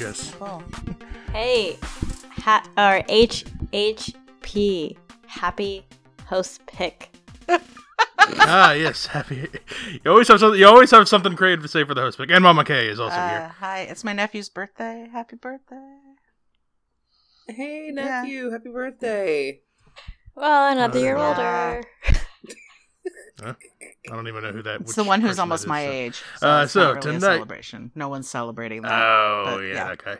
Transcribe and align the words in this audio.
also 0.00 0.02
she 0.02 0.04
here. 0.04 0.14
should 0.14 0.34
Hey, 0.34 0.40
Oh. 0.40 0.62
Hey, 1.32 1.78
ha- 2.42 2.66
or 2.78 3.02
H 3.08 3.44
H 3.72 4.14
P, 4.42 4.96
happy 5.26 5.84
host 6.26 6.64
pick. 6.66 7.10
ah, 8.18 8.72
yes. 8.72 9.06
Happy. 9.06 9.48
You 10.04 10.10
always 10.10 10.28
have 10.28 10.40
something. 10.40 10.58
You 10.58 10.66
always 10.66 10.90
have 10.90 11.08
something 11.08 11.36
creative 11.36 11.62
to 11.62 11.68
say 11.68 11.84
for 11.84 11.94
the 11.94 12.00
host 12.00 12.18
pick. 12.18 12.30
And 12.30 12.42
Mama 12.42 12.64
K 12.64 12.88
is 12.88 12.98
also 13.00 13.16
Uh, 13.16 13.28
here. 13.28 13.48
hi, 13.60 13.80
it's 13.82 14.02
my 14.04 14.12
nephew's 14.12 14.48
birthday. 14.48 15.08
Happy 15.12 15.36
birthday. 15.36 15.98
Hey, 17.48 17.90
Yeah. 17.94 18.22
nephew. 18.22 18.50
Happy 18.50 18.70
birthday. 18.70 19.60
Well, 20.34 20.72
another 20.72 20.98
year 20.98 21.16
Yeah. 21.16 21.28
older. 21.28 21.82
Huh? 23.38 23.52
I 24.10 24.14
don't 24.14 24.28
even 24.28 24.42
know 24.42 24.52
who 24.52 24.62
that. 24.62 24.80
It's 24.82 24.94
the 24.94 25.04
one 25.04 25.20
who's 25.20 25.38
almost 25.38 25.64
is, 25.64 25.68
my 25.68 25.84
so- 25.84 25.90
age. 25.90 26.22
Uh, 26.42 26.60
it's 26.64 26.72
so 26.72 26.88
really 26.90 27.00
tonight- 27.00 27.20
celebration. 27.20 27.90
No 27.94 28.08
one's 28.08 28.28
celebrating 28.28 28.82
that. 28.82 28.92
Oh 28.92 29.42
but, 29.56 29.60
yeah, 29.62 29.74
yeah. 29.74 29.90
okay. 29.92 30.16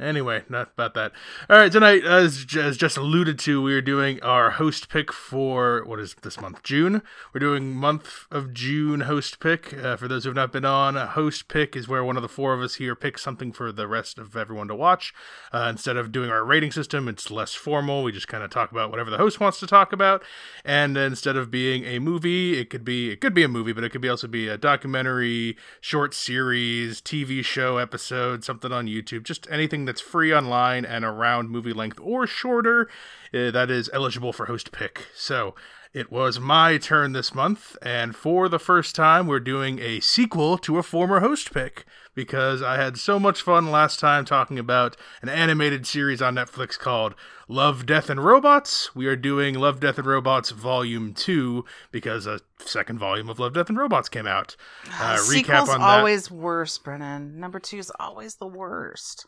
Anyway, 0.00 0.42
not 0.48 0.70
about 0.72 0.94
that. 0.94 1.12
All 1.50 1.58
right, 1.58 1.70
tonight, 1.70 2.04
as, 2.04 2.46
as 2.58 2.78
just 2.78 2.96
alluded 2.96 3.38
to, 3.40 3.60
we 3.60 3.74
are 3.74 3.82
doing 3.82 4.20
our 4.22 4.52
host 4.52 4.88
pick 4.88 5.12
for 5.12 5.84
what 5.84 6.00
is 6.00 6.16
this 6.22 6.40
month? 6.40 6.62
June. 6.62 7.02
We're 7.34 7.40
doing 7.40 7.74
month 7.74 8.26
of 8.30 8.54
June 8.54 9.00
host 9.02 9.40
pick. 9.40 9.74
Uh, 9.76 9.96
for 9.96 10.08
those 10.08 10.24
who 10.24 10.30
have 10.30 10.36
not 10.36 10.52
been 10.52 10.64
on, 10.64 10.96
a 10.96 11.06
host 11.06 11.48
pick 11.48 11.76
is 11.76 11.86
where 11.86 12.02
one 12.02 12.16
of 12.16 12.22
the 12.22 12.28
four 12.28 12.54
of 12.54 12.62
us 12.62 12.76
here 12.76 12.94
picks 12.94 13.22
something 13.22 13.52
for 13.52 13.72
the 13.72 13.86
rest 13.86 14.18
of 14.18 14.34
everyone 14.36 14.68
to 14.68 14.74
watch. 14.74 15.12
Uh, 15.52 15.68
instead 15.70 15.98
of 15.98 16.12
doing 16.12 16.30
our 16.30 16.44
rating 16.44 16.72
system, 16.72 17.06
it's 17.06 17.30
less 17.30 17.52
formal. 17.52 18.02
We 18.02 18.12
just 18.12 18.28
kind 18.28 18.42
of 18.42 18.50
talk 18.50 18.70
about 18.70 18.90
whatever 18.90 19.10
the 19.10 19.18
host 19.18 19.38
wants 19.38 19.60
to 19.60 19.66
talk 19.66 19.92
about. 19.92 20.22
And 20.64 20.96
instead 20.96 21.36
of 21.36 21.50
being 21.50 21.84
a 21.84 21.98
movie, 21.98 22.58
it 22.58 22.70
could 22.70 22.84
be 22.86 23.10
it 23.10 23.20
could 23.20 23.34
be 23.34 23.42
a 23.42 23.48
movie, 23.48 23.74
but 23.74 23.84
it 23.84 23.90
could 23.90 24.00
be 24.00 24.08
also 24.08 24.28
be 24.28 24.48
a 24.48 24.56
documentary, 24.56 25.58
short 25.82 26.14
series, 26.14 27.02
TV 27.02 27.44
show 27.44 27.76
episode, 27.76 28.44
something 28.44 28.72
on 28.72 28.86
YouTube, 28.86 29.24
just 29.24 29.46
anything 29.50 29.84
that's 29.90 30.00
free 30.00 30.32
online 30.32 30.84
and 30.84 31.04
around 31.04 31.50
movie 31.50 31.72
length 31.72 31.98
or 32.00 32.24
shorter 32.24 32.88
uh, 33.34 33.50
that 33.50 33.72
is 33.72 33.90
eligible 33.92 34.32
for 34.32 34.46
host 34.46 34.70
pick. 34.70 35.08
So 35.16 35.56
it 35.92 36.12
was 36.12 36.38
my 36.38 36.78
turn 36.78 37.10
this 37.12 37.34
month, 37.34 37.76
and 37.82 38.14
for 38.14 38.48
the 38.48 38.60
first 38.60 38.94
time, 38.94 39.26
we're 39.26 39.40
doing 39.40 39.80
a 39.80 39.98
sequel 39.98 40.56
to 40.58 40.78
a 40.78 40.84
former 40.84 41.18
host 41.18 41.52
pick 41.52 41.84
because 42.14 42.62
I 42.62 42.76
had 42.76 42.98
so 42.98 43.18
much 43.18 43.42
fun 43.42 43.72
last 43.72 43.98
time 43.98 44.24
talking 44.24 44.56
about 44.56 44.96
an 45.22 45.28
animated 45.28 45.88
series 45.88 46.22
on 46.22 46.36
Netflix 46.36 46.78
called 46.78 47.16
Love, 47.48 47.86
Death, 47.86 48.08
and 48.08 48.24
Robots. 48.24 48.94
We 48.94 49.06
are 49.06 49.16
doing 49.16 49.56
Love, 49.56 49.80
Death, 49.80 49.98
and 49.98 50.06
Robots 50.06 50.50
Volume 50.50 51.12
2 51.12 51.64
because 51.90 52.24
a 52.24 52.40
second 52.58 53.00
volume 53.00 53.28
of 53.28 53.40
Love, 53.40 53.54
Death, 53.54 53.68
and 53.68 53.78
Robots 53.78 54.08
came 54.08 54.28
out. 54.28 54.54
Uh, 54.86 55.16
recap 55.16 55.18
Sequel's 55.18 55.68
on 55.70 55.80
that. 55.80 55.98
always 55.98 56.30
worse, 56.30 56.78
Brennan. 56.78 57.40
Number 57.40 57.58
two 57.58 57.78
is 57.78 57.90
always 57.98 58.36
the 58.36 58.46
worst. 58.46 59.26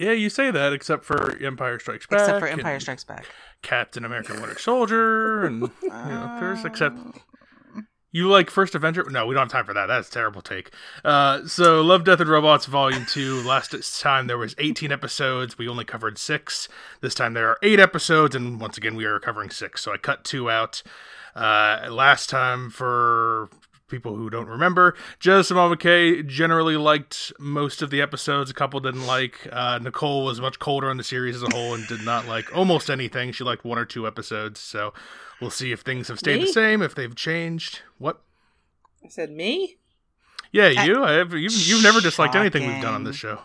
Yeah, 0.00 0.12
you 0.12 0.30
say 0.30 0.50
that, 0.50 0.72
except 0.72 1.04
for 1.04 1.36
Empire 1.44 1.78
Strikes 1.78 2.06
Back. 2.06 2.20
Except 2.20 2.40
for 2.40 2.46
Empire 2.46 2.80
Strikes 2.80 3.04
Back. 3.04 3.26
Captain 3.60 4.02
America 4.02 4.32
Winter 4.32 4.58
Soldier, 4.58 5.44
and 5.44 5.60
you 5.82 5.88
know, 5.90 6.38
there's 6.40 6.64
except 6.64 6.96
you 8.10 8.26
like 8.26 8.48
First 8.48 8.74
Avenger. 8.74 9.04
No, 9.10 9.26
we 9.26 9.34
don't 9.34 9.42
have 9.42 9.52
time 9.52 9.66
for 9.66 9.74
that. 9.74 9.86
That's 9.86 10.08
a 10.08 10.10
terrible 10.10 10.40
take. 10.40 10.70
Uh, 11.04 11.46
so 11.46 11.82
Love, 11.82 12.04
Death, 12.04 12.18
and 12.18 12.30
Robots 12.30 12.64
Volume 12.64 13.04
Two. 13.04 13.42
Last 13.42 14.00
time 14.00 14.26
there 14.26 14.38
was 14.38 14.54
18 14.56 14.90
episodes. 14.90 15.58
We 15.58 15.68
only 15.68 15.84
covered 15.84 16.16
six. 16.16 16.66
This 17.02 17.14
time 17.14 17.34
there 17.34 17.48
are 17.48 17.58
eight 17.62 17.78
episodes, 17.78 18.34
and 18.34 18.58
once 18.58 18.78
again 18.78 18.96
we 18.96 19.04
are 19.04 19.20
covering 19.20 19.50
six. 19.50 19.82
So 19.82 19.92
I 19.92 19.98
cut 19.98 20.24
two 20.24 20.50
out. 20.50 20.82
Uh, 21.36 21.88
last 21.90 22.30
time 22.30 22.70
for 22.70 23.50
people 23.90 24.16
who 24.16 24.30
don't 24.30 24.46
remember, 24.46 24.94
Jess 25.18 25.50
and 25.50 25.56
Mama 25.56 25.76
generally 26.22 26.76
liked 26.76 27.32
most 27.38 27.82
of 27.82 27.90
the 27.90 28.00
episodes. 28.00 28.50
A 28.50 28.54
couple 28.54 28.80
didn't 28.80 29.06
like. 29.06 29.48
Uh, 29.52 29.78
Nicole 29.82 30.24
was 30.24 30.40
much 30.40 30.58
colder 30.58 30.88
on 30.88 30.96
the 30.96 31.04
series 31.04 31.36
as 31.36 31.42
a 31.42 31.50
whole 31.50 31.74
and 31.74 31.86
did 31.86 32.04
not 32.04 32.26
like 32.26 32.54
almost 32.56 32.88
anything. 32.88 33.32
She 33.32 33.44
liked 33.44 33.64
one 33.64 33.78
or 33.78 33.84
two 33.84 34.06
episodes. 34.06 34.60
So 34.60 34.94
we'll 35.40 35.50
see 35.50 35.72
if 35.72 35.80
things 35.80 36.08
have 36.08 36.18
stayed 36.18 36.40
the 36.40 36.46
same, 36.46 36.80
if 36.82 36.94
they've 36.94 37.14
changed. 37.14 37.80
What? 37.98 38.22
I 39.04 39.08
said 39.08 39.30
me? 39.30 39.76
Yeah, 40.52 40.68
you. 40.68 41.04
I 41.04 41.12
have, 41.12 41.32
you've, 41.32 41.52
you've 41.52 41.82
never 41.82 42.00
disliked 42.00 42.34
anything 42.34 42.66
we've 42.66 42.82
done 42.82 42.94
on 42.94 43.04
this 43.04 43.16
show. 43.16 43.40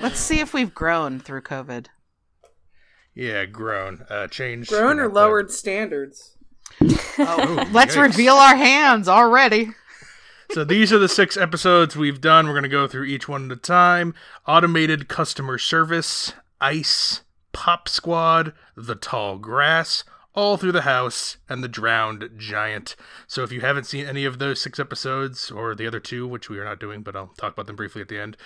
Let's 0.00 0.20
see 0.20 0.40
if 0.40 0.54
we've 0.54 0.74
grown 0.74 1.18
through 1.18 1.42
COVID. 1.42 1.86
Yeah, 3.14 3.46
grown, 3.46 4.06
uh, 4.08 4.28
changed. 4.28 4.70
Grown 4.70 5.00
or 5.00 5.08
know, 5.08 5.14
lowered 5.14 5.50
standards? 5.50 6.36
Oh, 6.80 7.68
Let's 7.72 7.96
yikes. 7.96 8.02
reveal 8.02 8.34
our 8.34 8.56
hands 8.56 9.08
already. 9.08 9.70
So 10.50 10.64
these 10.64 10.92
are 10.92 10.98
the 10.98 11.08
six 11.08 11.36
episodes 11.36 11.96
we've 11.96 12.20
done. 12.20 12.46
We're 12.46 12.52
going 12.54 12.62
to 12.62 12.68
go 12.68 12.86
through 12.88 13.04
each 13.04 13.28
one 13.28 13.50
at 13.50 13.56
a 13.58 13.60
time. 13.60 14.14
Automated 14.46 15.08
customer 15.08 15.58
service, 15.58 16.32
ice, 16.60 17.22
pop 17.52 17.88
squad, 17.88 18.54
the 18.76 18.94
tall 18.94 19.36
grass, 19.38 20.04
all 20.34 20.56
through 20.56 20.72
the 20.72 20.82
house, 20.82 21.36
and 21.48 21.62
the 21.62 21.68
drowned 21.68 22.30
giant. 22.36 22.96
So 23.26 23.42
if 23.42 23.52
you 23.52 23.60
haven't 23.60 23.84
seen 23.84 24.06
any 24.06 24.24
of 24.24 24.38
those 24.38 24.60
six 24.60 24.78
episodes, 24.78 25.50
or 25.50 25.74
the 25.74 25.86
other 25.86 26.00
two, 26.00 26.26
which 26.26 26.48
we 26.48 26.58
are 26.58 26.64
not 26.64 26.80
doing, 26.80 27.02
but 27.02 27.16
I'll 27.16 27.34
talk 27.38 27.52
about 27.52 27.66
them 27.66 27.76
briefly 27.76 28.02
at 28.02 28.08
the 28.08 28.20
end, 28.20 28.36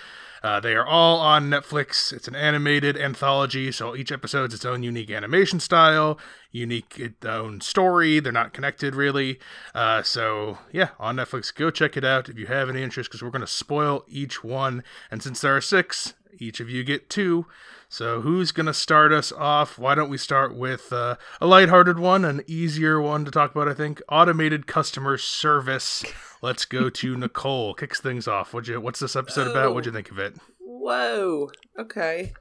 uh, 0.41 0.59
they 0.59 0.75
are 0.75 0.85
all 0.85 1.19
on 1.19 1.49
Netflix. 1.49 2.11
It's 2.11 2.27
an 2.27 2.35
animated 2.35 2.97
anthology, 2.97 3.71
so 3.71 3.95
each 3.95 4.11
episode 4.11 4.33
episode's 4.33 4.53
its 4.55 4.65
own 4.65 4.81
unique 4.81 5.11
animation 5.11 5.59
style, 5.59 6.17
unique 6.51 6.97
its 6.97 7.25
own 7.25 7.61
story. 7.61 8.19
They're 8.19 8.31
not 8.31 8.53
connected 8.53 8.95
really. 8.95 9.39
Uh, 9.75 10.01
so 10.01 10.57
yeah, 10.71 10.89
on 10.97 11.17
Netflix, 11.17 11.53
go 11.53 11.69
check 11.69 11.95
it 11.95 12.03
out 12.03 12.29
if 12.29 12.39
you 12.39 12.47
have 12.47 12.69
any 12.69 12.81
interest, 12.81 13.09
because 13.09 13.21
we're 13.21 13.29
going 13.29 13.41
to 13.41 13.47
spoil 13.47 14.03
each 14.07 14.43
one. 14.43 14.83
And 15.11 15.21
since 15.21 15.41
there 15.41 15.55
are 15.55 15.61
six, 15.61 16.13
each 16.39 16.59
of 16.59 16.69
you 16.69 16.83
get 16.83 17.09
two. 17.09 17.45
So 17.93 18.21
who's 18.21 18.51
going 18.51 18.65
to 18.65 18.73
start 18.73 19.13
us 19.13 19.31
off? 19.31 19.77
Why 19.77 19.93
don't 19.93 20.09
we 20.09 20.17
start 20.17 20.55
with 20.55 20.91
uh, 20.91 21.15
a 21.39 21.45
lighthearted 21.45 21.99
one, 21.99 22.25
an 22.25 22.41
easier 22.47 22.99
one 22.99 23.23
to 23.23 23.29
talk 23.29 23.51
about, 23.51 23.67
I 23.67 23.75
think. 23.75 24.01
Automated 24.09 24.65
customer 24.65 25.15
service. 25.15 26.03
Let's 26.41 26.65
go 26.65 26.89
to 26.89 27.15
Nicole. 27.17 27.75
Kicks 27.75 28.01
things 28.01 28.27
off. 28.27 28.51
What'd 28.51 28.67
you, 28.67 28.81
what's 28.81 28.99
this 28.99 29.15
episode 29.15 29.45
about? 29.45 29.75
What'd 29.75 29.85
you 29.85 29.91
think 29.91 30.09
of 30.09 30.17
it? 30.17 30.33
Whoa. 30.59 31.51
Okay. 31.77 32.33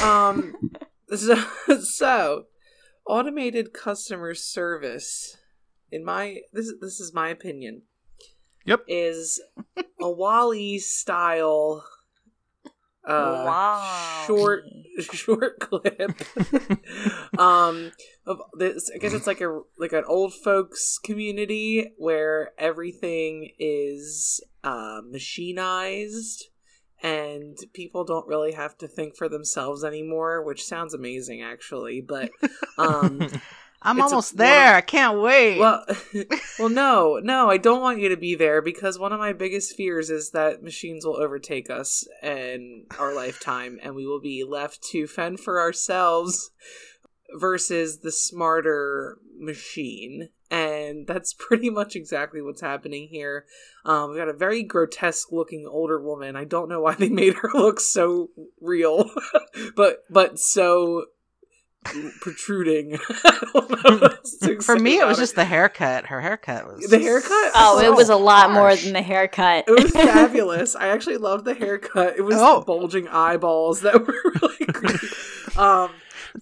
Um. 0.00 0.54
so, 1.16 1.44
so, 1.80 2.44
automated 3.04 3.72
customer 3.72 4.32
service, 4.32 5.36
in 5.90 6.04
my 6.04 6.36
this 6.52 6.72
this 6.80 7.00
is 7.00 7.12
my 7.12 7.30
opinion, 7.30 7.82
Yep. 8.64 8.84
is 8.86 9.42
a 10.00 10.08
WALL-E 10.08 10.78
style. 10.78 11.84
Uh, 13.06 13.42
wow. 13.44 14.24
short 14.26 14.64
short 15.12 15.60
clip 15.60 16.22
um 17.38 17.92
of 18.26 18.38
this 18.58 18.90
i 18.94 18.98
guess 18.98 19.12
it's 19.12 19.26
like 19.26 19.42
a 19.42 19.60
like 19.78 19.92
an 19.92 20.04
old 20.06 20.32
folks 20.32 20.98
community 20.98 21.92
where 21.98 22.52
everything 22.58 23.50
is 23.58 24.42
uh 24.62 25.02
machinized 25.02 26.44
and 27.02 27.58
people 27.74 28.04
don't 28.04 28.26
really 28.26 28.52
have 28.52 28.78
to 28.78 28.88
think 28.88 29.14
for 29.14 29.28
themselves 29.28 29.84
anymore 29.84 30.42
which 30.42 30.64
sounds 30.64 30.94
amazing 30.94 31.42
actually 31.42 32.00
but 32.00 32.30
um 32.78 33.28
I'm 33.84 33.98
It's 33.98 34.04
a- 34.04 34.14
almost 34.14 34.32
of- 34.32 34.38
there. 34.38 34.74
I 34.74 34.80
can't 34.80 35.20
wait. 35.20 35.58
well, 35.58 35.84
well, 36.58 36.68
no, 36.70 37.20
no, 37.22 37.50
I 37.50 37.58
don't 37.58 37.80
want 37.82 38.00
you 38.00 38.08
to 38.08 38.16
be 38.16 38.34
there 38.34 38.62
because 38.62 38.98
one 38.98 39.12
of 39.12 39.18
my 39.20 39.32
biggest 39.32 39.76
fears 39.76 40.08
is 40.10 40.30
that 40.30 40.62
machines 40.62 41.04
will 41.04 41.16
overtake 41.22 41.68
us 41.70 42.06
in 42.22 42.86
our 42.98 43.14
lifetime, 43.14 43.78
and 43.82 43.94
we 43.94 44.06
will 44.06 44.20
be 44.20 44.42
left 44.42 44.82
to 44.92 45.06
fend 45.06 45.40
for 45.40 45.60
ourselves 45.60 46.50
versus 47.36 47.98
the 48.00 48.12
smarter 48.12 49.18
machine. 49.38 50.28
And 50.50 51.06
that's 51.06 51.34
pretty 51.38 51.68
much 51.70 51.96
exactly 51.96 52.40
what's 52.40 52.60
happening 52.60 53.08
here. 53.08 53.44
Um, 53.84 54.10
we 54.12 54.16
got 54.16 54.28
a 54.28 54.32
very 54.32 54.62
grotesque 54.62 55.32
looking 55.32 55.66
older 55.68 56.00
woman. 56.00 56.36
I 56.36 56.44
don't 56.44 56.68
know 56.68 56.80
why 56.80 56.94
they 56.94 57.08
made 57.08 57.34
her 57.34 57.50
look 57.54 57.80
so 57.80 58.30
real, 58.60 59.10
but 59.76 60.04
but 60.08 60.38
so 60.38 61.06
protruding. 62.20 62.98
I 63.24 63.40
don't 63.52 63.70
know 63.70 63.96
what 63.98 64.12
else 64.18 64.36
to 64.38 64.60
For 64.60 64.76
me, 64.78 64.98
it 64.98 65.06
was 65.06 65.18
her. 65.18 65.22
just 65.22 65.34
the 65.34 65.44
haircut. 65.44 66.06
Her 66.06 66.20
haircut 66.20 66.66
was 66.66 66.86
The 66.88 66.98
haircut? 66.98 67.52
Oh, 67.54 67.80
it 67.84 67.94
was 67.94 68.08
a 68.08 68.16
lot 68.16 68.50
more 68.52 68.74
than 68.74 68.92
the 68.92 69.02
haircut. 69.02 69.64
It 69.68 69.70
was 69.82 69.90
fabulous. 69.92 70.74
I 70.74 70.88
actually 70.88 71.18
loved 71.18 71.44
the 71.44 71.54
haircut. 71.54 72.16
It 72.16 72.22
was 72.22 72.36
Oh. 72.38 72.60
the 72.60 72.64
bulging 72.66 73.08
eyeballs 73.08 73.82
that 73.82 73.94
were 74.06 74.14
really 74.40 74.66
great. 74.66 75.58
Um, 75.58 75.90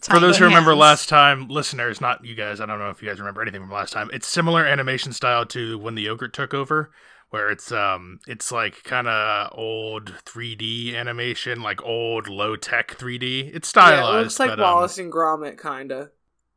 For 0.01 0.19
those 0.21 0.39
who 0.39 0.45
remember 0.45 0.71
hands. 0.71 0.81
last 0.81 1.09
time, 1.09 1.49
listeners, 1.49 2.01
not 2.01 2.25
you 2.25 2.35
guys, 2.35 2.61
I 2.61 2.67
don't 2.67 2.79
know 2.79 2.91
if 2.91 3.03
you 3.03 3.09
guys 3.09 3.19
remember 3.19 3.43
anything 3.43 3.61
from 3.61 3.71
last 3.71 3.93
time. 3.93 4.09
It's 4.13 4.27
similar 4.27 4.65
animation 4.65 5.13
style 5.13 5.45
to 5.47 5.77
when 5.79 5.95
the 5.97 6.03
yogurt 6.03 6.33
took 6.33 6.55
over, 6.55 6.91
where 7.33 7.49
it's 7.49 7.73
um 7.73 8.21
it's 8.27 8.53
like 8.53 8.85
kind 8.85 9.09
of 9.09 9.53
old 9.57 10.13
3D 10.27 10.95
animation, 10.95 11.63
like 11.63 11.83
old 11.83 12.29
low 12.29 12.57
tech 12.57 12.99
3D. 12.99 13.55
It's 13.55 13.69
stylized. 13.69 14.03
yeah, 14.03 14.19
it 14.19 14.23
looks 14.23 14.39
like 14.39 14.51
but, 14.51 14.61
um, 14.61 14.75
Wallace 14.75 14.99
and 14.99 15.11
Gromit, 15.11 15.61
kinda. 15.61 16.11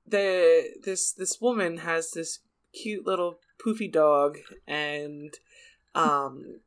The 0.06 0.74
this 0.84 1.14
this 1.14 1.40
woman 1.40 1.78
has 1.78 2.12
this 2.12 2.40
cute 2.74 3.08
little 3.08 3.40
poofy 3.66 3.90
dog, 3.90 4.38
and 4.68 5.34
um, 5.96 6.60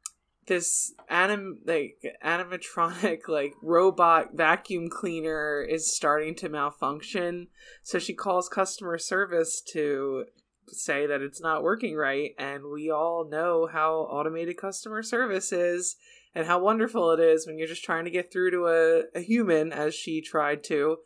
this 0.46 0.94
anim 1.10 1.58
like 1.66 2.16
animatronic 2.24 3.28
like 3.28 3.52
robot 3.62 4.30
vacuum 4.32 4.88
cleaner 4.88 5.60
is 5.60 5.94
starting 5.94 6.34
to 6.36 6.48
malfunction. 6.48 7.48
So 7.82 7.98
she 7.98 8.14
calls 8.14 8.48
customer 8.48 8.96
service 8.96 9.60
to 9.72 10.24
say 10.74 11.06
that 11.06 11.20
it's 11.22 11.40
not 11.40 11.62
working 11.62 11.96
right, 11.96 12.32
and 12.38 12.64
we 12.72 12.90
all 12.90 13.28
know 13.28 13.68
how 13.70 13.94
automated 14.10 14.56
customer 14.56 15.02
service 15.02 15.52
is 15.52 15.96
and 16.34 16.46
how 16.46 16.60
wonderful 16.60 17.10
it 17.12 17.20
is 17.20 17.46
when 17.46 17.58
you're 17.58 17.66
just 17.66 17.84
trying 17.84 18.04
to 18.04 18.10
get 18.10 18.32
through 18.32 18.50
to 18.50 18.66
a, 18.66 19.18
a 19.18 19.20
human 19.20 19.72
as 19.72 19.94
she 19.94 20.20
tried 20.20 20.62
to 20.64 20.98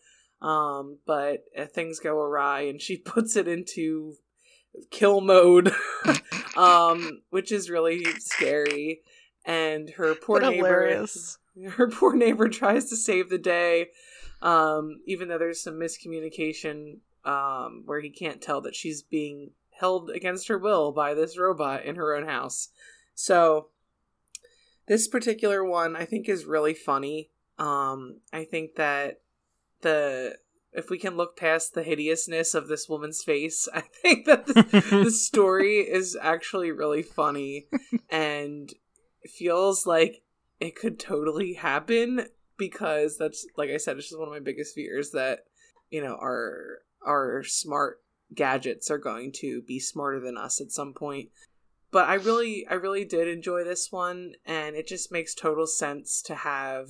um, 0.42 0.98
but 1.06 1.44
uh, 1.56 1.66
things 1.66 2.00
go 2.00 2.18
awry 2.18 2.62
and 2.62 2.80
she 2.82 2.96
puts 3.04 3.36
it 3.36 3.48
into 3.48 4.14
kill 4.90 5.20
mode 5.20 5.72
um, 6.56 7.20
which 7.30 7.52
is 7.52 7.70
really 7.70 8.04
scary 8.18 9.00
and 9.44 9.90
her 9.90 10.14
poor 10.14 10.40
What 10.40 10.50
neighbor 10.50 10.86
hilarious. 10.86 11.38
her 11.76 11.88
poor 11.88 12.14
neighbor 12.14 12.48
tries 12.48 12.88
to 12.90 12.96
save 12.96 13.28
the 13.28 13.38
day 13.38 13.88
um, 14.40 15.00
even 15.06 15.28
though 15.28 15.38
there's 15.38 15.62
some 15.62 15.74
miscommunication 15.74 16.98
um, 17.24 17.82
where 17.86 18.00
he 18.00 18.10
can't 18.10 18.42
tell 18.42 18.60
that 18.62 18.74
she's 18.74 19.02
being 19.02 19.50
held 19.70 20.10
against 20.10 20.48
her 20.48 20.58
will 20.58 20.92
by 20.92 21.14
this 21.14 21.38
robot 21.38 21.84
in 21.84 21.96
her 21.96 22.14
own 22.14 22.26
house. 22.26 22.68
So 23.14 23.68
this 24.88 25.06
particular 25.06 25.64
one 25.64 25.94
i 25.94 26.04
think 26.04 26.28
is 26.28 26.44
really 26.44 26.74
funny. 26.74 27.30
Um, 27.58 28.20
i 28.32 28.44
think 28.44 28.74
that 28.76 29.20
the 29.82 30.36
if 30.72 30.88
we 30.88 30.98
can 30.98 31.16
look 31.16 31.36
past 31.36 31.74
the 31.74 31.82
hideousness 31.82 32.54
of 32.54 32.66
this 32.66 32.88
woman's 32.88 33.22
face 33.22 33.68
i 33.74 33.80
think 33.80 34.26
that 34.26 34.46
the, 34.46 35.02
the 35.04 35.10
story 35.28 35.78
is 35.78 36.16
actually 36.20 36.70
really 36.70 37.02
funny 37.02 37.66
and 38.10 38.72
feels 39.26 39.86
like 39.86 40.22
it 40.60 40.76
could 40.76 40.98
totally 40.98 41.54
happen 41.54 42.26
because 42.56 43.18
that's 43.18 43.44
like 43.56 43.70
I 43.70 43.76
said, 43.76 43.96
it's 43.96 44.08
just 44.08 44.18
one 44.18 44.28
of 44.28 44.32
my 44.32 44.40
biggest 44.40 44.74
fears 44.74 45.10
that 45.10 45.40
you 45.90 46.00
know 46.00 46.14
our 46.14 46.78
our 47.04 47.42
smart 47.44 48.00
gadgets 48.34 48.90
are 48.90 48.98
going 48.98 49.32
to 49.32 49.62
be 49.62 49.78
smarter 49.78 50.20
than 50.20 50.36
us 50.36 50.60
at 50.60 50.70
some 50.70 50.94
point. 50.94 51.30
But 51.90 52.08
I 52.08 52.14
really 52.14 52.66
I 52.68 52.74
really 52.74 53.04
did 53.04 53.28
enjoy 53.28 53.64
this 53.64 53.92
one 53.92 54.32
and 54.46 54.74
it 54.74 54.86
just 54.86 55.12
makes 55.12 55.34
total 55.34 55.66
sense 55.66 56.22
to 56.22 56.34
have 56.34 56.88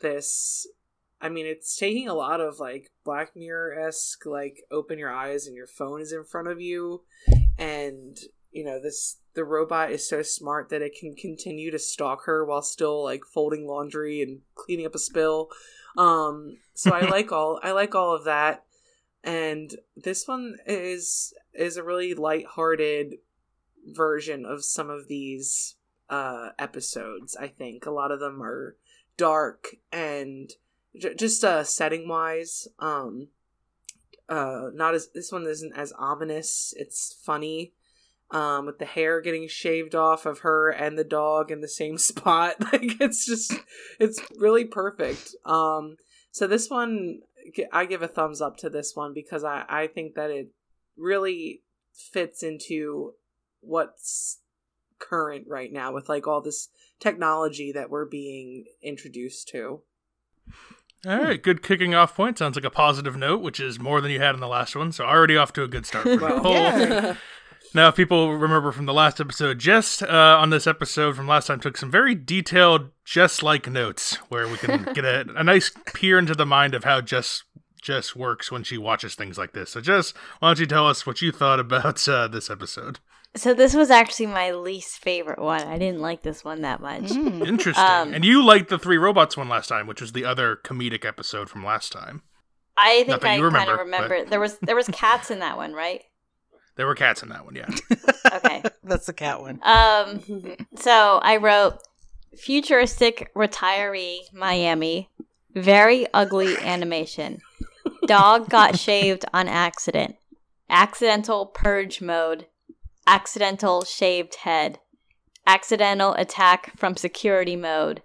this. 0.00 0.66
I 1.20 1.28
mean 1.28 1.46
it's 1.46 1.76
taking 1.76 2.08
a 2.08 2.14
lot 2.14 2.40
of 2.40 2.60
like 2.60 2.90
Black 3.04 3.34
Mirror 3.34 3.80
esque 3.80 4.24
like 4.26 4.62
open 4.70 4.98
your 4.98 5.12
eyes 5.12 5.46
and 5.46 5.56
your 5.56 5.66
phone 5.66 6.00
is 6.00 6.12
in 6.12 6.24
front 6.24 6.48
of 6.48 6.60
you. 6.60 7.02
And 7.58 8.16
you 8.52 8.64
know 8.64 8.80
this 8.80 9.16
the 9.34 9.44
robot 9.44 9.90
is 9.90 10.08
so 10.08 10.22
smart 10.22 10.68
that 10.68 10.82
it 10.82 10.96
can 10.98 11.14
continue 11.14 11.70
to 11.72 11.78
stalk 11.78 12.24
her 12.26 12.44
while 12.44 12.62
still 12.62 13.02
like 13.02 13.22
folding 13.24 13.66
laundry 13.66 14.22
and 14.22 14.40
cleaning 14.54 14.86
up 14.86 14.94
a 14.94 15.00
spill. 15.00 15.48
Um 15.96 16.58
so 16.74 16.92
i 16.92 17.00
like 17.10 17.32
all 17.32 17.58
i 17.64 17.72
like 17.72 17.96
all 17.96 18.14
of 18.14 18.22
that 18.22 18.62
and 19.24 19.76
this 19.96 20.26
one 20.28 20.56
is 20.66 21.32
is 21.52 21.76
a 21.76 21.82
really 21.82 22.14
light-hearted 22.14 23.14
version 23.86 24.44
of 24.44 24.64
some 24.64 24.90
of 24.90 25.08
these 25.08 25.76
uh 26.10 26.50
episodes 26.58 27.36
i 27.36 27.46
think. 27.48 27.86
A 27.86 27.90
lot 27.90 28.10
of 28.10 28.20
them 28.20 28.42
are 28.42 28.76
dark 29.16 29.76
and 29.92 30.50
j- 30.96 31.14
just 31.14 31.44
uh 31.44 31.64
setting 31.64 32.08
wise 32.08 32.68
um 32.78 33.28
uh 34.28 34.68
not 34.72 34.94
as 34.94 35.08
this 35.08 35.32
one 35.32 35.46
isn't 35.46 35.76
as 35.76 35.92
ominous. 35.98 36.72
It's 36.76 37.18
funny 37.22 37.72
um 38.30 38.66
with 38.66 38.78
the 38.78 38.84
hair 38.84 39.20
getting 39.20 39.48
shaved 39.48 39.94
off 39.94 40.26
of 40.26 40.40
her 40.40 40.68
and 40.70 40.98
the 40.98 41.04
dog 41.04 41.50
in 41.50 41.60
the 41.60 41.68
same 41.68 41.98
spot. 42.10 42.56
Like 42.60 43.00
it's 43.00 43.26
just 43.26 43.54
it's 43.98 44.20
really 44.36 44.64
perfect. 44.64 45.34
Um 45.44 45.96
so 46.30 46.46
this 46.46 46.70
one 46.70 47.20
i 47.72 47.84
give 47.84 48.02
a 48.02 48.08
thumbs 48.08 48.40
up 48.40 48.56
to 48.56 48.70
this 48.70 48.94
one 48.94 49.12
because 49.14 49.44
i 49.44 49.64
i 49.68 49.86
think 49.86 50.14
that 50.14 50.30
it 50.30 50.48
really 50.96 51.62
fits 51.92 52.42
into 52.42 53.14
what's 53.60 54.38
current 54.98 55.44
right 55.48 55.72
now 55.72 55.92
with 55.92 56.08
like 56.08 56.26
all 56.26 56.40
this 56.40 56.68
technology 57.00 57.72
that 57.72 57.90
we're 57.90 58.04
being 58.04 58.64
introduced 58.82 59.48
to 59.48 59.80
All 61.06 61.16
right, 61.16 61.36
hmm. 61.36 61.42
good 61.42 61.62
kicking 61.62 61.94
off 61.94 62.16
point. 62.16 62.38
Sounds 62.38 62.56
like 62.56 62.64
a 62.64 62.70
positive 62.70 63.16
note, 63.16 63.40
which 63.40 63.60
is 63.60 63.78
more 63.78 64.00
than 64.00 64.10
you 64.10 64.20
had 64.20 64.34
in 64.34 64.40
the 64.40 64.48
last 64.48 64.74
one. 64.74 64.90
So 64.90 65.04
already 65.04 65.36
off 65.36 65.52
to 65.52 65.62
a 65.62 65.68
good 65.68 65.86
start. 65.86 66.04
For 66.04 66.16
Well, 66.20 66.36
Nicole. 66.36 66.54
yeah. 66.54 67.16
Now, 67.74 67.88
if 67.88 67.96
people 67.96 68.34
remember 68.34 68.72
from 68.72 68.86
the 68.86 68.94
last 68.94 69.20
episode, 69.20 69.58
Jess 69.58 70.00
uh, 70.00 70.06
on 70.08 70.50
this 70.50 70.66
episode 70.66 71.16
from 71.16 71.28
last 71.28 71.46
time 71.46 71.60
took 71.60 71.76
some 71.76 71.90
very 71.90 72.14
detailed, 72.14 72.90
just 73.04 73.42
like 73.42 73.68
notes, 73.68 74.16
where 74.30 74.48
we 74.48 74.56
can 74.56 74.84
get 74.94 75.04
a, 75.04 75.26
a 75.36 75.44
nice 75.44 75.70
peer 75.92 76.18
into 76.18 76.34
the 76.34 76.46
mind 76.46 76.74
of 76.74 76.84
how 76.84 77.00
Jess 77.00 77.44
Jess 77.80 78.16
works 78.16 78.50
when 78.50 78.64
she 78.64 78.78
watches 78.78 79.14
things 79.14 79.38
like 79.38 79.52
this. 79.52 79.70
So, 79.70 79.80
Jess, 79.80 80.12
why 80.40 80.48
don't 80.48 80.58
you 80.58 80.66
tell 80.66 80.88
us 80.88 81.06
what 81.06 81.22
you 81.22 81.30
thought 81.30 81.60
about 81.60 82.08
uh, 82.08 82.26
this 82.28 82.50
episode? 82.50 82.98
So 83.36 83.54
this 83.54 83.74
was 83.74 83.90
actually 83.90 84.26
my 84.26 84.52
least 84.52 84.98
favorite 84.98 85.38
one. 85.38 85.62
I 85.62 85.78
didn't 85.78 86.00
like 86.00 86.22
this 86.22 86.44
one 86.44 86.62
that 86.62 86.80
much. 86.80 87.04
Mm. 87.04 87.46
Interesting. 87.46 87.84
Um, 87.84 88.14
and 88.14 88.24
you 88.24 88.44
liked 88.44 88.68
the 88.68 88.78
three 88.78 88.96
robots 88.96 89.36
one 89.36 89.48
last 89.48 89.68
time, 89.68 89.86
which 89.86 90.00
was 90.00 90.12
the 90.12 90.24
other 90.24 90.58
comedic 90.64 91.04
episode 91.04 91.48
from 91.50 91.64
last 91.64 91.92
time. 91.92 92.22
I 92.76 93.04
think 93.04 93.24
I 93.24 93.36
kind 93.36 93.42
remember, 93.42 93.74
of 93.74 93.78
remember 93.80 94.24
there 94.24 94.40
was 94.40 94.58
there 94.58 94.76
was 94.76 94.88
cats 94.88 95.30
in 95.30 95.40
that 95.40 95.56
one, 95.56 95.72
right? 95.72 96.02
There 96.78 96.86
were 96.86 96.94
cats 96.94 97.24
in 97.24 97.28
that 97.30 97.44
one, 97.44 97.56
yeah. 97.56 97.68
Okay. 98.32 98.62
That's 98.84 99.06
the 99.06 99.12
cat 99.12 99.40
one. 99.40 99.58
Um 99.64 100.22
so 100.76 101.18
I 101.22 101.36
wrote 101.36 101.78
futuristic 102.36 103.34
retiree 103.34 104.32
Miami, 104.32 105.10
very 105.54 106.06
ugly 106.14 106.56
animation. 106.58 107.40
Dog 108.06 108.48
got 108.48 108.78
shaved 108.78 109.24
on 109.34 109.48
accident. 109.48 110.16
Accidental 110.70 111.46
purge 111.46 112.00
mode. 112.00 112.46
Accidental 113.08 113.84
shaved 113.84 114.36
head. 114.36 114.78
Accidental 115.46 116.12
attack 116.14 116.78
from 116.78 116.96
security 116.96 117.56
mode. 117.56 118.02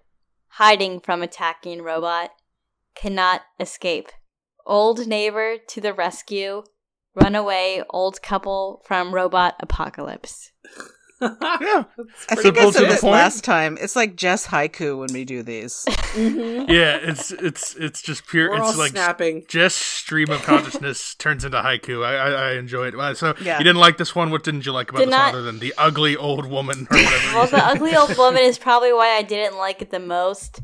Hiding 0.48 1.00
from 1.00 1.22
attacking 1.22 1.84
robot. 1.84 2.32
Cannot 2.96 3.42
escape. 3.60 4.10
Old 4.66 5.06
neighbor 5.06 5.58
to 5.68 5.80
the 5.82 5.94
rescue. 5.94 6.64
Runaway 7.16 7.84
old 7.90 8.22
couple 8.22 8.82
from 8.86 9.14
robot 9.14 9.56
apocalypse. 9.60 10.52
Yeah. 11.22 11.30
I 12.30 12.36
think 12.36 12.58
I 12.58 12.64
simple 12.64 12.72
said 12.74 12.84
the 12.84 12.88
this 12.88 13.00
point. 13.02 13.14
last 13.14 13.44
time. 13.46 13.78
It's 13.80 13.96
like 13.96 14.18
Jess 14.18 14.48
haiku 14.48 15.00
when 15.00 15.14
we 15.14 15.24
do 15.26 15.42
these. 15.44 15.86
Mhm. 16.14 16.70
Yeah, 16.70 16.98
it's 17.02 17.32
it's 17.32 17.74
it's 17.76 18.00
just 18.00 18.28
pure 18.28 18.52
we're 18.52 18.60
all 18.62 18.70
it's 18.70 18.78
like 18.78 18.92
snapping 18.92 19.46
just 19.48 19.78
stream 19.80 20.30
of 20.30 20.44
consciousness 20.44 21.16
turns 21.20 21.44
into 21.44 21.58
haiku. 21.58 22.06
I 22.06 22.16
I, 22.16 22.30
I 22.30 22.52
enjoy 22.54 22.90
it. 22.90 22.96
Uh, 22.96 23.16
So 23.16 23.34
Yeah. 23.42 23.58
you 23.58 23.64
didn't 23.64 23.80
like 23.80 23.98
this 23.98 24.14
one. 24.14 24.30
What 24.30 24.44
didn't 24.44 24.68
you 24.68 24.74
like 24.74 24.90
about 24.92 25.00
Did 25.00 25.08
this 25.08 25.12
not- 25.16 25.34
one 25.34 25.42
other 25.42 25.42
than 25.42 25.58
the 25.60 25.74
ugly 25.76 26.16
old 26.16 26.46
woman 26.46 26.88
or 26.92 26.98
whatever? 26.98 27.28
Well, 27.36 27.48
the 27.48 27.66
ugly 27.66 27.96
old 27.96 28.16
woman 28.16 28.44
is 28.44 28.60
probably 28.60 28.94
why 28.94 29.16
I 29.18 29.24
didn't 29.24 29.58
like 29.58 29.82
it 29.82 29.90
the 29.90 30.00
most. 30.00 30.60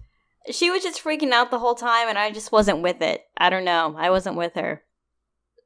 She 0.51 0.69
was 0.69 0.83
just 0.83 1.03
freaking 1.03 1.31
out 1.31 1.49
the 1.49 1.57
whole 1.59 1.73
time, 1.75 2.07
and 2.09 2.17
I 2.19 2.29
just 2.31 2.51
wasn't 2.51 2.81
with 2.83 3.01
it. 3.01 3.23
I 3.37 3.49
don't 3.49 3.65
know. 3.65 3.95
I 3.97 4.09
wasn't 4.11 4.35
with 4.35 4.53
her. 4.53 4.83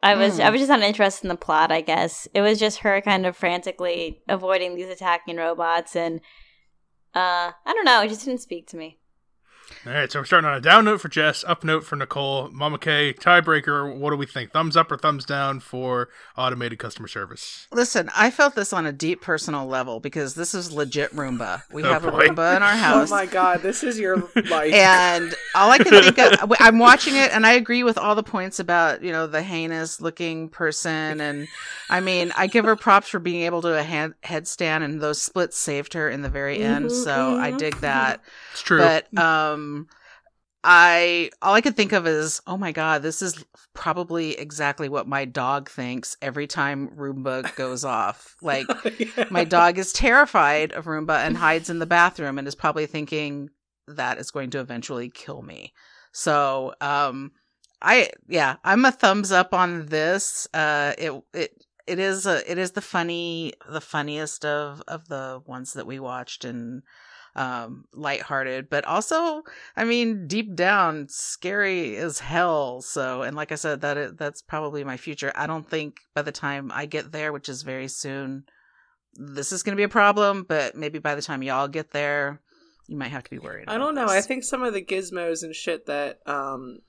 I 0.03 0.15
was. 0.15 0.39
I 0.39 0.47
Hmm. 0.47 0.51
was 0.51 0.61
just 0.61 0.69
not 0.69 0.81
interested 0.81 1.23
in 1.25 1.29
the 1.29 1.35
plot. 1.35 1.71
I 1.71 1.81
guess 1.81 2.27
it 2.33 2.41
was 2.41 2.59
just 2.59 2.79
her 2.79 2.99
kind 3.01 3.25
of 3.25 3.37
frantically 3.37 4.21
avoiding 4.27 4.75
these 4.75 4.89
attacking 4.89 5.37
robots, 5.37 5.95
and 5.95 6.19
uh, 7.15 7.51
I 7.65 7.73
don't 7.73 7.85
know. 7.85 8.01
It 8.01 8.09
just 8.09 8.25
didn't 8.25 8.41
speak 8.41 8.67
to 8.67 8.77
me. 8.77 8.99
All 9.85 9.91
right, 9.91 10.09
so 10.11 10.19
we're 10.19 10.25
starting 10.25 10.49
on 10.49 10.55
a 10.55 10.61
down 10.61 10.85
note 10.85 11.01
for 11.01 11.09
Jess, 11.09 11.43
up 11.45 11.63
note 11.63 11.83
for 11.83 11.95
Nicole, 11.97 12.49
Mama 12.51 12.77
K, 12.77 13.13
tiebreaker. 13.13 13.93
What 13.93 14.11
do 14.11 14.15
we 14.15 14.25
think? 14.25 14.51
Thumbs 14.51 14.77
up 14.77 14.89
or 14.91 14.97
thumbs 14.97 15.25
down 15.25 15.59
for 15.59 16.07
automated 16.37 16.79
customer 16.79 17.07
service? 17.09 17.67
Listen, 17.71 18.09
I 18.15 18.31
felt 18.31 18.55
this 18.55 18.71
on 18.71 18.85
a 18.85 18.93
deep 18.93 19.21
personal 19.21 19.65
level 19.67 19.99
because 19.99 20.35
this 20.35 20.53
is 20.53 20.71
legit 20.71 21.11
Roomba. 21.11 21.63
We 21.71 21.83
Oh, 21.83 21.91
have 21.91 22.05
a. 22.05 22.11
Roomba 22.11 22.55
in 22.55 22.63
our 22.63 22.75
house. 22.75 23.11
oh 23.11 23.15
my 23.15 23.25
god 23.25 23.61
this 23.61 23.83
is 23.83 23.99
your 23.99 24.17
life 24.49 24.73
and 24.73 25.33
all 25.55 25.69
I 25.71 25.77
can 25.79 25.87
think 26.01 26.17
of, 26.17 26.53
I'm 26.59 26.79
watching 26.79 27.15
it, 27.15 27.33
and 27.33 27.45
I 27.45 27.53
agree 27.53 27.83
with 27.83 27.97
all 27.97 28.15
the 28.15 28.23
points 28.23 28.59
about 28.59 29.03
you 29.03 29.11
know 29.11 29.27
the 29.27 29.41
heinous 29.41 29.99
looking 29.99 30.47
person, 30.49 31.19
and 31.19 31.47
I 31.89 31.99
mean 31.99 32.31
I 32.37 32.47
give 32.47 32.63
her 32.65 32.75
props 32.77 33.09
for 33.09 33.19
being 33.19 33.41
able 33.43 33.61
to 33.63 33.69
do 33.69 33.73
a 33.73 33.83
hand, 33.83 34.13
headstand, 34.23 34.83
and 34.83 35.01
those 35.01 35.21
splits 35.21 35.57
saved 35.57 35.93
her 35.93 36.09
in 36.09 36.21
the 36.21 36.29
very 36.29 36.59
end. 36.59 36.85
Mhm, 36.85 37.03
So 37.03 37.37
I 37.37 37.51
mhm. 37.51 37.57
dig 37.57 37.75
that. 37.81 38.21
It's 38.53 38.61
true. 38.61 38.77
But 38.79 39.17
um, 39.17 39.52
I 40.63 41.29
all 41.41 41.53
I 41.53 41.61
could 41.61 41.75
think 41.75 41.91
of 41.91 42.07
is, 42.07 42.41
oh 42.47 42.55
my 42.57 42.71
god, 42.71 43.01
this 43.01 43.21
is 43.21 43.43
probably 43.73 44.37
exactly 44.39 44.87
what 44.87 45.07
my 45.07 45.25
dog 45.25 45.69
thinks 45.69 46.15
every 46.21 46.47
time 46.47 46.89
Roomba 46.95 47.53
goes 47.55 47.83
off. 47.99 48.35
Like 48.41 48.67
Yeah. 48.99 49.25
my 49.29 49.43
dog 49.43 49.77
is 49.77 49.91
terrified 49.91 50.71
of 50.71 50.85
Roomba 50.85 51.17
and 51.25 51.35
hides 51.37 51.69
in 51.69 51.79
the 51.79 51.85
bathroom 51.85 52.37
and 52.37 52.47
is 52.47 52.55
probably 52.55 52.85
thinking 52.85 53.49
that 53.87 54.17
is 54.17 54.31
going 54.31 54.51
to 54.51 54.59
eventually 54.59 55.09
kill 55.09 55.41
me. 55.41 55.73
So, 56.13 56.73
um, 56.79 57.31
I 57.81 58.11
yeah, 58.27 58.55
I'm 58.63 58.85
a 58.85 58.91
thumbs 58.91 59.31
up 59.33 59.53
on 59.53 59.87
this. 59.87 60.47
Uh, 60.53 60.93
it 60.97 61.11
it 61.33 61.65
it 61.85 61.99
is 61.99 62.25
a 62.25 62.49
it 62.49 62.57
is 62.57 62.71
the 62.71 62.81
funny 62.81 63.51
the 63.69 63.81
funniest 63.81 64.45
of 64.45 64.81
of 64.87 65.09
the 65.09 65.41
ones 65.45 65.73
that 65.73 65.85
we 65.85 65.99
watched 65.99 66.45
and 66.45 66.83
um 67.35 67.85
lighthearted 67.93 68.69
but 68.69 68.85
also 68.85 69.43
i 69.75 69.83
mean 69.83 70.27
deep 70.27 70.53
down 70.55 71.07
scary 71.09 71.95
as 71.95 72.19
hell 72.19 72.81
so 72.81 73.23
and 73.23 73.35
like 73.35 73.51
i 73.51 73.55
said 73.55 73.81
that 73.81 73.97
is, 73.97 74.13
that's 74.13 74.41
probably 74.41 74.83
my 74.83 74.97
future 74.97 75.31
i 75.35 75.47
don't 75.47 75.67
think 75.67 76.01
by 76.13 76.21
the 76.21 76.31
time 76.31 76.71
i 76.73 76.85
get 76.85 77.11
there 77.11 77.33
which 77.33 77.49
is 77.49 77.63
very 77.63 77.87
soon 77.87 78.43
this 79.15 79.51
is 79.51 79.63
going 79.63 79.73
to 79.75 79.79
be 79.79 79.83
a 79.83 79.89
problem 79.89 80.45
but 80.47 80.75
maybe 80.75 80.99
by 80.99 81.15
the 81.15 81.21
time 81.21 81.41
y'all 81.41 81.67
get 81.67 81.91
there 81.91 82.39
you 82.87 82.97
might 82.97 83.11
have 83.11 83.23
to 83.23 83.31
be 83.31 83.39
worried 83.39 83.65
I 83.67 83.77
don't 83.77 83.95
know. 83.95 84.07
I 84.07 84.21
think 84.21 84.43
some 84.43 84.61
of 84.61 84.73
the 84.73 84.83
gizmos 84.83 85.43
and 85.43 85.55
shit 85.55 85.85
that 85.85 86.19
um 86.25 86.79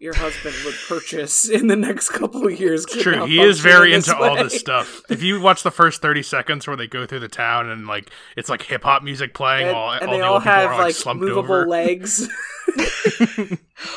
your 0.00 0.14
husband 0.14 0.56
would 0.64 0.74
purchase 0.88 1.48
in 1.48 1.66
the 1.68 1.76
next 1.76 2.08
couple 2.08 2.46
of 2.46 2.58
years. 2.58 2.84
True, 2.86 3.26
he 3.26 3.40
is 3.40 3.60
very 3.60 3.92
in 3.92 3.98
this 3.98 4.08
into 4.08 4.20
all 4.20 4.34
this 4.34 4.58
stuff. 4.58 5.02
If 5.10 5.22
you 5.22 5.40
watch 5.40 5.62
the 5.62 5.70
first 5.70 6.00
thirty 6.02 6.22
seconds 6.22 6.66
where 6.66 6.76
they 6.76 6.86
go 6.86 7.06
through 7.06 7.20
the 7.20 7.28
town 7.28 7.68
and 7.68 7.86
like 7.86 8.10
it's 8.36 8.48
like 8.48 8.62
hip 8.62 8.82
hop 8.82 9.02
music 9.02 9.34
playing 9.34 9.68
And, 9.68 9.76
while 9.76 9.92
and 10.00 10.06
all 10.08 10.12
they 10.12 10.18
the 10.18 10.24
all 10.24 10.34
old 10.34 10.42
people 10.42 10.52
have 10.54 10.70
are 10.70 10.74
like, 10.74 10.84
like 10.84 10.94
slumped 10.94 11.22
movable 11.22 11.54
over. 11.54 11.66
legs. 11.68 12.28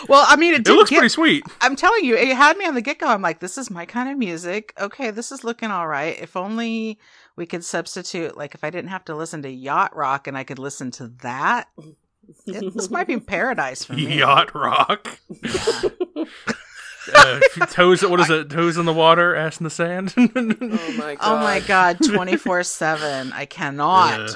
well 0.09 0.25
i 0.27 0.35
mean 0.35 0.55
it, 0.55 0.67
It 0.67 0.71
looks 0.73 0.89
get, 0.89 0.97
pretty 0.97 1.09
sweet. 1.09 1.43
I'm 1.61 1.75
telling 1.75 2.03
you, 2.05 2.15
it 2.15 2.35
had 2.35 2.57
me 2.57 2.65
on 2.65 2.73
the 2.75 2.81
get 2.81 2.99
go. 2.99 3.07
I'm 3.07 3.21
like, 3.21 3.39
this 3.39 3.57
is 3.57 3.69
my 3.69 3.85
kind 3.85 4.09
of 4.09 4.17
music. 4.17 4.73
Okay, 4.79 5.11
this 5.11 5.31
is 5.31 5.43
looking 5.43 5.69
all 5.71 5.87
right. 5.87 6.19
If 6.19 6.35
only 6.35 6.99
we 7.35 7.45
could 7.45 7.63
substitute, 7.63 8.35
like, 8.37 8.55
if 8.55 8.63
I 8.63 8.69
didn't 8.69 8.89
have 8.89 9.05
to 9.05 9.15
listen 9.15 9.41
to 9.43 9.49
yacht 9.49 9.95
rock 9.95 10.27
and 10.27 10.37
I 10.37 10.43
could 10.43 10.59
listen 10.59 10.91
to 10.91 11.07
that, 11.21 11.67
it- 12.47 12.73
this 12.73 12.89
might 12.89 13.07
be 13.07 13.19
paradise 13.19 13.83
for 13.85 13.93
me. 13.93 14.17
Yacht 14.19 14.53
rock. 14.55 15.19
Yeah. 15.29 15.81
uh, 17.15 17.39
toes. 17.67 18.01
What 18.05 18.19
is 18.19 18.29
it? 18.29 18.49
Toes 18.49 18.77
in 18.77 18.85
the 18.85 18.93
water, 18.93 19.35
ass 19.35 19.59
in 19.59 19.63
the 19.65 19.69
sand. 19.69 20.13
oh 20.17 20.93
my 20.97 21.15
god. 21.15 21.17
Oh 21.21 21.37
my 21.37 21.59
god, 21.61 21.97
24 22.03 22.63
7. 22.63 23.33
I 23.33 23.45
cannot. 23.45 24.19
Uh, 24.19 24.33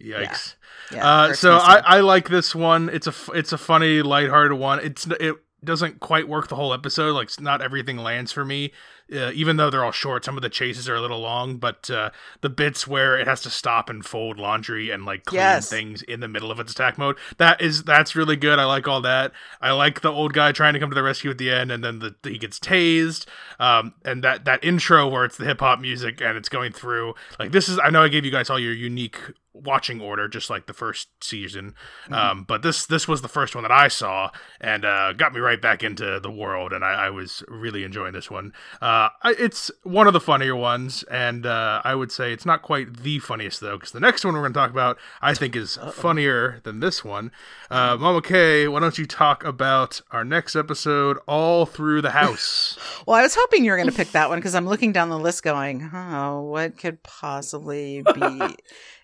yikes. 0.00 0.54
Yeah, 0.92 1.04
Uh, 1.06 1.32
so 1.34 1.56
I, 1.56 1.78
I 1.84 2.00
like 2.00 2.28
this 2.28 2.54
one. 2.54 2.88
It's 2.90 3.08
a 3.08 3.10
f- 3.10 3.30
it's 3.34 3.52
a 3.52 3.58
funny, 3.58 4.02
lighthearted 4.02 4.56
one. 4.56 4.78
It's 4.80 5.06
it 5.18 5.34
doesn't 5.64 5.98
quite 5.98 6.28
work 6.28 6.46
the 6.46 6.54
whole 6.54 6.72
episode. 6.72 7.12
Like 7.12 7.28
not 7.40 7.60
everything 7.60 7.96
lands 7.96 8.30
for 8.30 8.44
me. 8.44 8.72
Uh, 9.12 9.30
even 9.34 9.56
though 9.56 9.70
they're 9.70 9.84
all 9.84 9.92
short, 9.92 10.24
some 10.24 10.36
of 10.36 10.42
the 10.42 10.48
chases 10.48 10.88
are 10.88 10.96
a 10.96 11.00
little 11.00 11.20
long. 11.20 11.58
But 11.58 11.88
uh, 11.90 12.10
the 12.40 12.48
bits 12.48 12.88
where 12.88 13.16
it 13.18 13.28
has 13.28 13.40
to 13.42 13.50
stop 13.50 13.88
and 13.88 14.04
fold 14.04 14.36
laundry 14.38 14.90
and 14.90 15.04
like 15.04 15.24
clean 15.26 15.40
Yes. 15.40 15.70
things 15.70 16.02
in 16.02 16.18
the 16.20 16.26
middle 16.28 16.50
of 16.50 16.58
its 16.58 16.72
attack 16.72 16.98
mode, 16.98 17.16
that 17.38 17.60
is 17.60 17.84
that's 17.84 18.16
really 18.16 18.34
good. 18.36 18.58
I 18.58 18.64
like 18.64 18.88
all 18.88 19.00
that. 19.02 19.30
I 19.60 19.70
like 19.72 20.00
the 20.00 20.10
old 20.10 20.32
guy 20.32 20.50
trying 20.52 20.74
to 20.74 20.80
come 20.80 20.90
to 20.90 20.94
the 20.94 21.02
rescue 21.04 21.30
at 21.30 21.38
the 21.38 21.50
end, 21.52 21.70
and 21.70 21.84
then 21.84 22.00
the, 22.00 22.16
he 22.28 22.36
gets 22.38 22.58
tased. 22.58 23.26
Um, 23.60 23.94
and 24.04 24.24
that 24.24 24.44
that 24.44 24.64
intro 24.64 25.06
where 25.08 25.24
it's 25.24 25.36
the 25.36 25.44
hip 25.44 25.60
hop 25.60 25.78
music 25.80 26.20
and 26.20 26.36
it's 26.36 26.48
going 26.48 26.72
through 26.72 27.14
like 27.38 27.52
this 27.52 27.68
is. 27.68 27.78
I 27.78 27.90
know 27.90 28.02
I 28.02 28.08
gave 28.08 28.24
you 28.24 28.30
guys 28.32 28.50
all 28.50 28.58
your 28.58 28.72
unique 28.74 29.18
watching 29.64 30.00
order 30.00 30.28
just 30.28 30.50
like 30.50 30.66
the 30.66 30.72
first 30.72 31.08
season. 31.22 31.74
Um 32.10 32.44
but 32.44 32.62
this 32.62 32.86
this 32.86 33.08
was 33.08 33.22
the 33.22 33.28
first 33.28 33.54
one 33.54 33.62
that 33.62 33.72
i 33.72 33.88
saw 33.88 34.30
and 34.60 34.84
uh 34.84 35.12
got 35.12 35.32
me 35.32 35.40
right 35.40 35.60
back 35.60 35.82
into 35.82 36.20
the 36.20 36.30
world 36.30 36.72
and 36.72 36.84
i, 36.84 37.06
I 37.06 37.10
was 37.10 37.42
really 37.48 37.84
enjoying 37.84 38.12
this 38.12 38.30
one. 38.30 38.52
Uh 38.80 39.08
I, 39.22 39.34
it's 39.38 39.70
one 39.82 40.06
of 40.06 40.12
the 40.12 40.20
funnier 40.20 40.54
ones 40.56 41.02
and 41.10 41.46
uh 41.46 41.80
i 41.84 41.94
would 41.94 42.12
say 42.12 42.32
it's 42.32 42.46
not 42.46 42.62
quite 42.62 42.98
the 43.02 43.18
funniest 43.18 43.60
though 43.60 43.76
because 43.76 43.92
the 43.92 44.00
next 44.00 44.24
one 44.24 44.34
we're 44.34 44.40
going 44.40 44.52
to 44.52 44.58
talk 44.58 44.70
about 44.70 44.98
i 45.22 45.34
think 45.34 45.56
is 45.56 45.78
funnier 45.92 46.60
than 46.64 46.80
this 46.80 47.04
one. 47.04 47.30
Uh 47.70 47.96
mama 47.96 48.22
k 48.22 48.68
why 48.68 48.80
don't 48.80 48.98
you 48.98 49.06
talk 49.06 49.44
about 49.44 50.00
our 50.10 50.24
next 50.24 50.54
episode 50.56 51.18
all 51.26 51.66
through 51.66 52.02
the 52.02 52.10
house? 52.22 52.78
Well, 53.06 53.16
I 53.16 53.22
was 53.22 53.34
hoping 53.34 53.64
you 53.64 53.70
were 53.70 53.76
going 53.76 53.88
to 53.88 53.94
pick 53.94 54.12
that 54.12 54.28
one 54.28 54.38
because 54.38 54.54
I'm 54.54 54.66
looking 54.66 54.92
down 54.92 55.08
the 55.08 55.18
list 55.18 55.42
going, 55.42 55.90
oh, 55.92 56.42
what 56.42 56.78
could 56.78 57.02
possibly 57.02 58.02
be 58.14 58.56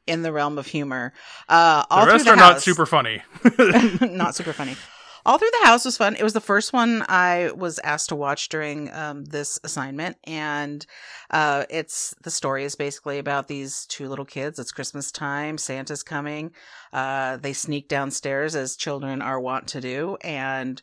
in 0.07 0.23
the 0.23 0.33
realm 0.33 0.59
of 0.59 0.67
humor? 0.67 1.13
Uh, 1.49 1.85
all 1.91 2.05
through 2.05 2.13
the 2.13 2.13
rest 2.13 2.25
the 2.25 2.31
are 2.33 2.37
not 2.37 2.63
super 2.63 2.87
funny 2.87 3.23
not 4.01 4.35
super 4.35 4.53
funny. 4.53 4.77
All 5.25 5.39
through 5.39 5.51
the 5.61 5.67
house 5.67 5.85
was 5.85 5.97
fun. 5.97 6.17
It 6.17 6.25
was 6.25 6.33
the 6.33 6.41
first 6.41 6.73
one 6.73 7.05
I 7.09 7.53
was 7.55 7.79
asked 7.85 8.09
to 8.09 8.17
watch 8.17 8.49
during 8.49 8.93
um, 8.93 9.25
this 9.25 9.61
assignment, 9.63 10.17
and 10.25 10.85
uh, 11.31 11.65
it's 11.71 12.13
the 12.23 12.31
story 12.31 12.65
is 12.65 12.75
basically 12.75 13.21
about 13.21 13.47
these 13.47 13.87
two 13.87 14.09
little 14.09 14.25
kids. 14.25 14.59
It's 14.59 14.73
Christmas 14.73 15.13
time. 15.13 15.59
Santa's 15.59 16.03
coming. 16.03 16.51
Uh, 16.93 17.37
they 17.37 17.53
sneak 17.53 17.87
downstairs 17.87 18.57
as 18.57 18.75
children 18.75 19.23
are 19.23 19.39
wont 19.39 19.69
to 19.69 19.81
do, 19.81 20.17
and 20.23 20.83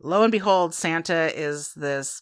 lo 0.00 0.22
and 0.22 0.32
behold, 0.32 0.74
Santa 0.74 1.32
is 1.34 1.72
this 1.72 2.20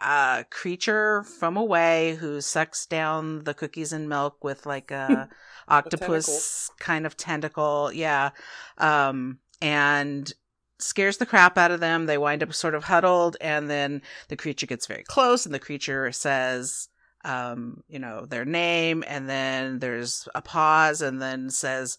uh, 0.00 0.44
creature 0.50 1.24
from 1.24 1.56
away 1.56 2.16
who 2.16 2.40
sucks 2.40 2.86
down 2.86 3.44
the 3.44 3.54
cookies 3.54 3.92
and 3.92 4.08
milk 4.08 4.44
with 4.44 4.66
like 4.66 4.90
a 4.90 5.28
octopus 5.68 6.70
kind 6.78 7.06
of 7.06 7.16
tentacle. 7.16 7.90
Yeah. 7.92 8.30
Um, 8.78 9.38
and 9.60 10.32
scares 10.78 11.18
the 11.18 11.26
crap 11.26 11.58
out 11.58 11.70
of 11.70 11.80
them. 11.80 12.06
They 12.06 12.18
wind 12.18 12.42
up 12.42 12.52
sort 12.54 12.74
of 12.74 12.84
huddled, 12.84 13.36
and 13.40 13.70
then 13.70 14.02
the 14.28 14.36
creature 14.36 14.66
gets 14.66 14.86
very 14.86 15.02
close, 15.02 15.44
and 15.44 15.54
the 15.54 15.58
creature 15.58 16.10
says, 16.12 16.88
um, 17.24 17.82
you 17.88 17.98
know, 17.98 18.24
their 18.26 18.44
name, 18.44 19.04
and 19.06 19.28
then 19.28 19.78
there's 19.78 20.28
a 20.34 20.42
pause, 20.42 21.02
and 21.02 21.20
then 21.20 21.50
says 21.50 21.98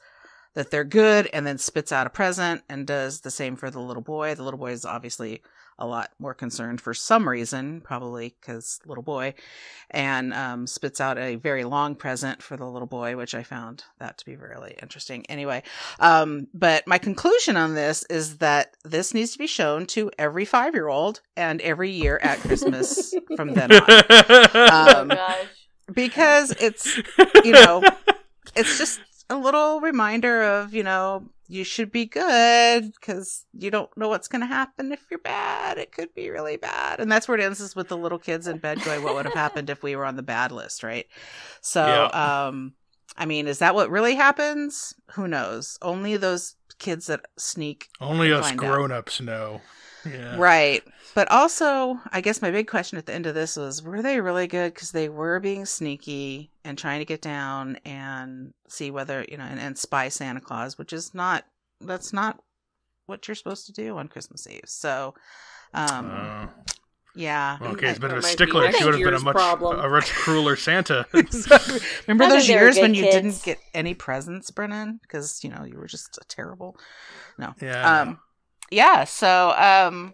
that 0.53 0.71
they're 0.71 0.83
good, 0.83 1.29
and 1.31 1.45
then 1.45 1.57
spits 1.57 1.91
out 1.91 2.07
a 2.07 2.09
present 2.09 2.63
and 2.67 2.87
does 2.87 3.21
the 3.21 3.31
same 3.31 3.55
for 3.55 3.69
the 3.69 3.79
little 3.79 4.01
boy. 4.01 4.35
The 4.35 4.43
little 4.43 4.59
boy 4.59 4.71
is 4.71 4.85
obviously 4.85 5.41
a 5.81 5.87
lot 5.87 6.11
more 6.19 6.33
concerned 6.35 6.79
for 6.79 6.93
some 6.93 7.27
reason, 7.27 7.81
probably 7.81 8.35
because 8.39 8.79
little 8.85 9.03
boy, 9.03 9.33
and 9.89 10.31
um, 10.33 10.67
spits 10.67 11.01
out 11.01 11.17
a 11.17 11.35
very 11.35 11.63
long 11.63 11.95
present 11.95 12.41
for 12.43 12.55
the 12.55 12.65
little 12.65 12.87
boy, 12.87 13.17
which 13.17 13.33
I 13.33 13.41
found 13.43 13.83
that 13.99 14.19
to 14.19 14.25
be 14.25 14.35
really 14.35 14.77
interesting. 14.81 15.25
Anyway, 15.27 15.63
um, 15.99 16.47
but 16.53 16.85
my 16.85 16.99
conclusion 16.99 17.57
on 17.57 17.73
this 17.73 18.03
is 18.09 18.37
that 18.37 18.75
this 18.85 19.13
needs 19.13 19.33
to 19.33 19.39
be 19.39 19.47
shown 19.47 19.87
to 19.87 20.11
every 20.19 20.45
five 20.45 20.75
year 20.75 20.87
old 20.87 21.21
and 21.35 21.59
every 21.61 21.89
year 21.89 22.19
at 22.21 22.37
Christmas 22.39 23.13
from 23.35 23.53
then 23.55 23.71
on. 23.73 23.81
oh 23.89 25.01
Um, 25.01 25.07
gosh. 25.09 25.45
Because 25.91 26.51
it's, 26.59 26.95
you 27.43 27.51
know, 27.51 27.81
it's 28.55 28.77
just 28.77 29.01
a 29.29 29.35
little 29.35 29.81
reminder 29.81 30.43
of, 30.43 30.73
you 30.73 30.83
know, 30.83 31.27
you 31.51 31.65
should 31.65 31.91
be 31.91 32.05
good 32.05 32.93
because 32.93 33.45
you 33.51 33.69
don't 33.69 33.95
know 33.97 34.07
what's 34.07 34.29
going 34.29 34.39
to 34.39 34.45
happen 34.45 34.93
if 34.93 35.01
you're 35.11 35.19
bad. 35.19 35.77
It 35.77 35.91
could 35.91 36.13
be 36.15 36.29
really 36.29 36.55
bad. 36.55 37.01
And 37.01 37.11
that's 37.11 37.27
where 37.27 37.37
it 37.37 37.43
ends 37.43 37.59
is 37.59 37.75
with 37.75 37.89
the 37.89 37.97
little 37.97 38.19
kids 38.19 38.47
in 38.47 38.57
bed 38.57 38.81
going, 38.81 39.03
what 39.03 39.15
would 39.15 39.25
have 39.25 39.33
happened 39.33 39.69
if 39.69 39.83
we 39.83 39.97
were 39.97 40.05
on 40.05 40.15
the 40.15 40.23
bad 40.23 40.53
list, 40.53 40.81
right? 40.81 41.07
So, 41.59 41.85
Yeah. 41.85 42.45
um, 42.47 42.75
I 43.17 43.25
mean, 43.25 43.47
is 43.47 43.59
that 43.59 43.75
what 43.75 43.91
really 43.91 44.15
happens? 44.15 44.93
Who 45.11 45.27
knows? 45.27 45.77
Only 45.81 46.15
those 46.15 46.55
kids 46.79 47.07
that 47.07 47.25
sneak 47.37 47.89
only 47.99 48.31
us 48.31 48.47
Find 48.47 48.57
grown-ups 48.57 49.19
know 49.19 49.61
yeah 50.05 50.37
Right. 50.37 50.83
But 51.13 51.29
also, 51.29 51.99
I 52.11 52.21
guess 52.21 52.41
my 52.41 52.51
big 52.51 52.67
question 52.67 52.97
at 52.97 53.05
the 53.05 53.13
end 53.13 53.25
of 53.27 53.35
this 53.35 53.57
was 53.57 53.83
were 53.83 54.01
they 54.01 54.21
really 54.21 54.47
good? 54.47 54.73
Because 54.73 54.91
they 54.91 55.09
were 55.09 55.39
being 55.39 55.65
sneaky 55.65 56.51
and 56.63 56.77
trying 56.77 56.99
to 56.99 57.05
get 57.05 57.21
down 57.21 57.77
and 57.85 58.53
see 58.69 58.91
whether, 58.91 59.25
you 59.29 59.37
know, 59.37 59.43
and, 59.43 59.59
and 59.59 59.77
spy 59.77 60.07
Santa 60.09 60.39
Claus, 60.39 60.77
which 60.77 60.93
is 60.93 61.13
not, 61.13 61.45
that's 61.81 62.13
not 62.13 62.39
what 63.07 63.27
you're 63.27 63.35
supposed 63.35 63.65
to 63.65 63.73
do 63.73 63.97
on 63.97 64.07
Christmas 64.07 64.47
Eve. 64.47 64.61
So, 64.67 65.13
um, 65.73 66.11
Uh, 66.11 66.47
yeah. 67.13 67.57
okay, 67.61 67.89
it's 67.89 67.97
a 67.97 68.01
bit 68.01 68.07
That 68.11 68.17
of 68.17 68.23
a 68.23 68.27
might 68.27 68.29
be 68.29 68.31
stickler. 68.33 68.63
next 68.63 68.77
She 68.77 68.85
would 68.85 68.93
have 68.93 69.03
been 69.03 69.13
a 69.13 69.19
much 69.19 69.35
problem. 69.35 69.79
a 69.81 69.89
much 69.89 70.13
crueler 70.13 70.55
Santa. 70.55 71.05
Remember 71.13 71.27
those 71.27 71.97
think 72.07 72.07
they 72.07 72.25
were 72.29 72.61
years 72.61 72.75
good 72.75 72.81
when 72.83 72.93
you 72.93 73.03
didn't 73.03 73.41
get 73.43 73.57
any 73.73 73.93
presents, 73.93 74.49
Brennan? 74.49 74.99
Because, 75.01 75.43
you 75.43 75.49
know, 75.49 75.65
you 75.65 75.77
were 75.77 75.87
just 75.87 76.17
terrible. 76.29 76.77
No. 77.37 77.53
yeah. 77.61 78.01
um 78.01 78.19
yeah 78.69 79.03
so 79.03 79.53
um 79.57 80.13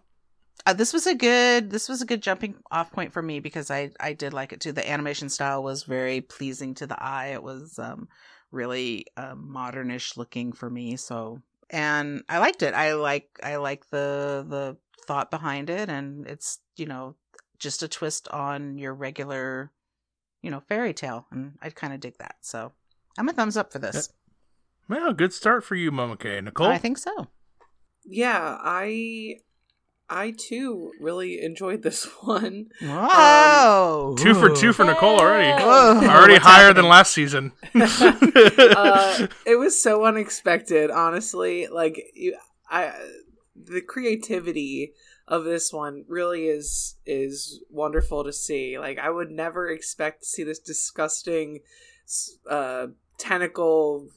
uh, 0.67 0.74
this 0.74 0.91
was 0.91 1.07
a 1.07 1.15
good 1.15 1.71
this 1.71 1.88
was 1.88 2.01
a 2.01 2.05
good 2.05 2.21
jumping 2.21 2.55
off 2.69 2.91
point 2.91 3.13
for 3.13 3.21
me 3.21 3.39
because 3.39 3.71
i 3.71 3.89
i 4.01 4.12
did 4.12 4.33
like 4.33 4.51
it 4.51 4.59
too. 4.59 4.74
The 4.74 4.89
animation 4.89 5.29
style 5.29 5.63
was 5.63 5.83
very 5.83 6.19
pleasing 6.19 6.75
to 6.75 6.88
the 6.88 7.01
eye. 7.01 7.27
It 7.27 7.41
was 7.41 7.79
um 7.79 8.09
really 8.51 9.05
um 9.15 9.50
modernish 9.50 10.17
looking 10.17 10.51
for 10.51 10.69
me 10.69 10.97
so 10.97 11.41
and 11.69 12.24
i 12.27 12.38
liked 12.39 12.63
it. 12.63 12.74
I 12.74 12.93
like 12.93 13.29
i 13.41 13.55
like 13.55 13.89
the 13.89 14.45
the 14.47 14.77
thought 15.05 15.31
behind 15.31 15.69
it 15.69 15.88
and 15.88 16.27
it's 16.27 16.59
you 16.75 16.86
know 16.86 17.15
just 17.59 17.81
a 17.81 17.88
twist 17.88 18.27
on 18.27 18.77
your 18.77 18.93
regular 18.93 19.71
you 20.41 20.51
know 20.51 20.59
fairy 20.59 20.93
tale 20.93 21.25
and 21.31 21.53
i 21.62 21.69
kind 21.69 21.93
of 21.93 22.01
dig 22.01 22.17
that 22.17 22.36
so 22.41 22.74
i'm 23.17 23.29
a 23.29 23.33
thumbs 23.33 23.55
up 23.55 23.71
for 23.71 23.79
this. 23.79 24.09
Well, 24.89 25.12
good 25.12 25.33
start 25.33 25.65
for 25.65 25.75
you, 25.75 25.91
Mama 25.91 26.15
K. 26.15 26.39
Nicole. 26.39 26.67
i 26.67 26.77
think 26.77 26.97
so. 26.97 27.27
Yeah, 28.05 28.57
I 28.62 29.39
I 30.09 30.31
too 30.31 30.93
really 30.99 31.41
enjoyed 31.41 31.83
this 31.83 32.05
one. 32.21 32.67
Whoa! 32.81 34.15
two 34.17 34.33
for 34.33 34.55
two 34.55 34.73
for 34.73 34.85
Nicole 34.85 35.19
already. 35.19 35.51
Whoa. 35.61 35.97
Already 36.07 36.33
What's 36.33 36.45
higher 36.45 36.67
happening? 36.67 36.83
than 36.83 36.89
last 36.89 37.13
season. 37.13 37.51
uh, 37.75 39.27
it 39.45 39.57
was 39.57 39.81
so 39.81 40.05
unexpected, 40.05 40.89
honestly. 40.91 41.67
Like 41.67 42.01
you, 42.13 42.37
I, 42.69 42.93
the 43.55 43.81
creativity 43.81 44.93
of 45.27 45.43
this 45.43 45.73
one 45.73 46.05
really 46.07 46.45
is 46.45 46.95
is 47.05 47.61
wonderful 47.69 48.23
to 48.23 48.31
see. 48.31 48.79
Like 48.79 48.99
I 48.99 49.09
would 49.09 49.29
never 49.29 49.67
expect 49.69 50.21
to 50.21 50.27
see 50.27 50.43
this 50.43 50.59
disgusting 50.59 51.59
uh 52.49 52.87
tentacle 53.17 54.07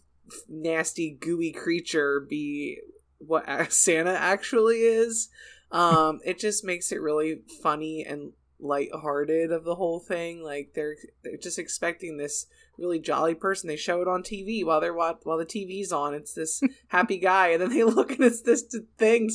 nasty 0.49 1.11
gooey 1.21 1.51
creature 1.51 2.21
be 2.21 2.79
what 3.19 3.73
Santa 3.73 4.13
actually 4.13 4.79
is. 4.79 5.29
Um 5.71 6.21
it 6.25 6.39
just 6.39 6.65
makes 6.65 6.93
it 6.93 7.01
really 7.01 7.43
funny 7.63 8.05
and 8.05 8.33
lighthearted 8.63 9.51
of 9.53 9.65
the 9.65 9.77
whole 9.77 10.01
thing. 10.01 10.43
Like 10.43 10.73
they're 10.75 10.97
they're 11.23 11.37
just 11.37 11.59
expecting 11.59 12.17
this 12.17 12.47
really 12.79 12.99
jolly 12.99 13.35
person. 13.35 13.69
They 13.69 13.77
show 13.77 14.01
it 14.03 14.09
on 14.09 14.23
TV 14.23 14.65
while 14.65 14.81
they're 14.81 14.95
while, 14.95 15.19
while 15.25 15.39
the 15.39 15.47
TV's 15.47 15.93
on. 15.93 16.15
It's 16.15 16.35
this 16.35 16.61
happy 16.89 17.19
guy, 17.19 17.49
and 17.49 17.63
then 17.63 17.71
they 17.71 17.85
look 17.85 18.13
and 18.13 18.25
it's 18.25 18.43
this 18.43 18.65
thing 18.99 19.31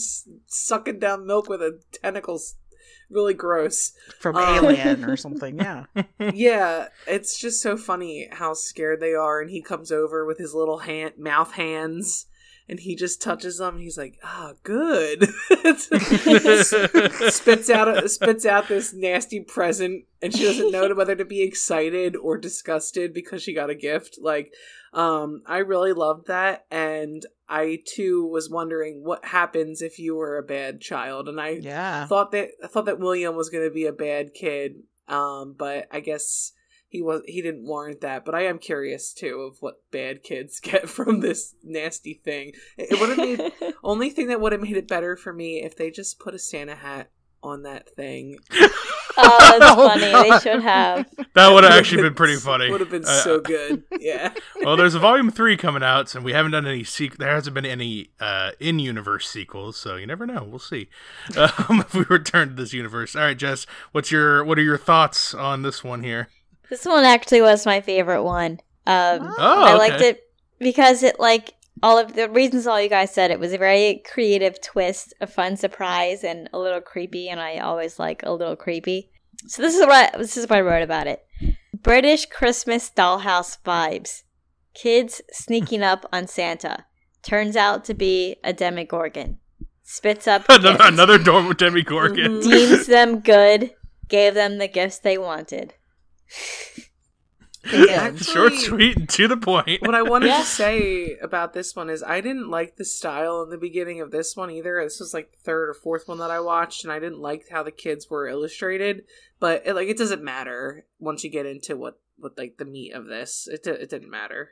sucking 0.47 0.99
down 0.99 1.25
milk 1.25 1.49
with 1.49 1.61
a 1.61 1.79
tentacles. 1.91 2.55
Really 3.07 3.35
gross 3.35 3.91
from 4.19 4.35
Um, 4.35 4.65
Alien 4.65 5.05
or 5.05 5.15
something. 5.25 5.59
Yeah, 5.59 5.85
yeah, 6.33 6.87
it's 7.05 7.39
just 7.39 7.61
so 7.61 7.77
funny 7.77 8.27
how 8.31 8.55
scared 8.55 8.99
they 8.99 9.13
are, 9.13 9.39
and 9.41 9.51
he 9.51 9.61
comes 9.61 9.91
over 9.91 10.25
with 10.25 10.39
his 10.39 10.55
little 10.55 10.79
hand 10.79 11.13
mouth 11.15 11.51
hands, 11.51 12.25
and 12.67 12.79
he 12.79 12.95
just 12.95 13.21
touches 13.21 13.57
them. 13.57 13.75
And 13.75 13.83
he's 13.83 13.97
like, 13.97 14.17
"Ah, 14.23 14.53
good." 14.63 15.23
spits 17.31 17.69
out 17.69 18.09
spits 18.09 18.45
out 18.45 18.67
this 18.67 18.93
nasty 18.93 19.39
present, 19.41 20.05
and 20.21 20.35
she 20.35 20.43
doesn't 20.43 20.71
know 20.71 20.93
whether 20.93 21.15
to 21.15 21.25
be 21.25 21.41
excited 21.41 22.15
or 22.15 22.37
disgusted 22.37 23.13
because 23.13 23.43
she 23.43 23.53
got 23.53 23.69
a 23.69 23.75
gift. 23.75 24.17
Like, 24.21 24.53
um, 24.93 25.43
I 25.45 25.59
really 25.59 25.93
loved 25.93 26.27
that, 26.27 26.65
and 26.71 27.25
I 27.47 27.79
too 27.85 28.25
was 28.27 28.49
wondering 28.49 29.03
what 29.03 29.25
happens 29.25 29.81
if 29.81 29.99
you 29.99 30.15
were 30.15 30.37
a 30.37 30.43
bad 30.43 30.81
child, 30.81 31.29
and 31.29 31.39
I 31.39 31.49
yeah. 31.49 32.07
thought 32.07 32.31
that 32.31 32.49
I 32.63 32.67
thought 32.67 32.85
that 32.85 32.99
William 32.99 33.35
was 33.35 33.49
going 33.49 33.65
to 33.65 33.73
be 33.73 33.85
a 33.85 33.93
bad 33.93 34.33
kid, 34.33 34.77
um, 35.07 35.55
but 35.57 35.87
I 35.91 35.99
guess 35.99 36.51
he 36.89 37.01
was 37.01 37.21
he 37.25 37.41
didn't 37.41 37.65
warrant 37.65 38.01
that. 38.01 38.25
But 38.25 38.35
I 38.35 38.43
am 38.45 38.59
curious 38.59 39.13
too 39.13 39.41
of 39.41 39.57
what 39.61 39.75
bad 39.91 40.23
kids 40.23 40.59
get 40.63 40.89
from 40.89 41.19
this 41.19 41.55
nasty 41.63 42.21
thing. 42.23 42.53
It, 42.77 42.91
it 42.91 42.99
would 42.99 43.09
have 43.09 43.17
made 43.17 43.73
only 43.83 44.09
thing 44.09 44.27
that 44.27 44.41
would 44.41 44.51
have 44.51 44.61
made 44.61 44.77
it 44.77 44.87
better 44.87 45.15
for 45.15 45.33
me 45.33 45.63
if 45.63 45.75
they 45.75 45.91
just 45.91 46.19
put 46.19 46.33
a 46.35 46.39
Santa 46.39 46.75
hat 46.75 47.09
on 47.43 47.61
that 47.63 47.87
thing. 47.95 48.37
oh, 48.51 49.57
that's 49.59 49.65
Oh, 49.77 49.87
funny. 49.87 50.11
God. 50.11 50.23
They 50.23 50.39
should 50.51 50.63
have. 50.63 51.05
That 51.35 51.53
would 51.53 51.63
have 51.63 51.73
actually 51.73 52.01
been 52.01 52.15
pretty 52.15 52.37
funny. 52.37 52.71
Would 52.71 52.81
have 52.81 52.89
been 52.89 53.03
Uh, 53.05 53.21
so 53.21 53.39
good. 53.39 53.83
Yeah. 53.99 54.33
well, 54.63 54.75
there's 54.75 54.95
a 54.95 54.99
volume 54.99 55.29
three 55.29 55.55
coming 55.55 55.83
out, 55.83 56.15
and 56.15 56.25
we 56.25 56.33
haven't 56.33 56.53
done 56.53 56.65
any 56.65 56.81
sequ- 56.81 57.17
There 57.17 57.29
hasn't 57.31 57.53
been 57.53 57.65
any 57.65 58.09
uh, 58.19 58.51
in-universe 58.59 59.29
sequels, 59.29 59.77
so 59.77 59.95
you 59.95 60.07
never 60.07 60.25
know. 60.25 60.43
We'll 60.43 60.57
see 60.57 60.87
um, 61.37 61.81
if 61.81 61.93
we 61.93 62.03
return 62.09 62.49
to 62.49 62.55
this 62.55 62.73
universe. 62.73 63.15
All 63.15 63.21
right, 63.21 63.37
Jess, 63.37 63.67
what's 63.91 64.11
your 64.11 64.43
what 64.43 64.57
are 64.57 64.63
your 64.63 64.77
thoughts 64.79 65.35
on 65.35 65.61
this 65.61 65.83
one 65.83 66.01
here? 66.03 66.29
This 66.69 66.85
one 66.85 67.03
actually 67.03 67.41
was 67.41 67.65
my 67.65 67.81
favorite 67.81 68.23
one. 68.23 68.59
Um, 68.87 69.33
Oh, 69.37 69.63
I 69.65 69.73
liked 69.75 70.01
it 70.01 70.23
because 70.59 71.03
it 71.03 71.19
like 71.19 71.53
all 71.83 71.97
of 71.97 72.13
the 72.15 72.29
reasons 72.29 72.67
all 72.67 72.79
you 72.81 72.89
guys 72.89 73.13
said. 73.13 73.31
It 73.31 73.39
was 73.39 73.53
a 73.53 73.57
very 73.57 74.01
creative 74.11 74.61
twist, 74.61 75.13
a 75.19 75.27
fun 75.27 75.57
surprise, 75.57 76.23
and 76.23 76.49
a 76.53 76.59
little 76.59 76.81
creepy. 76.81 77.29
And 77.29 77.39
I 77.39 77.57
always 77.57 77.99
like 77.99 78.21
a 78.23 78.31
little 78.33 78.55
creepy. 78.55 79.09
So 79.47 79.61
this 79.61 79.75
is 79.75 79.85
what 79.85 80.13
this 80.17 80.37
is 80.37 80.47
what 80.49 80.57
I 80.59 80.61
wrote 80.61 80.83
about 80.83 81.07
it: 81.07 81.25
British 81.73 82.25
Christmas 82.27 82.89
dollhouse 82.89 83.57
vibes. 83.63 84.23
Kids 84.73 85.21
sneaking 85.31 85.83
up 85.83 86.05
on 86.11 86.27
Santa. 86.27 86.85
Turns 87.23 87.55
out 87.55 87.85
to 87.85 87.93
be 87.93 88.35
a 88.43 88.53
demogorgon. 88.53 89.39
Spits 89.83 90.27
up 90.27 90.45
another, 90.49 90.77
another 90.81 91.17
Dor- 91.17 91.53
Demogorgon. 91.53 92.41
Deems 92.41 92.87
them 92.87 93.19
good. 93.19 93.73
Gave 94.07 94.33
them 94.35 94.57
the 94.57 94.67
gifts 94.67 94.99
they 94.99 95.17
wanted. 95.17 95.73
Yeah. 97.73 98.15
Short, 98.15 98.53
sweet, 98.53 98.95
and 98.95 99.09
to 99.09 99.27
the 99.27 99.37
point. 99.37 99.81
What 99.81 99.95
I 99.95 100.03
wanted 100.03 100.27
Yeah. 100.27 100.41
to 100.41 100.45
say 100.45 101.17
about 101.19 101.53
this 101.53 101.75
one 101.75 101.89
is 101.89 102.03
I 102.03 102.21
didn't 102.21 102.51
like 102.51 102.75
the 102.75 102.85
style 102.85 103.41
in 103.41 103.49
the 103.49 103.57
beginning 103.57 104.01
of 104.01 104.11
this 104.11 104.35
one 104.35 104.51
either. 104.51 104.83
This 104.83 104.99
was 104.99 105.15
like 105.15 105.31
the 105.31 105.37
third 105.43 105.69
or 105.69 105.73
fourth 105.73 106.07
one 106.07 106.19
that 106.19 106.29
I 106.29 106.39
watched, 106.39 106.83
and 106.83 106.93
I 106.93 106.99
didn't 106.99 107.21
like 107.21 107.45
how 107.49 107.63
the 107.63 107.71
kids 107.71 108.07
were 108.07 108.27
illustrated. 108.27 109.05
But 109.39 109.63
it, 109.65 109.73
like, 109.73 109.87
it 109.87 109.97
doesn't 109.97 110.23
matter 110.23 110.85
once 110.99 111.23
you 111.23 111.31
get 111.31 111.47
into 111.47 111.75
what 111.75 111.99
what 112.17 112.37
like 112.37 112.57
the 112.57 112.65
meat 112.65 112.93
of 112.93 113.07
this. 113.07 113.47
It 113.51 113.63
di- 113.63 113.71
it 113.71 113.89
didn't 113.89 114.11
matter. 114.11 114.51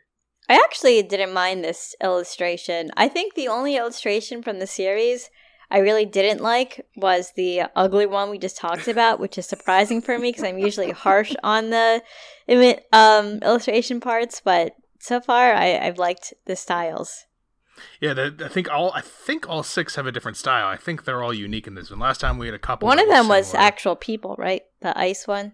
I 0.49 0.55
actually 0.55 1.01
didn't 1.03 1.33
mind 1.33 1.63
this 1.63 1.95
illustration. 2.03 2.91
I 2.97 3.07
think 3.07 3.35
the 3.35 3.47
only 3.47 3.77
illustration 3.77 4.41
from 4.41 4.59
the 4.59 4.67
series 4.67 5.29
I 5.71 5.79
really 5.79 6.05
didn't 6.05 6.41
like 6.41 6.85
was 6.95 7.31
the 7.35 7.63
ugly 7.75 8.05
one 8.05 8.29
we 8.29 8.37
just 8.37 8.57
talked 8.57 8.87
about, 8.87 9.19
which 9.19 9.37
is 9.37 9.45
surprising 9.47 10.01
for 10.01 10.19
me 10.19 10.29
because 10.29 10.43
I'm 10.43 10.57
usually 10.59 10.91
harsh 10.91 11.33
on 11.43 11.69
the 11.71 12.01
um, 12.91 13.39
illustration 13.39 13.99
parts. 13.99 14.41
But 14.43 14.75
so 14.99 15.19
far, 15.19 15.53
I, 15.53 15.77
I've 15.79 15.97
liked 15.97 16.33
the 16.45 16.55
styles. 16.55 17.25
Yeah, 17.99 18.13
the, 18.13 18.35
I 18.45 18.49
think 18.49 18.69
all 18.71 18.91
I 18.93 19.01
think 19.01 19.49
all 19.49 19.63
six 19.63 19.95
have 19.95 20.05
a 20.05 20.11
different 20.11 20.37
style. 20.37 20.67
I 20.67 20.77
think 20.77 21.05
they're 21.05 21.23
all 21.23 21.33
unique 21.33 21.65
in 21.65 21.73
this 21.73 21.89
one. 21.89 21.99
Last 21.99 22.21
time 22.21 22.37
we 22.37 22.45
had 22.45 22.53
a 22.53 22.59
couple. 22.59 22.87
One 22.87 22.99
of 22.99 23.07
them 23.09 23.27
was 23.27 23.47
similar. 23.47 23.65
actual 23.67 23.95
people, 23.95 24.35
right? 24.37 24.61
The 24.81 24.97
ice 24.97 25.25
one. 25.27 25.53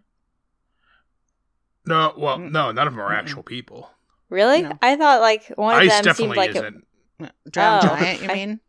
No, 1.86 2.13
well, 2.17 2.38
no, 2.38 2.72
none 2.72 2.88
of 2.88 2.93
them 2.93 3.02
are 3.02 3.13
actual 3.13 3.41
people. 3.41 3.89
Really? 4.30 4.62
No. 4.63 4.78
I 4.82 4.95
thought 4.95 5.22
like 5.22 5.48
one 5.56 5.76
of 5.76 5.82
Ice 5.82 6.04
them 6.04 6.13
seemed 6.13 6.36
like 6.36 6.52
it. 6.52 6.58
isn't. 6.58 6.84
Drowned 7.50 7.86
Oh, 7.86 7.95
giant, 7.98 8.22
you 8.22 8.30
I- 8.30 8.34
mean? 8.34 8.60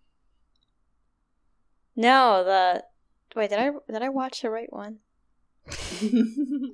No, 1.97 2.45
the 2.45 2.85
wait. 3.37 3.51
Did 3.51 3.59
I 3.59 3.71
did 3.91 4.03
I 4.03 4.09
watch 4.09 4.43
the 4.43 4.51
right 4.51 4.73
one? 4.73 4.99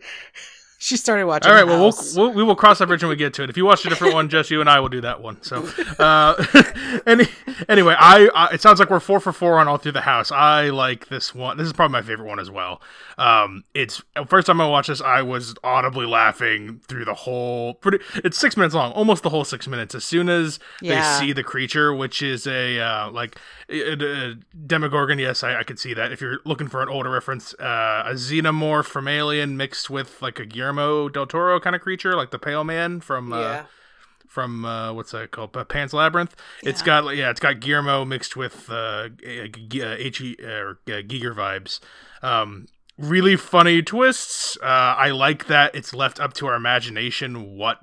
She 0.78 0.98
started 0.98 1.26
watching. 1.26 1.50
All 1.50 1.56
right, 1.56 1.66
well, 1.66 1.78
we'll, 1.80 1.90
House. 1.90 2.14
we'll 2.14 2.32
we 2.32 2.42
will 2.42 2.54
cross 2.54 2.78
that 2.80 2.86
bridge 2.86 3.02
when 3.02 3.08
we 3.08 3.16
get 3.16 3.32
to 3.34 3.42
it. 3.42 3.48
If 3.48 3.56
you 3.56 3.64
watch 3.64 3.86
a 3.86 3.88
different 3.88 4.12
one, 4.12 4.28
just 4.28 4.50
you 4.50 4.60
and 4.60 4.68
I 4.68 4.78
will 4.78 4.90
do 4.90 5.00
that 5.00 5.22
one. 5.22 5.42
So, 5.42 5.66
uh, 5.98 6.44
any, 7.06 7.24
anyway, 7.66 7.96
I, 7.98 8.28
I 8.34 8.48
it 8.54 8.60
sounds 8.60 8.78
like 8.78 8.90
we're 8.90 9.00
four 9.00 9.18
for 9.18 9.32
four 9.32 9.58
on 9.58 9.68
all 9.68 9.78
through 9.78 9.92
the 9.92 10.02
house. 10.02 10.30
I 10.30 10.68
like 10.68 11.08
this 11.08 11.34
one. 11.34 11.56
This 11.56 11.66
is 11.66 11.72
probably 11.72 11.92
my 11.94 12.02
favorite 12.02 12.26
one 12.28 12.38
as 12.38 12.50
well. 12.50 12.82
Um, 13.16 13.64
it's 13.72 14.02
first 14.28 14.46
time 14.48 14.60
I 14.60 14.68
watched 14.68 14.88
this, 14.88 15.00
I 15.00 15.22
was 15.22 15.54
audibly 15.64 16.04
laughing 16.04 16.80
through 16.86 17.06
the 17.06 17.14
whole. 17.14 17.74
Pretty, 17.74 18.04
it's 18.22 18.36
six 18.38 18.54
minutes 18.54 18.74
long, 18.74 18.92
almost 18.92 19.22
the 19.22 19.30
whole 19.30 19.44
six 19.44 19.66
minutes. 19.66 19.94
As 19.94 20.04
soon 20.04 20.28
as 20.28 20.58
Yeah. 20.82 21.18
they 21.18 21.26
see 21.26 21.32
the 21.32 21.42
creature, 21.42 21.94
which 21.94 22.20
is 22.20 22.46
a 22.46 22.78
uh, 22.78 23.10
like 23.10 23.40
a, 23.68 23.92
a 23.92 24.34
Demogorgon. 24.66 25.18
Yes, 25.18 25.42
I, 25.42 25.60
I 25.60 25.62
could 25.62 25.78
see 25.78 25.94
that. 25.94 26.12
If 26.12 26.20
you're 26.20 26.38
looking 26.44 26.68
for 26.68 26.82
an 26.82 26.88
older 26.88 27.10
reference, 27.10 27.54
uh, 27.54 28.04
a 28.06 28.12
xenomorph 28.12 28.86
from 28.86 29.08
Alien 29.08 29.56
mixed 29.56 29.90
with 29.90 30.20
like 30.22 30.38
a 30.38 30.46
Guillermo 30.46 31.08
del 31.08 31.26
Toro 31.26 31.60
kind 31.60 31.74
of 31.76 31.82
creature, 31.82 32.16
like 32.16 32.30
the 32.30 32.38
Pale 32.38 32.64
Man 32.64 33.00
from 33.00 33.32
uh, 33.32 33.40
yeah. 33.40 33.64
from 34.28 34.64
uh, 34.64 34.92
what's 34.92 35.12
that 35.12 35.30
called? 35.30 35.56
Uh, 35.56 35.64
Pan's 35.64 35.92
Labyrinth. 35.92 36.36
It's 36.62 36.82
got 36.82 37.16
yeah, 37.16 37.30
it's 37.30 37.40
got 37.40 37.60
Guillermo 37.60 38.04
mixed 38.04 38.36
with 38.36 38.70
uh, 38.70 39.08
G- 39.08 39.48
G- 39.68 39.82
uh, 39.82 39.94
H 39.98 40.20
or 40.42 40.78
uh, 40.86 41.02
Giger 41.02 41.34
vibes. 41.34 41.80
Um, 42.22 42.66
really 42.98 43.36
funny 43.36 43.82
twists. 43.82 44.56
Uh, 44.62 44.94
I 44.98 45.10
like 45.10 45.46
that 45.46 45.74
it's 45.74 45.94
left 45.94 46.20
up 46.20 46.32
to 46.34 46.46
our 46.46 46.54
imagination 46.54 47.56
what 47.56 47.80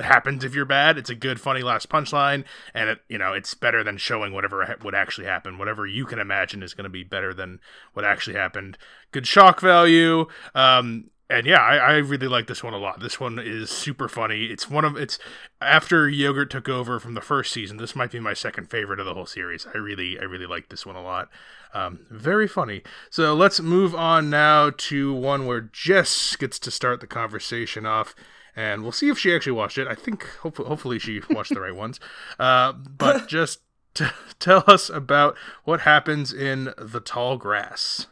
happens 0.00 0.44
if 0.44 0.54
you're 0.54 0.64
bad. 0.64 0.98
It's 0.98 1.10
a 1.10 1.14
good, 1.14 1.40
funny 1.40 1.62
last 1.62 1.88
punchline, 1.88 2.44
and 2.74 2.88
it 2.88 3.00
you 3.08 3.18
know 3.18 3.32
it's 3.32 3.54
better 3.54 3.82
than 3.84 3.96
showing 3.96 4.32
whatever 4.32 4.64
ha- 4.64 4.74
would 4.82 4.94
actually 4.94 5.26
happen. 5.26 5.58
Whatever 5.58 5.86
you 5.86 6.04
can 6.06 6.18
imagine 6.18 6.62
is 6.62 6.74
going 6.74 6.84
to 6.84 6.90
be 6.90 7.04
better 7.04 7.34
than 7.34 7.60
what 7.92 8.04
actually 8.04 8.36
happened. 8.36 8.78
Good 9.10 9.26
shock 9.26 9.60
value. 9.60 10.26
Um, 10.54 11.10
and 11.32 11.46
yeah, 11.46 11.60
I, 11.60 11.76
I 11.76 11.92
really 11.96 12.28
like 12.28 12.46
this 12.46 12.62
one 12.62 12.74
a 12.74 12.78
lot. 12.78 13.00
This 13.00 13.18
one 13.18 13.38
is 13.38 13.70
super 13.70 14.06
funny. 14.06 14.46
It's 14.46 14.68
one 14.68 14.84
of 14.84 14.96
it's 14.96 15.18
after 15.62 16.06
Yogurt 16.08 16.50
took 16.50 16.68
over 16.68 17.00
from 17.00 17.14
the 17.14 17.22
first 17.22 17.52
season. 17.52 17.78
This 17.78 17.96
might 17.96 18.10
be 18.10 18.20
my 18.20 18.34
second 18.34 18.68
favorite 18.70 19.00
of 19.00 19.06
the 19.06 19.14
whole 19.14 19.24
series. 19.24 19.66
I 19.74 19.78
really, 19.78 20.18
I 20.18 20.24
really 20.24 20.46
like 20.46 20.68
this 20.68 20.84
one 20.84 20.96
a 20.96 21.02
lot. 21.02 21.30
Um, 21.72 22.00
very 22.10 22.46
funny. 22.46 22.82
So 23.08 23.34
let's 23.34 23.60
move 23.60 23.94
on 23.94 24.28
now 24.28 24.70
to 24.76 25.14
one 25.14 25.46
where 25.46 25.62
Jess 25.62 26.36
gets 26.36 26.58
to 26.58 26.70
start 26.70 27.00
the 27.00 27.06
conversation 27.06 27.86
off, 27.86 28.14
and 28.54 28.82
we'll 28.82 28.92
see 28.92 29.08
if 29.08 29.18
she 29.18 29.34
actually 29.34 29.52
watched 29.52 29.78
it. 29.78 29.88
I 29.88 29.94
think 29.94 30.26
hopefully, 30.40 30.68
hopefully 30.68 30.98
she 30.98 31.20
watched 31.30 31.54
the 31.54 31.60
right 31.60 31.74
ones. 31.74 32.00
Uh, 32.38 32.72
but 32.72 33.28
just 33.28 33.60
t- 33.94 34.06
tell 34.38 34.64
us 34.66 34.90
about 34.90 35.36
what 35.64 35.80
happens 35.80 36.32
in 36.32 36.72
the 36.76 37.00
tall 37.00 37.36
grass. 37.36 38.06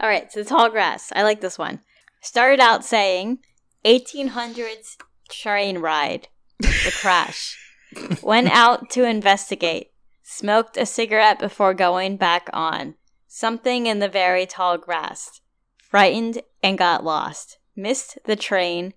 All 0.00 0.08
right, 0.08 0.30
so 0.32 0.42
the 0.42 0.48
tall 0.48 0.70
grass. 0.70 1.12
I 1.14 1.22
like 1.22 1.40
this 1.40 1.58
one. 1.58 1.80
Started 2.20 2.60
out 2.60 2.84
saying 2.84 3.38
1800s 3.84 4.96
train 5.28 5.78
ride, 5.78 6.28
the 6.58 6.94
crash. 7.00 7.56
Went 8.22 8.50
out 8.50 8.90
to 8.90 9.04
investigate. 9.04 9.90
Smoked 10.22 10.76
a 10.76 10.86
cigarette 10.86 11.38
before 11.38 11.74
going 11.74 12.16
back 12.16 12.48
on. 12.52 12.94
Something 13.26 13.86
in 13.86 13.98
the 13.98 14.08
very 14.08 14.46
tall 14.46 14.78
grass. 14.78 15.40
Frightened 15.78 16.42
and 16.62 16.78
got 16.78 17.04
lost. 17.04 17.58
Missed 17.74 18.18
the 18.26 18.36
train. 18.36 18.94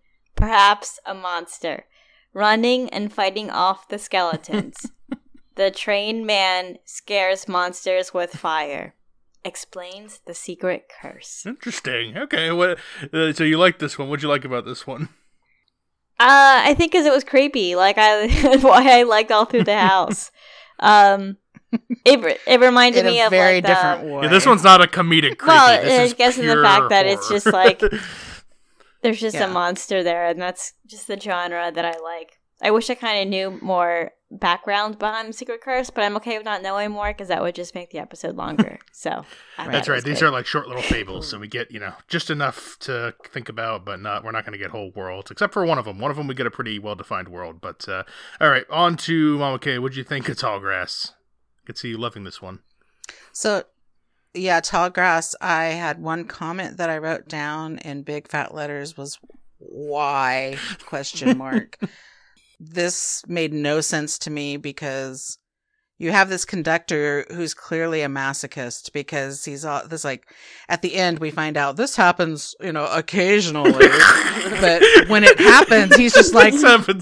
Perhaps 0.48 1.00
a 1.06 1.14
monster. 1.14 1.86
Running 2.34 2.90
and 2.90 3.14
fighting 3.14 3.50
off 3.50 3.88
the 3.88 3.98
skeletons. 3.98 4.92
The 5.56 5.70
trained 5.70 6.26
man 6.26 6.80
scares 6.84 7.48
monsters 7.48 8.12
with 8.12 8.32
fire. 8.32 8.96
Explains 9.46 10.20
the 10.26 10.34
secret 10.34 10.90
curse. 11.00 11.46
Interesting. 11.46 12.18
Okay. 12.18 12.52
What? 12.52 12.80
Uh, 13.14 13.32
so 13.34 13.44
you 13.44 13.60
like 13.60 13.78
this 13.78 14.00
one? 14.00 14.10
What'd 14.10 14.24
you 14.24 14.30
like 14.30 14.46
about 14.46 14.66
this 14.66 14.88
one? 14.88 15.10
Uh, 16.20 16.66
I 16.66 16.74
think 16.74 16.92
because 16.92 17.06
it 17.06 17.14
was 17.14 17.24
creepy. 17.24 17.76
Like 17.76 17.98
I, 18.00 18.58
why 18.62 19.00
I 19.00 19.04
liked 19.04 19.32
all 19.32 19.46
through 19.46 19.66
the 19.66 19.78
house. 19.78 20.32
um, 20.80 21.38
it 22.04 22.42
it 22.48 22.60
reminded 22.60 23.06
In 23.06 23.12
me 23.12 23.20
a 23.22 23.26
of 23.28 23.30
very 23.30 23.58
like 23.58 23.64
the- 23.64 23.68
different 23.76 24.04
way. 24.12 24.22
Yeah, 24.24 24.30
this 24.30 24.48
one's 24.48 24.64
not 24.64 24.82
a 24.82 24.88
comedic 24.88 25.38
creepy. 25.38 25.50
Well, 25.50 25.84
this 25.84 26.00
I 26.00 26.04
is 26.06 26.14
guess 26.16 26.38
in 26.40 26.48
the 26.48 26.54
pure 26.54 26.64
fact 26.64 26.90
that 26.90 27.06
it's 27.06 27.30
just 27.30 27.46
like 27.46 27.80
there's 29.04 29.20
just 29.20 29.36
Yeah. 29.36 29.46
a 29.46 29.48
monster 29.54 30.02
there, 30.04 30.26
and 30.26 30.42
that's 30.42 30.74
just 30.88 31.08
the 31.08 31.20
genre 31.20 31.72
that 31.72 31.86
I 31.86 31.98
like. 32.00 32.40
I 32.62 32.72
wish 32.72 32.90
I 32.90 32.96
kind 32.96 33.22
of 33.22 33.28
knew 33.28 33.60
more 33.62 34.12
background 34.32 34.98
behind 34.98 35.36
Secret 35.36 35.62
Curse, 35.62 35.90
but 35.90 36.04
I'm 36.04 36.16
okay 36.18 36.38
with 36.38 36.46
not 36.46 36.62
knowing 36.64 36.92
more 36.92 37.10
because 37.10 37.28
that 37.28 37.42
would 37.42 37.54
just 37.56 37.76
make 37.76 37.92
the 37.92 38.00
episode 38.00 38.36
longer. 38.36 38.80
So 38.96 39.26
That's 39.58 39.90
right. 39.90 40.02
These 40.02 40.20
good. 40.22 40.28
are 40.28 40.32
like 40.32 40.46
short 40.46 40.68
little 40.68 40.82
fables, 40.82 41.28
so 41.28 41.38
we 41.38 41.48
get 41.50 41.70
you 41.72 41.80
know 41.80 41.94
just 42.08 42.30
enough 42.30 42.78
to 42.82 43.14
think 43.26 43.50
about, 43.50 43.84
but 43.84 44.00
not 44.00 44.24
we're 44.24 44.32
not 44.32 44.46
going 44.46 44.54
to 44.54 44.58
get 44.58 44.72
whole 44.72 44.92
worlds, 44.96 45.30
except 45.30 45.52
for 45.54 45.66
one 45.66 45.78
of 45.78 45.84
them. 45.84 46.00
One 46.00 46.10
of 46.10 46.16
them 46.16 46.26
we 46.28 46.36
get 46.36 46.48
a 46.48 46.52
pretty 46.52 46.80
well 46.80 46.96
defined 46.96 47.28
world. 47.28 47.60
But 47.60 47.88
uh, 47.90 48.04
all 48.40 48.50
right, 48.50 48.64
on 48.70 48.96
to 48.98 49.38
Mama 49.40 49.60
K. 49.60 49.78
What'd 49.78 49.98
you 49.98 50.06
think 50.06 50.30
of 50.30 50.38
Tallgrass? 50.38 51.12
I 51.12 51.66
could 51.66 51.78
see 51.78 51.90
you 51.90 51.98
loving 51.98 52.24
this 52.24 52.42
one. 52.42 52.60
So, 53.34 53.64
yeah, 54.34 54.60
tall 54.60 54.90
grass. 54.90 55.36
I 55.42 55.66
had 55.66 56.02
one 56.02 56.26
comment 56.26 56.78
that 56.78 56.90
I 56.90 56.98
wrote 56.98 57.28
down 57.28 57.78
in 57.80 58.04
big 58.04 58.28
fat 58.28 58.54
letters 58.54 58.98
was 58.98 59.20
why 59.60 60.58
question 60.86 61.38
mark. 61.38 61.78
this 62.60 63.24
made 63.28 63.54
no 63.54 63.82
sense 63.82 64.18
to 64.20 64.30
me 64.30 64.58
because 64.58 65.38
you 66.04 66.12
have 66.12 66.30
this 66.30 66.46
conductor 66.46 67.26
who's 67.32 67.54
clearly 67.54 68.02
a 68.02 68.08
masochist 68.08 68.92
because 68.94 69.46
he's 69.46 69.66
all 69.66 69.88
this 69.88 70.04
like 70.04 70.28
at 70.70 70.82
the 70.82 70.96
end 70.96 71.20
we 71.20 71.32
find 71.32 71.58
out 71.58 71.78
this 71.78 71.96
happens 71.96 72.56
you 72.62 72.72
know 72.72 72.86
occasionally 72.88 73.72
but 74.60 74.84
when 75.08 75.24
it 75.24 75.40
happens 75.40 75.96
he's 75.96 76.14
just 76.14 76.34
like 76.34 76.54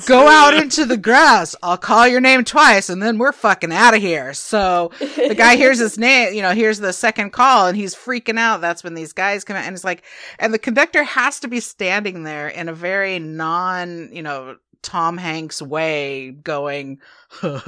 go 0.05 0.27
out 0.27 0.53
into 0.53 0.85
the 0.85 0.97
grass. 0.97 1.55
I'll 1.61 1.77
call 1.77 2.07
your 2.07 2.21
name 2.21 2.43
twice 2.43 2.89
and 2.89 3.01
then 3.01 3.17
we're 3.17 3.31
fucking 3.31 3.71
out 3.71 3.95
of 3.95 4.01
here. 4.01 4.33
So 4.33 4.91
the 4.99 5.35
guy 5.35 5.55
hears 5.55 5.79
his 5.79 5.97
name, 5.97 6.33
you 6.33 6.41
know, 6.41 6.53
hears 6.53 6.79
the 6.79 6.93
second 6.93 7.31
call 7.31 7.67
and 7.67 7.77
he's 7.77 7.95
freaking 7.95 8.37
out. 8.37 8.61
That's 8.61 8.83
when 8.83 8.93
these 8.93 9.13
guys 9.13 9.43
come 9.43 9.55
out 9.55 9.65
and 9.65 9.75
it's 9.75 9.83
like, 9.83 10.03
and 10.39 10.53
the 10.53 10.59
conductor 10.59 11.03
has 11.03 11.39
to 11.41 11.47
be 11.47 11.59
standing 11.59 12.23
there 12.23 12.47
in 12.47 12.69
a 12.69 12.73
very 12.73 13.19
non, 13.19 14.09
you 14.11 14.21
know, 14.21 14.57
Tom 14.81 15.17
Hanks 15.17 15.61
way 15.61 16.31
going, 16.31 16.99
you, 17.43 17.49
you 17.51 17.59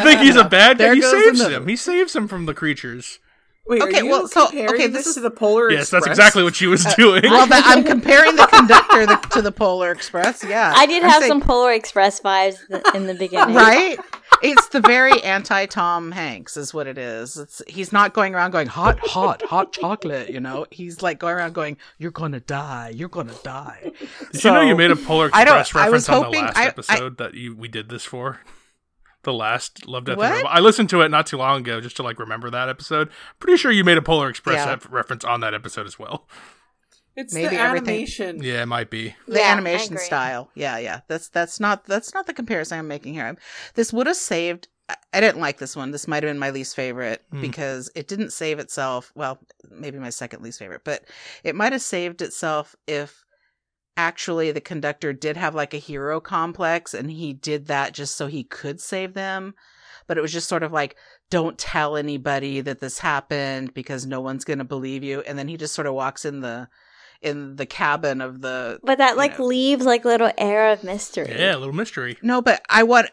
think 0.00 0.20
he's 0.20 0.36
a 0.36 0.48
bad 0.48 0.78
guy? 0.78 0.94
He 0.94 1.02
saves 1.02 1.40
him. 1.46 1.66
He 1.68 1.76
saves 1.76 2.14
him 2.14 2.28
from 2.28 2.46
the 2.46 2.54
creatures. 2.54 3.18
Wait, 3.66 3.82
Okay, 3.82 4.00
are 4.00 4.04
you 4.04 4.10
well, 4.10 4.26
so- 4.26 4.48
okay, 4.48 4.88
this 4.88 5.04
this 5.04 5.06
is- 5.08 5.14
to 5.14 5.20
the 5.20 5.30
Polar 5.30 5.66
Express. 5.68 5.80
Yes, 5.80 5.90
that's 5.90 6.06
exactly 6.06 6.42
what 6.42 6.56
she 6.56 6.66
was 6.66 6.84
uh, 6.84 6.94
doing. 6.96 7.22
well, 7.24 7.46
that, 7.46 7.62
I'm 7.66 7.84
comparing 7.84 8.34
the 8.34 8.46
conductor 8.52 9.06
the, 9.06 9.16
to 9.34 9.42
the 9.42 9.52
Polar 9.52 9.92
Express. 9.92 10.42
Yeah. 10.42 10.72
I 10.74 10.86
did 10.86 11.04
I'm 11.04 11.10
have 11.10 11.20
saying- 11.20 11.30
some 11.30 11.40
Polar 11.42 11.72
Express 11.72 12.20
vibes 12.20 12.56
th- 12.68 12.82
in 12.94 13.06
the 13.06 13.14
beginning. 13.14 13.54
right? 13.54 13.96
It's 14.42 14.68
the 14.68 14.80
very 14.80 15.22
anti 15.22 15.66
Tom 15.66 16.12
Hanks, 16.12 16.56
is 16.56 16.72
what 16.72 16.86
it 16.86 16.96
is. 16.98 17.36
It's 17.36 17.62
he's 17.68 17.92
not 17.92 18.14
going 18.14 18.34
around 18.34 18.52
going 18.52 18.68
hot, 18.68 18.98
hot, 19.00 19.42
hot 19.42 19.72
chocolate. 19.72 20.30
You 20.30 20.40
know, 20.40 20.66
he's 20.70 21.02
like 21.02 21.18
going 21.18 21.34
around 21.34 21.52
going, 21.54 21.76
"You're 21.98 22.10
gonna 22.10 22.40
die, 22.40 22.92
you're 22.94 23.08
gonna 23.08 23.34
die." 23.42 23.92
Did 24.32 24.44
you 24.44 24.50
know 24.50 24.60
you 24.62 24.76
made 24.76 24.90
a 24.90 24.96
Polar 24.96 25.30
I 25.32 25.42
Express 25.42 25.74
I 25.74 25.84
reference 25.86 26.08
on 26.08 26.22
the 26.22 26.38
last 26.38 26.56
I- 26.56 26.62
I- 26.62 26.66
episode 26.66 27.18
that 27.18 27.34
you 27.34 27.54
we 27.54 27.68
did 27.68 27.88
this 27.88 28.04
for? 28.04 28.40
The 29.22 29.34
last 29.34 29.86
Love 29.86 30.04
Death 30.06 30.12
and 30.14 30.18
What? 30.20 30.32
Robot. 30.36 30.50
I 30.50 30.60
listened 30.60 30.88
to 30.90 31.02
it 31.02 31.10
not 31.10 31.26
too 31.26 31.36
long 31.36 31.60
ago 31.60 31.82
just 31.82 31.94
to 31.96 32.02
like 32.02 32.18
remember 32.18 32.48
that 32.48 32.70
episode. 32.70 33.10
Pretty 33.38 33.58
sure 33.58 33.70
you 33.70 33.84
made 33.84 33.98
a 33.98 34.02
Polar 34.02 34.30
Express 34.30 34.64
Yeah. 34.64 34.78
reference 34.90 35.24
on 35.26 35.40
that 35.40 35.52
episode 35.52 35.86
as 35.86 35.98
well. 35.98 36.26
It's 37.20 37.34
Maybe 37.34 37.56
the 37.56 37.60
everything- 37.62 37.88
animation. 37.94 38.42
Yeah, 38.42 38.62
it 38.62 38.66
might 38.66 38.90
be. 38.90 39.14
the 39.28 39.38
Yeah, 39.38 39.52
animation 39.52 39.96
style. 39.98 40.50
Yeah, 40.54 40.78
yeah. 40.78 41.00
That's 41.08 41.28
that's 41.28 41.60
not 41.60 41.84
that's 41.84 42.14
not 42.14 42.26
the 42.26 42.32
comparison 42.34 42.78
I'm 42.78 42.88
making 42.88 43.14
here. 43.14 43.26
I'm, 43.26 43.38
this 43.74 43.92
would 43.92 44.06
have 44.06 44.16
saved. 44.16 44.68
I- 44.88 44.96
I 45.12 45.20
didn't 45.20 45.40
like 45.40 45.58
this 45.58 45.76
one. 45.76 45.90
This 45.90 46.08
might 46.08 46.22
have 46.22 46.30
been 46.30 46.38
my 46.38 46.50
least 46.50 46.74
favorite 46.74 47.22
Hmm. 47.30 47.40
because 47.40 47.90
it 47.94 48.08
didn't 48.08 48.32
save 48.32 48.58
itself. 48.58 49.12
Well, 49.14 49.38
maybe 49.70 49.98
my 49.98 50.10
second 50.10 50.42
least 50.42 50.58
favorite, 50.58 50.82
but 50.84 51.04
it 51.44 51.54
might 51.54 51.72
have 51.72 51.82
saved 51.82 52.22
itself 52.22 52.74
if 52.86 53.24
actually 53.96 54.50
the 54.52 54.60
conductor 54.60 55.12
did 55.12 55.36
have 55.36 55.54
like 55.54 55.74
a 55.74 55.78
hero 55.78 56.20
complex 56.20 56.94
and 56.94 57.10
he 57.10 57.32
did 57.32 57.66
that 57.66 57.92
just 57.92 58.16
so 58.16 58.26
he 58.26 58.44
could 58.44 58.80
save 58.80 59.14
them. 59.14 59.54
But 60.06 60.16
it 60.18 60.22
was 60.22 60.32
just 60.32 60.48
sort 60.48 60.62
of 60.62 60.72
like, 60.72 60.96
don't 61.28 61.58
tell 61.58 61.96
anybody 61.96 62.60
that 62.62 62.80
this 62.80 62.98
happened 62.98 63.74
because 63.74 64.06
no 64.06 64.20
one's 64.20 64.44
going 64.44 64.58
to 64.58 64.64
believe 64.64 65.04
you. 65.04 65.20
And 65.20 65.38
then 65.38 65.46
he 65.48 65.56
just 65.56 65.74
sort 65.74 65.86
of 65.86 65.94
walks 65.94 66.24
in 66.24 66.40
the 66.40 66.68
in 67.22 67.56
the 67.56 67.66
cabin 67.66 68.20
of 68.20 68.40
the 68.40 68.80
But 68.82 68.98
that 68.98 69.16
like 69.16 69.38
know. 69.38 69.46
leaves 69.46 69.84
like 69.84 70.04
little 70.04 70.32
air 70.38 70.70
of 70.72 70.82
mystery. 70.84 71.34
Yeah, 71.36 71.56
a 71.56 71.58
little 71.58 71.74
mystery. 71.74 72.16
No, 72.22 72.40
but 72.42 72.62
I 72.68 72.82
want. 72.82 73.10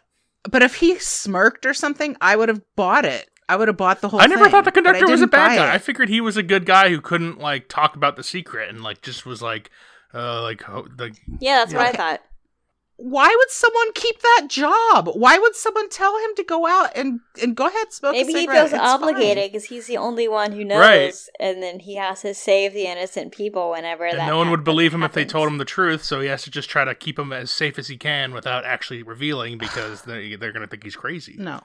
But 0.50 0.63
if 0.63 0.76
he 0.76 0.98
smirked 1.00 1.65
or 1.65 1.74
something, 1.74 2.15
I 2.22 2.36
would 2.36 2.50
have 2.50 2.62
bought 2.76 3.06
it. 3.06 3.30
I 3.50 3.56
would 3.56 3.67
have 3.67 3.78
bought 3.78 4.02
the 4.02 4.10
whole. 4.10 4.22
I 4.22 4.26
never 4.28 4.43
thing, 4.46 4.52
thought 4.52 4.65
the 4.65 4.72
conductor 4.72 5.08
was 5.08 5.22
a 5.22 5.28
bad 5.28 5.50
buy 5.50 5.56
guy. 5.56 5.74
I 5.74 5.78
figured 5.78 6.10
he 6.10 6.22
was 6.22 6.38
a 6.38 6.43
good 6.43 6.65
guy 6.65 6.89
who 6.89 7.00
couldn't 7.02 7.39
like 7.39 7.70
talk 7.70 7.96
about 7.96 8.15
the 8.15 8.24
secret 8.24 8.70
and 8.70 8.82
like 8.84 9.02
just 9.02 9.26
was 9.26 9.41
like 9.41 9.70
uh 10.13 10.41
like 10.41 10.62
ho- 10.63 10.88
like 10.98 11.13
Yeah, 11.39 11.58
that's 11.58 11.74
what 11.74 11.86
I 11.86 11.91
thought. 11.91 12.22
Why 13.00 13.28
would 13.28 13.52
someone 13.52 13.94
keep 13.94 14.20
that 14.24 14.48
job? 14.50 15.08
Why 15.14 15.38
would 15.38 15.56
someone 15.56 15.88
tell 15.88 16.18
him 16.18 16.32
to 16.36 16.44
go 16.44 16.66
out 16.66 16.90
and 16.96 17.20
and 17.40 17.56
go 17.56 17.68
ahead 17.68 17.94
smoke? 17.94 18.16
a 18.16 18.18
Maybe 18.18 18.34
he 18.34 18.48
feels 18.48 18.74
It's 18.74 18.82
obligated 18.82 19.52
because 19.52 19.66
he's 19.66 19.86
the 19.86 19.98
only 19.98 20.28
one 20.28 20.52
who 20.52 20.66
knows, 20.66 20.80
Right. 20.80 21.14
and 21.40 21.62
then 21.62 21.80
he 21.82 21.96
has 21.98 22.22
to 22.22 22.34
save 22.34 22.74
the 22.74 22.86
innocent 22.88 23.34
people 23.34 23.70
whenever 23.70 24.06
and 24.06 24.18
that. 24.18 24.26
no 24.28 24.38
one 24.40 24.50
would 24.50 24.64
believe 24.64 24.96
him 24.96 25.04
if 25.04 25.14
they 25.14 25.26
told 25.26 25.48
him 25.48 25.60
the 25.60 25.64
truth, 25.66 26.04
so 26.04 26.22
he 26.22 26.28
has 26.28 26.42
to 26.44 26.50
just 26.50 26.72
try 26.72 26.86
to 26.86 26.96
keep 26.96 27.20
him 27.20 27.32
as 27.32 27.52
safe 27.52 27.78
as 27.78 27.88
he 27.88 27.98
can 27.98 28.34
without 28.34 28.66
actually 28.66 29.04
revealing 29.04 29.60
because 29.60 30.02
they 30.02 30.36
they're 30.36 30.52
gonna 30.52 30.66
think 30.66 30.84
he's 30.84 30.96
crazy. 30.96 31.36
No, 31.38 31.62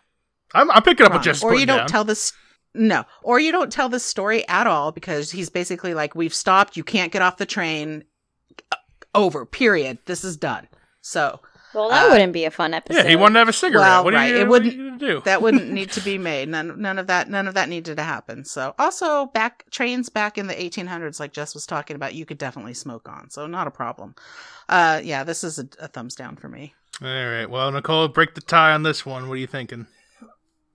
I'm, 0.52 0.70
I'm 0.70 0.82
picking 0.82 1.06
up 1.06 1.12
what 1.12 1.16
wrong. 1.18 1.24
Jess 1.24 1.42
or 1.42 1.54
you 1.54 1.64
don't 1.64 1.78
down. 1.78 1.88
tell 1.88 2.04
this. 2.04 2.34
No, 2.74 3.04
or 3.22 3.40
you 3.40 3.52
don't 3.52 3.72
tell 3.72 3.88
this 3.88 4.04
story 4.04 4.46
at 4.48 4.66
all 4.66 4.92
because 4.92 5.30
he's 5.30 5.48
basically 5.48 5.94
like, 5.94 6.14
"We've 6.14 6.34
stopped. 6.34 6.76
You 6.76 6.84
can't 6.84 7.10
get 7.10 7.22
off 7.22 7.38
the 7.38 7.46
train. 7.46 8.04
Uh, 8.70 8.76
Over. 9.14 9.46
Period. 9.46 9.96
This 10.04 10.24
is 10.24 10.36
done." 10.36 10.68
So 11.02 11.40
Well, 11.74 11.88
that 11.90 12.06
Uh, 12.06 12.10
wouldn't 12.12 12.32
be 12.34 12.44
a 12.44 12.50
fun 12.50 12.74
episode. 12.74 13.02
yeah, 13.04 13.08
he 13.08 13.16
wanted 13.16 13.34
to 13.34 13.38
have 13.40 13.48
a 13.48 13.52
cigarette. 13.52 13.80
Well, 13.86 14.04
what 14.04 14.12
are 14.14 14.16
right, 14.18 14.30
you, 14.30 14.36
it 14.40 14.48
what 14.48 14.60
are 14.60 14.64
wouldn't- 14.64 14.74
you 14.76 14.86
gonna 14.90 14.98
do? 14.98 15.22
that 15.24 15.40
wouldn't 15.42 15.70
need 15.70 15.90
to 15.92 16.00
be 16.02 16.16
made. 16.30 16.48
None, 16.48 16.80
none 16.80 16.98
of 16.98 17.06
that, 17.08 17.28
none 17.30 17.48
of 17.48 17.54
that 17.54 17.68
needed 17.70 17.96
to 17.96 18.02
happen. 18.02 18.44
So, 18.44 18.74
also 18.78 19.26
back 19.26 19.64
trains 19.70 20.08
back 20.10 20.36
in 20.38 20.46
the 20.48 20.54
1800s, 20.54 21.18
like 21.18 21.32
Jess 21.32 21.54
was 21.54 21.64
talking 21.66 21.96
about, 21.96 22.14
you 22.14 22.26
could 22.26 22.38
definitely 22.38 22.74
smoke 22.74 23.08
on, 23.08 23.30
so 23.30 23.46
not 23.46 23.66
a 23.66 23.70
problem. 23.70 24.14
Uh, 24.68 25.00
yeah, 25.02 25.24
this 25.24 25.42
is 25.42 25.58
a, 25.58 25.66
a 25.80 25.88
thumbs 25.88 26.14
down 26.14 26.36
for 26.36 26.48
me. 26.48 26.74
All 27.02 27.08
right. 27.08 27.46
Well, 27.46 27.72
Nicole, 27.72 28.06
break 28.08 28.34
the 28.34 28.42
tie 28.42 28.72
on 28.72 28.82
this 28.82 29.04
one. 29.06 29.28
What 29.28 29.34
are 29.34 29.38
you 29.38 29.46
thinking? 29.46 29.86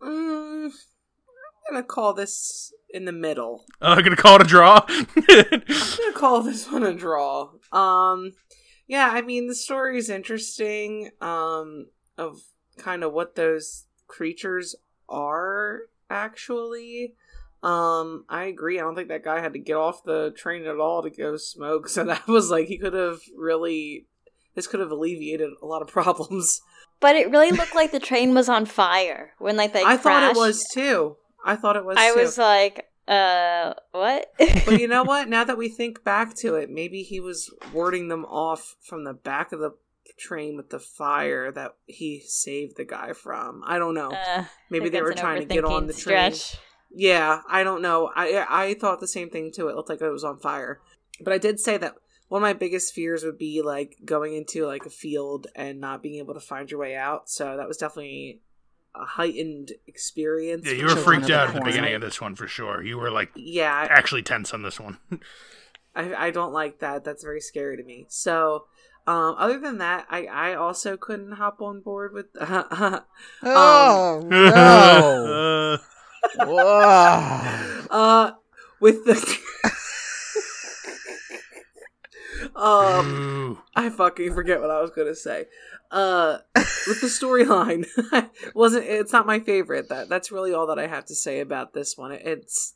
Mm, 0.01 0.65
I'm 0.71 1.73
gonna 1.73 1.83
call 1.83 2.13
this 2.13 2.73
in 2.89 3.05
the 3.05 3.11
middle. 3.11 3.65
I'm 3.81 4.03
gonna 4.03 4.15
call 4.15 4.37
it 4.37 4.41
a 4.41 4.45
draw. 4.45 4.83
I'm 4.89 5.05
gonna 5.15 6.13
call 6.15 6.41
this 6.41 6.69
one 6.71 6.83
a 6.83 6.93
draw. 6.93 7.49
Um, 7.71 8.33
yeah, 8.87 9.09
I 9.11 9.21
mean 9.21 9.47
the 9.47 9.55
story 9.55 9.97
is 9.97 10.09
interesting. 10.09 11.11
Um, 11.21 11.87
of 12.17 12.41
kind 12.77 13.03
of 13.03 13.13
what 13.13 13.35
those 13.35 13.85
creatures 14.07 14.75
are 15.09 15.81
actually. 16.09 17.15
Um, 17.63 18.25
I 18.29 18.45
agree. 18.45 18.79
I 18.79 18.83
don't 18.83 18.95
think 18.95 19.09
that 19.09 19.23
guy 19.23 19.41
had 19.41 19.53
to 19.53 19.59
get 19.59 19.75
off 19.75 20.03
the 20.03 20.31
train 20.37 20.65
at 20.65 20.79
all 20.79 21.03
to 21.03 21.09
go 21.09 21.37
smoke. 21.37 21.89
So 21.97 22.03
that 22.03 22.27
was 22.27 22.49
like 22.49 22.67
he 22.67 22.77
could 22.77 22.93
have 22.93 23.19
really. 23.35 24.07
This 24.55 24.67
could 24.67 24.79
have 24.79 24.91
alleviated 24.91 25.51
a 25.61 25.65
lot 25.65 25.81
of 25.83 25.87
problems. 25.87 26.61
But 26.99 27.15
it 27.15 27.29
really 27.29 27.51
looked 27.51 27.75
like 27.75 27.91
the 27.91 27.99
train 27.99 28.33
was 28.33 28.49
on 28.49 28.65
fire 28.65 29.33
when 29.37 29.55
like 29.55 29.73
they 29.73 29.83
I 29.83 29.97
thought 29.97 30.31
it 30.31 30.35
was 30.35 30.65
too. 30.73 31.17
I 31.45 31.55
thought 31.55 31.75
it 31.75 31.85
was. 31.85 31.97
I 31.97 32.13
too. 32.13 32.19
was 32.19 32.37
like, 32.37 32.86
uh, 33.07 33.73
what? 33.91 34.31
but 34.37 34.79
you 34.79 34.87
know 34.87 35.03
what? 35.05 35.29
Now 35.29 35.43
that 35.43 35.57
we 35.57 35.69
think 35.69 36.03
back 36.03 36.35
to 36.37 36.55
it, 36.55 36.69
maybe 36.69 37.03
he 37.03 37.19
was 37.19 37.53
warding 37.73 38.09
them 38.09 38.25
off 38.25 38.75
from 38.81 39.03
the 39.03 39.13
back 39.13 39.51
of 39.51 39.59
the 39.59 39.71
train 40.17 40.57
with 40.57 40.69
the 40.69 40.79
fire 40.79 41.51
that 41.51 41.75
he 41.85 42.21
saved 42.25 42.75
the 42.77 42.85
guy 42.85 43.13
from. 43.13 43.63
I 43.65 43.79
don't 43.79 43.93
know. 43.93 44.11
Uh, 44.11 44.45
maybe 44.69 44.89
they 44.89 45.01
were 45.01 45.13
trying 45.13 45.39
to 45.39 45.53
get 45.53 45.63
on 45.63 45.87
the 45.87 45.93
train. 45.93 46.33
stretch. 46.33 46.59
Yeah, 46.91 47.41
I 47.49 47.63
don't 47.63 47.81
know. 47.81 48.11
I 48.15 48.45
I 48.49 48.73
thought 48.73 48.99
the 48.99 49.07
same 49.07 49.29
thing 49.29 49.51
too. 49.53 49.67
It 49.67 49.75
looked 49.75 49.89
like 49.89 50.01
it 50.01 50.09
was 50.09 50.23
on 50.23 50.39
fire. 50.39 50.81
But 51.21 51.33
I 51.33 51.37
did 51.37 51.59
say 51.59 51.77
that 51.77 51.95
one 52.27 52.41
of 52.41 52.43
my 52.43 52.53
biggest 52.53 52.93
fears 52.93 53.23
would 53.23 53.37
be 53.37 53.61
like 53.61 53.97
going 54.05 54.35
into 54.35 54.65
like 54.65 54.85
a 54.85 54.89
field 54.89 55.47
and 55.55 55.79
not 55.79 56.03
being 56.03 56.15
able 56.15 56.33
to 56.33 56.39
find 56.39 56.69
your 56.69 56.79
way 56.79 56.95
out. 56.95 57.29
So 57.29 57.57
that 57.57 57.67
was 57.67 57.77
definitely 57.77 58.41
a 58.99 59.05
heightened 59.05 59.71
experience. 59.87 60.65
yeah, 60.65 60.73
you 60.73 60.85
were 60.85 60.95
freaked 60.95 61.29
out 61.29 61.49
at 61.49 61.55
the 61.55 61.61
beginning 61.61 61.93
of 61.95 62.01
this 62.01 62.19
one 62.21 62.35
for 62.35 62.47
sure. 62.47 62.83
You 62.83 62.97
were 62.97 63.11
like 63.11 63.31
Yeah, 63.35 63.87
actually 63.89 64.23
tense 64.23 64.53
on 64.53 64.61
this 64.63 64.79
one. 64.79 64.97
I, 65.95 66.27
I 66.27 66.31
don't 66.31 66.53
like 66.53 66.79
that. 66.79 67.03
That's 67.03 67.23
very 67.23 67.41
scary 67.41 67.77
to 67.77 67.83
me. 67.83 68.05
So 68.09 68.65
Um, 69.07 69.35
other 69.37 69.57
than 69.59 69.77
that, 69.79 70.05
I, 70.09 70.25
I 70.25 70.53
also 70.55 70.97
couldn't 70.97 71.31
hop 71.33 71.61
on 71.61 71.81
board 71.81 72.13
with. 72.13 72.27
Oh 73.43 74.19
Um, 74.21 74.29
no! 74.29 75.77
Uh, 76.39 76.45
Whoa. 76.45 77.85
uh, 77.89 78.31
with 78.79 79.05
the. 79.05 79.37
Um. 82.57 83.61
I 83.75 83.89
fucking 83.89 84.33
forget 84.33 84.61
what 84.61 84.71
I 84.71 84.81
was 84.81 84.91
gonna 84.91 85.15
say. 85.15 85.45
Uh, 85.91 86.39
with 86.55 87.01
the 87.01 87.07
storyline, 87.07 87.87
wasn't 88.55 88.85
it's 88.85 89.13
not 89.13 89.25
my 89.25 89.39
favorite. 89.39 89.89
That 89.89 90.09
that's 90.09 90.31
really 90.31 90.53
all 90.53 90.67
that 90.67 90.79
I 90.79 90.87
have 90.87 91.05
to 91.05 91.15
say 91.15 91.39
about 91.39 91.73
this 91.73 91.97
one. 91.97 92.11
It's 92.11 92.73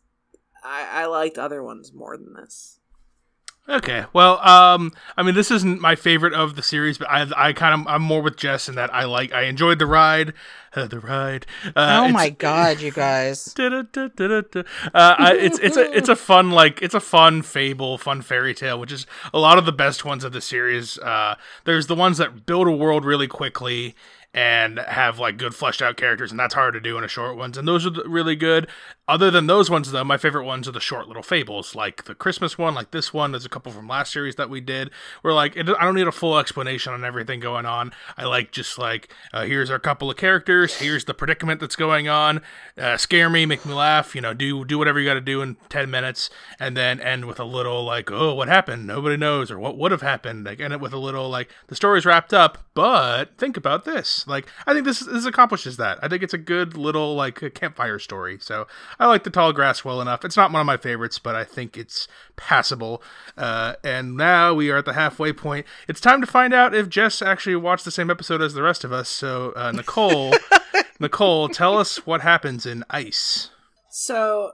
I, 0.64 1.04
I 1.04 1.06
liked 1.08 1.38
other 1.38 1.64
ones 1.64 1.92
more 1.94 2.18
than 2.18 2.34
this. 2.34 2.80
Okay, 3.70 4.06
well, 4.12 4.40
um, 4.40 4.92
I 5.16 5.24
mean, 5.24 5.36
this 5.36 5.52
isn't 5.52 5.80
my 5.80 5.96
favorite 5.96 6.34
of 6.34 6.56
the 6.56 6.64
series, 6.64 6.98
but 6.98 7.10
I, 7.10 7.28
I 7.38 7.54
kind 7.54 7.80
of, 7.80 7.88
I'm 7.88 8.02
more 8.02 8.22
with 8.22 8.36
Jess 8.36 8.68
in 8.68 8.76
that 8.76 8.94
I 8.94 9.06
like, 9.06 9.32
I 9.32 9.44
enjoyed 9.44 9.78
the 9.80 9.86
ride, 9.86 10.34
uh, 10.76 10.88
the 10.88 11.00
ride. 11.00 11.46
Uh, 11.64 12.04
oh 12.06 12.10
my 12.10 12.32
god, 12.32 12.82
you 12.82 12.92
guys. 12.92 13.54
Uh, 13.58 15.16
I, 15.18 15.36
it's 15.40 15.60
it's 15.60 15.78
a 15.78 15.96
it's 15.96 16.10
a 16.10 16.16
fun 16.16 16.52
like 16.52 16.82
it's 16.82 16.96
a 16.96 17.00
fun 17.00 17.42
fable, 17.44 17.98
fun 17.98 18.22
fairy 18.22 18.54
tale, 18.54 18.80
which 18.80 18.92
is 18.92 19.06
a 19.34 19.40
lot 19.40 19.58
of 19.58 19.66
the 19.66 19.72
best 19.72 20.04
ones 20.04 20.24
of 20.24 20.34
the 20.34 20.42
series. 20.42 20.98
Uh, 21.00 21.36
there's 21.66 21.88
the 21.88 21.96
ones 21.96 22.18
that 22.18 22.46
build 22.46 22.68
a 22.68 22.72
world 22.72 23.06
really 23.06 23.28
quickly 23.28 23.96
and 24.34 24.80
have 24.80 25.20
like 25.20 25.38
good 25.38 25.54
fleshed 25.54 25.82
out 25.82 25.98
characters, 25.98 26.32
and 26.32 26.40
that's 26.40 26.54
hard 26.54 26.74
to 26.74 26.80
do 26.80 26.98
in 26.98 27.04
a 27.04 27.08
short 27.08 27.36
ones. 27.36 27.58
And 27.58 27.68
those 27.68 27.86
are 27.86 27.92
really 28.06 28.36
good. 28.36 28.68
Other 29.12 29.30
than 29.30 29.46
those 29.46 29.70
ones, 29.70 29.92
though, 29.92 30.06
my 30.06 30.16
favorite 30.16 30.46
ones 30.46 30.70
are 30.70 30.72
the 30.72 30.80
short 30.80 31.06
little 31.06 31.22
fables, 31.22 31.76
like 31.76 32.06
the 32.06 32.16
Christmas 32.16 32.58
one, 32.58 32.74
like 32.74 32.92
this 32.92 33.14
one. 33.14 33.34
There's 33.34 33.44
a 33.44 33.50
couple 33.50 33.70
from 33.74 33.90
last 33.90 34.14
series 34.14 34.38
that 34.38 34.50
we 34.50 34.62
did. 34.62 34.90
Where 35.22 35.34
like 35.34 35.58
I 35.58 35.64
don't 35.64 35.96
need 35.96 36.08
a 36.08 36.14
full 36.14 36.40
explanation 36.40 36.94
on 36.94 37.04
everything 37.04 37.42
going 37.42 37.66
on. 37.66 37.92
I 38.16 38.24
like 38.24 38.54
just 38.54 38.78
like 38.78 39.14
uh, 39.34 39.44
here's 39.44 39.70
our 39.70 39.80
couple 39.80 40.10
of 40.10 40.16
characters. 40.16 40.78
Here's 40.78 41.04
the 41.04 41.14
predicament 41.14 41.60
that's 41.60 41.76
going 41.76 42.08
on. 42.08 42.42
Uh, 42.78 42.96
scare 42.96 43.30
me, 43.30 43.46
make 43.46 43.66
me 43.66 43.74
laugh. 43.74 44.16
You 44.16 44.22
know, 44.22 44.34
do 44.34 44.64
do 44.64 44.78
whatever 44.78 44.98
you 44.98 45.10
got 45.10 45.16
to 45.16 45.20
do 45.20 45.42
in 45.42 45.58
ten 45.68 45.92
minutes, 45.92 46.30
and 46.58 46.78
then 46.78 47.02
end 47.02 47.26
with 47.26 47.38
a 47.38 47.44
little 47.44 47.84
like, 47.84 48.10
oh, 48.10 48.34
what 48.34 48.48
happened? 48.48 48.88
Nobody 48.88 49.18
knows, 49.18 49.52
or 49.52 49.60
what 49.60 49.78
would 49.78 49.92
have 49.92 50.02
happened. 50.02 50.46
Like 50.46 50.62
end 50.62 50.72
it 50.72 50.80
with 50.80 50.94
a 50.94 50.98
little 50.98 51.30
like 51.30 51.50
the 51.68 51.76
story's 51.76 52.06
wrapped 52.06 52.34
up, 52.34 52.60
but 52.74 53.38
think 53.38 53.58
about 53.58 53.84
this. 53.84 54.26
Like 54.26 54.48
I 54.66 54.72
think 54.72 54.86
this 54.86 55.02
this 55.02 55.26
accomplishes 55.26 55.76
that. 55.76 56.00
I 56.02 56.08
think 56.08 56.24
it's 56.24 56.34
a 56.34 56.38
good 56.38 56.78
little 56.78 57.14
like 57.14 57.54
campfire 57.54 58.00
story. 58.00 58.38
So 58.40 58.68
I 59.02 59.08
like 59.08 59.24
the 59.24 59.32
tall 59.32 59.52
grass 59.52 59.84
well 59.84 60.00
enough. 60.00 60.24
It's 60.24 60.38
not 60.38 60.52
one 60.52 60.60
of 60.60 60.68
my 60.68 60.78
favorites, 60.78 61.18
but 61.18 61.34
I 61.34 61.44
think 61.44 61.76
it's 61.76 62.08
passable. 62.36 63.02
Uh, 63.36 63.74
and 63.84 64.16
now 64.16 64.54
we 64.54 64.70
are 64.70 64.78
at 64.78 64.86
the 64.86 64.94
halfway 64.94 65.34
point. 65.34 65.66
It's 65.88 66.00
time 66.00 66.22
to 66.22 66.28
find 66.28 66.54
out 66.54 66.76
if 66.76 66.88
Jess 66.88 67.20
actually 67.20 67.56
watched 67.56 67.84
the 67.84 67.90
same 67.90 68.12
episode 68.12 68.44
as 68.44 68.54
the 68.54 68.62
rest 68.62 68.84
of 68.84 68.94
us. 68.94 69.10
So 69.10 69.54
uh, 69.56 69.72
Nicole, 69.72 70.36
Nicole, 71.00 71.50
tell 71.50 71.80
us 71.80 72.06
what 72.06 72.22
happens 72.22 72.68
in 72.68 72.84
Ice. 72.92 73.50
So, 73.90 74.52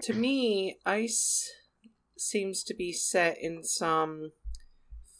to 0.00 0.14
me, 0.14 0.78
Ice 0.86 1.46
seems 2.16 2.62
to 2.64 2.74
be 2.74 2.90
set 2.90 3.36
in 3.38 3.64
some 3.64 4.32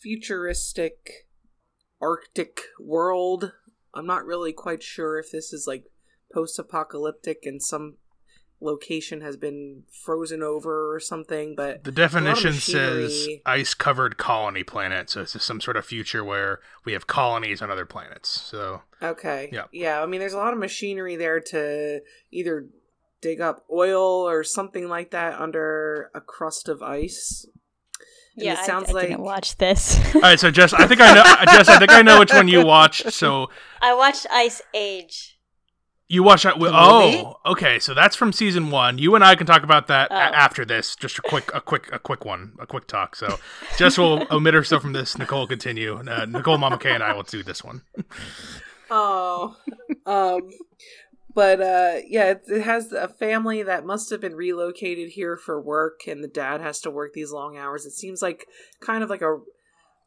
futuristic 0.01 1.27
Arctic 2.01 2.63
world. 2.81 3.53
I'm 3.95 4.07
not 4.07 4.25
really 4.25 4.55
quite 4.55 4.83
sure 4.83 5.19
if 5.19 5.31
this 5.31 5.53
is 5.53 5.67
like 5.69 5.85
post 6.33 6.59
apocalyptic 6.59 7.41
and 7.45 7.63
some 7.63 7.99
location 8.65 9.21
has 9.21 9.37
been 9.37 9.83
frozen 9.91 10.43
over 10.43 10.93
or 10.95 10.99
something, 10.99 11.55
but 11.55 11.85
The 11.85 11.91
a 11.91 11.93
lot 11.93 11.93
of 11.93 11.95
definition 11.95 12.53
says 12.55 13.29
ice 13.47 13.75
covered 13.75 14.17
colony 14.17 14.65
planet. 14.65 15.11
So 15.11 15.21
it's 15.21 15.35
just 15.35 15.47
some 15.47 15.61
sort 15.61 15.77
of 15.77 15.85
future 15.85 16.25
where 16.25 16.61
we 16.85 16.93
have 16.95 17.07
colonies 17.07 17.63
on 17.63 17.71
other 17.71 17.87
planets. 17.87 18.29
So 18.29 18.83
Okay. 19.03 19.51
Yeah. 19.53 19.65
Yeah. 19.73 20.03
I 20.03 20.07
mean, 20.07 20.21
there's 20.21 20.33
a 20.33 20.39
lot 20.39 20.53
of 20.53 20.59
machinery 20.59 21.17
there 21.17 21.41
to 21.41 22.01
either 22.33 22.67
dig 23.21 23.41
up 23.41 23.65
oil 23.73 24.29
or 24.29 24.43
something 24.45 24.89
like 24.89 25.11
that 25.11 25.41
under 25.41 26.11
a 26.15 26.21
crust 26.21 26.69
of 26.69 26.83
ice. 26.83 27.47
And 28.37 28.47
yeah, 28.47 28.61
it 28.61 28.67
sounds 28.67 28.89
I, 28.89 28.91
I 28.91 28.95
like 28.95 29.09
didn't 29.09 29.23
watch 29.23 29.57
this. 29.59 30.15
all 30.17 30.23
right, 30.23 30.41
so 30.41 30.51
Jess, 30.51 30.73
I 30.73 30.87
think 30.87 31.01
I 31.01 31.15
know. 31.15 31.53
Jess, 31.53 31.69
I 31.69 31.79
think 31.79 31.93
I 31.93 32.03
know 32.03 32.19
which 32.19 32.33
one 32.33 32.49
you 32.49 32.65
watched. 32.67 33.13
So 33.13 33.49
I 33.81 33.95
watched 33.95 34.27
Ice 34.33 34.61
Age. 34.75 35.34
You 36.07 36.23
watch 36.23 36.43
that? 36.43 36.59
With, 36.59 36.71
oh, 36.75 37.37
okay. 37.47 37.79
So 37.79 37.95
that's 37.95 38.15
from 38.15 38.33
season 38.33 38.71
one. 38.71 38.99
You 38.99 39.15
and 39.15 39.25
I 39.25 39.35
can 39.37 39.47
talk 39.47 39.63
about 39.63 39.87
that 39.87 40.11
a- 40.11 40.15
Oh. 40.15 40.17
after 40.35 40.65
this. 40.65 40.95
Just 40.97 41.19
a 41.19 41.23
quick, 41.23 41.51
a 41.55 41.61
quick, 41.63 41.89
a 41.93 41.99
quick 41.99 42.25
one, 42.27 42.53
a 42.61 42.67
quick 42.67 42.87
talk. 42.87 43.17
So 43.17 43.39
Jess 43.79 43.97
will 43.97 44.27
omit 44.31 44.53
herself 44.55 44.83
from 44.83 44.93
this. 44.93 45.17
Nicole 45.19 45.47
continue. 45.47 45.97
Uh, 45.99 46.27
Nicole, 46.27 46.59
Mama 46.59 46.77
K, 46.79 46.93
and 46.93 47.03
I 47.03 47.15
will 47.15 47.23
do 47.23 47.43
this 47.43 47.65
one. 47.65 47.83
Oh, 48.91 49.57
um, 50.07 50.51
but 51.35 51.61
uh, 51.61 51.95
yeah, 52.07 52.33
it, 52.33 52.43
it 52.47 52.63
has 52.63 52.93
a 52.93 53.09
family 53.09 53.63
that 53.63 53.85
must 53.87 54.11
have 54.11 54.21
been 54.21 54.37
relocated 54.37 55.09
here 55.09 55.37
for 55.37 55.61
work, 55.61 56.01
and 56.07 56.23
the 56.23 56.29
dad 56.29 56.61
has 56.61 56.81
to 56.81 56.91
work 56.91 57.13
these 57.15 57.33
long 57.33 57.57
hours. 57.57 57.87
It 57.87 57.93
seems 57.93 58.21
like 58.23 58.47
kind 58.81 59.03
of 59.03 59.09
like 59.11 59.23
a 59.23 59.39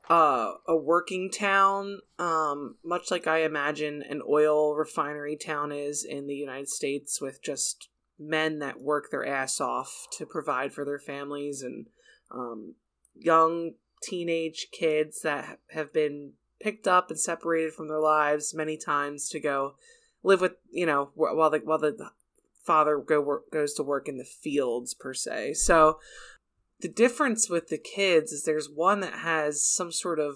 uh, 0.10 0.54
a 0.68 0.76
working 0.76 1.30
town, 1.30 2.00
um, 2.18 2.76
much 2.84 3.12
like 3.12 3.28
I 3.28 3.44
imagine 3.44 4.02
an 4.02 4.22
oil 4.28 4.76
refinery 4.76 5.36
town 5.36 5.72
is 5.72 6.04
in 6.04 6.28
the 6.28 6.36
United 6.36 6.70
States, 6.70 7.22
with 7.22 7.44
just 7.44 7.90
men 8.20 8.60
that 8.60 8.82
work 8.82 9.12
their 9.12 9.26
ass 9.26 9.60
off 9.60 10.08
to 10.18 10.26
provide 10.26 10.74
for 10.74 10.86
their 10.86 11.00
families 11.00 11.62
and 11.62 11.88
um, 12.32 12.76
young 13.16 13.74
teenage 14.02 14.68
kids 14.72 15.22
that 15.22 15.60
have 15.72 15.94
been 15.94 16.34
picked 16.60 16.88
up 16.88 17.10
and 17.10 17.20
separated 17.20 17.74
from 17.74 17.88
their 17.88 18.00
lives 18.00 18.54
many 18.54 18.78
times 18.78 19.30
to 19.30 19.40
go 19.40 19.76
live 20.24 20.42
with 20.42 20.54
you 20.72 20.86
know 20.86 21.12
while 21.16 21.50
the 21.50 21.60
while 21.60 21.78
the 21.78 22.12
father 22.66 22.98
go 22.98 23.22
work, 23.22 23.50
goes 23.52 23.74
to 23.74 23.84
work 23.84 24.10
in 24.10 24.18
the 24.18 24.26
fields 24.26 24.94
per 24.94 25.14
se. 25.14 25.54
So 25.54 26.00
the 26.82 26.90
difference 26.90 27.50
with 27.50 27.68
the 27.70 27.78
kids 27.78 28.32
is 28.32 28.44
there's 28.44 28.70
one 28.74 29.00
that 29.02 29.20
has 29.20 29.66
some 29.68 29.92
sort 29.92 30.20
of 30.20 30.36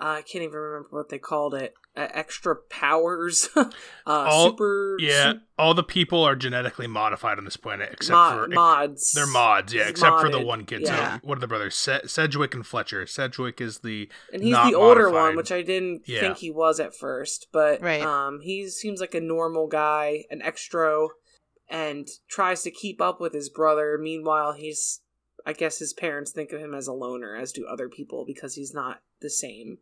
uh, 0.00 0.18
I 0.18 0.22
can't 0.22 0.44
even 0.44 0.52
remember 0.54 0.88
what 0.92 1.08
they 1.08 1.18
called 1.18 1.54
it. 1.54 1.74
Uh, 1.96 2.06
extra 2.14 2.54
powers, 2.70 3.48
uh, 3.56 3.64
All- 4.06 4.50
super 4.50 4.96
Yeah, 5.00 5.32
sup- 5.32 5.40
all 5.58 5.74
the 5.74 5.82
people 5.82 6.22
are 6.22 6.36
genetically 6.36 6.86
modified 6.86 7.36
on 7.38 7.44
this 7.44 7.56
planet 7.56 7.88
except 7.92 8.12
mod- 8.14 8.38
for 8.38 8.48
mods. 8.48 9.12
they're 9.12 9.26
mods. 9.26 9.74
Yeah, 9.74 9.80
It's 9.82 9.90
except 9.90 10.20
for 10.20 10.30
the 10.30 10.40
one 10.40 10.64
kid. 10.66 10.82
Yeah. 10.82 11.14
So 11.16 11.20
what 11.24 11.38
are 11.38 11.40
the 11.40 11.48
brothers? 11.48 11.74
Se- 11.74 12.02
Sedgwick 12.06 12.54
and 12.54 12.64
Fletcher. 12.64 13.06
Sedgwick 13.08 13.60
is 13.60 13.80
the 13.80 14.08
and 14.32 14.40
he's 14.40 14.52
not 14.52 14.70
the 14.70 14.76
older 14.78 15.06
modified. 15.10 15.20
one, 15.30 15.36
which 15.36 15.50
I 15.50 15.62
didn't 15.62 16.02
Yeah. 16.06 16.20
think 16.20 16.38
he 16.38 16.52
was 16.52 16.78
at 16.78 16.94
first, 16.94 17.48
but 17.52 17.82
Right. 17.82 18.00
um, 18.02 18.38
he 18.40 18.68
seems 18.68 19.00
like 19.00 19.14
a 19.16 19.20
normal 19.20 19.66
guy, 19.66 20.26
an 20.30 20.40
extro, 20.40 21.08
and 21.68 22.06
tries 22.30 22.62
to 22.62 22.70
keep 22.70 23.00
up 23.00 23.20
with 23.20 23.32
his 23.34 23.48
brother. 23.50 23.98
Meanwhile, 24.00 24.52
he's, 24.52 25.00
I 25.48 25.54
guess, 25.54 25.78
his 25.78 25.94
parents 25.94 26.30
think 26.30 26.52
of 26.52 26.60
him 26.60 26.74
as 26.74 26.88
a 26.88 26.92
loner, 26.92 27.34
as 27.34 27.52
do 27.52 27.66
other 27.66 27.88
people, 27.88 28.26
because 28.26 28.54
he's 28.54 28.74
not 28.74 29.00
the 29.22 29.30
same. 29.30 29.78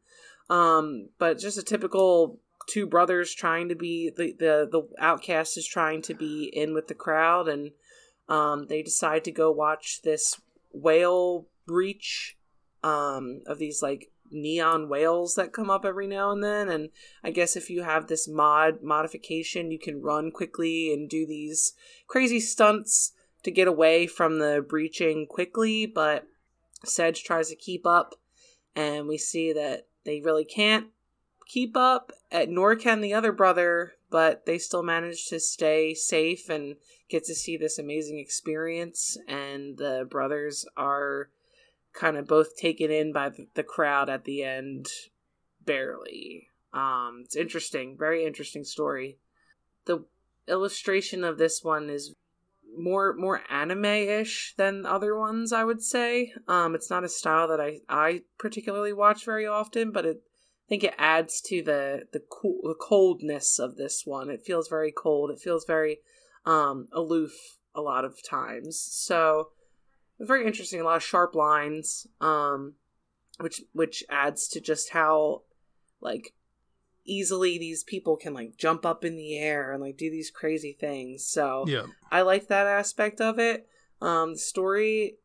Um, 0.49 1.09
but 1.19 1.41
just 1.41 1.59
a 1.59 1.63
typical 1.65 2.39
two 2.69 2.87
brothers 2.87 3.35
trying 3.35 3.69
to 3.71 3.75
be 3.75 4.09
the 4.17 4.33
the 4.39 4.69
the 4.71 4.89
outcast 5.01 5.59
is 5.59 5.67
trying 5.67 6.03
to 6.03 6.15
be 6.15 6.45
in 6.53 6.73
with 6.73 6.87
the 6.87 6.95
crowd, 6.95 7.49
and 7.49 7.73
um, 8.29 8.67
they 8.69 8.81
decide 8.81 9.25
to 9.25 9.33
go 9.33 9.51
watch 9.51 10.03
this 10.03 10.41
whale 10.73 11.49
breach 11.67 12.37
um, 12.85 13.41
of 13.49 13.59
these 13.59 13.83
like 13.83 14.13
neon 14.31 14.89
whales 14.89 15.35
that 15.35 15.53
come 15.53 15.69
up 15.69 15.85
every 15.85 16.07
now 16.07 16.31
and 16.31 16.45
then. 16.45 16.69
And 16.69 16.91
I 17.25 17.33
guess 17.33 17.57
if 17.57 17.71
you 17.71 17.83
have 17.83 18.07
this 18.07 18.29
mod 18.29 18.85
modification, 18.85 19.73
you 19.73 19.81
can 19.81 20.01
run 20.01 20.31
quickly 20.31 20.93
and 20.93 21.11
do 21.11 21.27
these 21.27 21.73
crazy 22.07 22.39
stunts 22.39 23.11
to 23.47 23.53
get 23.53 23.69
away 23.69 24.09
from 24.09 24.41
the 24.41 24.67
breaching 24.69 25.25
quickly. 25.25 25.87
But 25.87 26.27
Sedge 26.85 27.23
tries 27.23 27.49
to 27.49 27.57
keep 27.57 27.87
up, 27.87 28.17
and 28.75 29.07
we 29.07 29.17
see 29.17 29.53
that 29.53 29.87
they 30.05 30.21
really 30.21 30.45
can't 30.45 30.89
keep 31.47 31.77
up, 31.77 32.11
at, 32.33 32.49
nor 32.49 32.75
can 32.75 33.01
the 33.01 33.15
other 33.15 33.31
brother, 33.31 33.93
but 34.11 34.47
they 34.47 34.59
still 34.59 34.83
manage 34.83 35.27
to 35.29 35.39
stay 35.39 35.95
safe 35.95 36.49
and 36.49 36.75
get 37.09 37.25
to 37.27 37.37
see 37.37 37.57
this 37.57 37.79
amazing 37.79 38.19
experience. 38.19 39.17
And 39.29 39.79
the 39.79 40.09
brothers 40.11 40.67
are 40.77 41.31
kind 41.93 42.17
of 42.17 42.27
both 42.27 42.57
taken 42.57 42.91
in 42.91 43.13
by 43.13 43.31
the 43.55 43.63
crowd 43.63 44.11
at 44.11 44.25
the 44.25 44.43
end, 44.43 44.89
barely. 45.65 46.49
Um, 46.73 47.23
it's 47.25 47.37
interesting, 47.37 47.97
very 47.97 48.27
interesting 48.27 48.65
story. 48.65 49.19
The 49.85 50.05
illustration 50.49 51.23
of 51.23 51.39
this 51.39 51.63
one 51.63 51.89
is 51.89 52.15
more 52.77 53.15
more 53.15 53.43
anime-ish 53.51 54.55
than 54.57 54.87
other 54.87 55.17
ones 55.17 55.53
i 55.53 55.65
would 55.65 55.83
say 55.83 56.33
um 56.49 56.75
it's 56.75 56.91
not 56.91 57.05
a 57.05 57.09
style 57.09 57.49
that 57.49 57.61
i 57.61 57.79
i 57.89 58.23
particularly 58.39 58.93
watch 58.93 59.25
very 59.25 59.47
often 59.47 59.91
but 59.91 60.05
it 60.05 60.23
I 60.67 60.69
think 60.69 60.83
it 60.83 60.95
adds 60.99 61.41
to 61.43 61.62
the 61.62 62.09
the 62.12 62.19
cool 62.29 62.59
the 62.65 62.75
coldness 62.75 63.61
of 63.61 63.77
this 63.77 64.03
one. 64.05 64.31
It 64.31 64.43
feels 64.45 64.67
very 64.67 64.91
cold. 64.91 65.31
It 65.31 65.39
feels 65.39 65.65
very 65.65 65.99
um, 66.45 66.89
aloof 66.93 67.31
a 67.73 67.81
lot 67.81 68.05
of 68.05 68.19
times. 68.29 68.81
So 68.81 69.51
very 70.19 70.45
interesting. 70.45 70.81
A 70.81 70.85
lot 70.85 70.97
of 70.97 71.05
sharp 71.05 71.37
lines. 71.37 72.09
Um, 72.21 72.75
which 73.39 73.62
which 73.75 74.03
adds 74.11 74.49
to 74.49 74.61
just 74.61 74.91
how 74.91 75.43
like 76.01 76.35
easily 77.07 77.59
these 77.59 77.85
people 77.85 78.16
can 78.16 78.35
like 78.35 78.57
jump 78.57 78.85
up 78.85 79.05
in 79.05 79.16
the 79.16 79.38
air 79.38 79.73
and 79.73 79.83
like 79.83 79.97
do 79.97 80.11
these 80.11 80.31
crazy 80.31 80.77
things. 80.79 81.27
So 81.27 81.64
Yeah. 81.66 81.87
I 82.11 82.23
like 82.23 82.49
that 82.49 82.66
aspect 82.66 83.21
of 83.21 83.38
it. 83.38 83.69
Um, 84.01 84.35
the 84.35 84.38
story, 84.38 85.16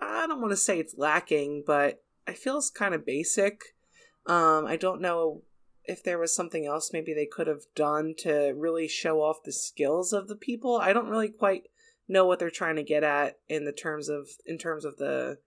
I 0.00 0.26
don't 0.26 0.40
want 0.40 0.52
to 0.52 0.56
say 0.56 0.78
it's 0.78 0.96
lacking, 0.96 1.64
but 1.66 2.02
I 2.26 2.32
feel 2.34 2.58
it's 2.58 2.70
kind 2.70 2.94
of 2.94 3.04
basic. 3.06 3.74
Um, 4.26 4.66
I 4.66 4.76
don't 4.76 5.00
know 5.00 5.42
if 5.84 6.02
there 6.02 6.18
was 6.18 6.34
something 6.34 6.66
else 6.66 6.92
maybe 6.92 7.12
they 7.12 7.26
could 7.26 7.46
have 7.46 7.64
done 7.74 8.14
to 8.18 8.52
really 8.56 8.86
show 8.86 9.22
off 9.22 9.42
the 9.44 9.52
skills 9.52 10.12
of 10.12 10.28
the 10.28 10.36
people. 10.36 10.76
I 10.76 10.92
don't 10.92 11.08
really 11.08 11.30
quite 11.30 11.64
know 12.06 12.26
what 12.26 12.38
they're 12.38 12.50
trying 12.50 12.76
to 12.76 12.82
get 12.82 13.02
at 13.02 13.38
in 13.48 13.64
the 13.64 13.72
terms 13.72 14.08
of 14.08 14.28
in 14.44 14.58
terms 14.58 14.84
of 14.84 14.96
the 14.98 15.38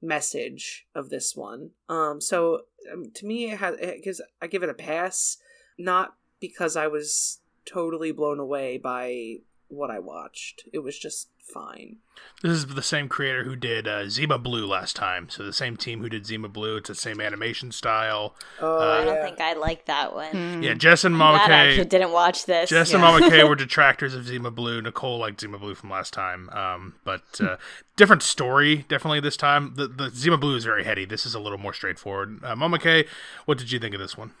message 0.00 0.86
of 0.94 1.10
this 1.10 1.34
one. 1.34 1.70
Um, 1.88 2.20
so 2.20 2.62
um, 2.92 3.10
to 3.14 3.26
me, 3.26 3.50
it 3.50 3.58
has 3.58 3.76
gives 4.02 4.20
I 4.40 4.46
give 4.46 4.62
it 4.62 4.68
a 4.68 4.74
pass, 4.74 5.38
not 5.78 6.14
because 6.40 6.76
I 6.76 6.86
was 6.86 7.40
totally 7.64 8.12
blown 8.12 8.38
away 8.38 8.78
by 8.78 9.36
what 9.68 9.90
I 9.90 9.98
watched. 9.98 10.64
It 10.72 10.78
was 10.80 10.98
just 10.98 11.28
fine. 11.52 11.96
This 12.42 12.52
is 12.52 12.66
the 12.66 12.82
same 12.82 13.08
creator 13.08 13.42
who 13.44 13.56
did 13.56 13.88
uh, 13.88 14.08
Zima 14.08 14.38
Blue 14.38 14.66
last 14.66 14.94
time. 14.94 15.28
So 15.28 15.44
the 15.44 15.52
same 15.52 15.76
team 15.76 16.00
who 16.00 16.08
did 16.08 16.24
Zima 16.26 16.48
Blue. 16.48 16.76
It's 16.76 16.88
the 16.88 16.94
same 16.94 17.20
animation 17.20 17.72
style. 17.72 18.34
Oh, 18.60 18.76
Uh, 18.78 19.00
I 19.00 19.04
don't 19.04 19.14
yeah. 19.16 19.22
think 19.24 19.40
I 19.40 19.54
like 19.54 19.86
that 19.86 20.14
one. 20.14 20.30
Hmm. 20.30 20.62
Yeah, 20.62 20.74
Jess 20.74 21.04
and 21.04 21.16
Mama 21.16 21.38
glad 21.38 21.50
actually 21.50 21.84
K. 21.84 21.88
didn't 21.88 22.12
watch 22.12 22.46
this. 22.46 22.70
Jess 22.70 22.92
and 22.92 23.02
Mama 23.02 23.28
K 23.28 23.42
were 23.48 23.56
detractors 23.56 24.14
of 24.14 24.26
Zima 24.26 24.50
Blue. 24.52 24.80
Nicole 24.80 25.18
liked 25.18 25.40
Zima 25.40 25.58
Blue 25.58 25.74
from 25.74 25.90
last 25.90 26.12
time. 26.12 26.48
Um, 26.50 26.94
but 27.04 27.40
uh, 27.40 27.56
different 27.96 28.22
story, 28.22 28.84
definitely 28.88 29.20
this 29.20 29.36
time. 29.36 29.74
The, 29.74 29.88
the 29.88 30.10
Zima 30.10 30.38
Blue 30.38 30.54
is 30.56 30.64
very 30.64 30.84
heady. 30.84 31.04
This 31.04 31.26
is 31.26 31.34
a 31.34 31.40
little 31.40 31.58
more 31.58 31.72
straightforward. 31.74 32.38
Uh, 32.44 32.54
Mama 32.54 32.78
K, 32.78 33.04
what 33.46 33.58
did 33.58 33.72
you 33.72 33.78
think 33.80 33.94
of 33.94 34.00
this 34.00 34.16
one? 34.16 34.32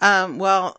Um, 0.00 0.38
well, 0.38 0.78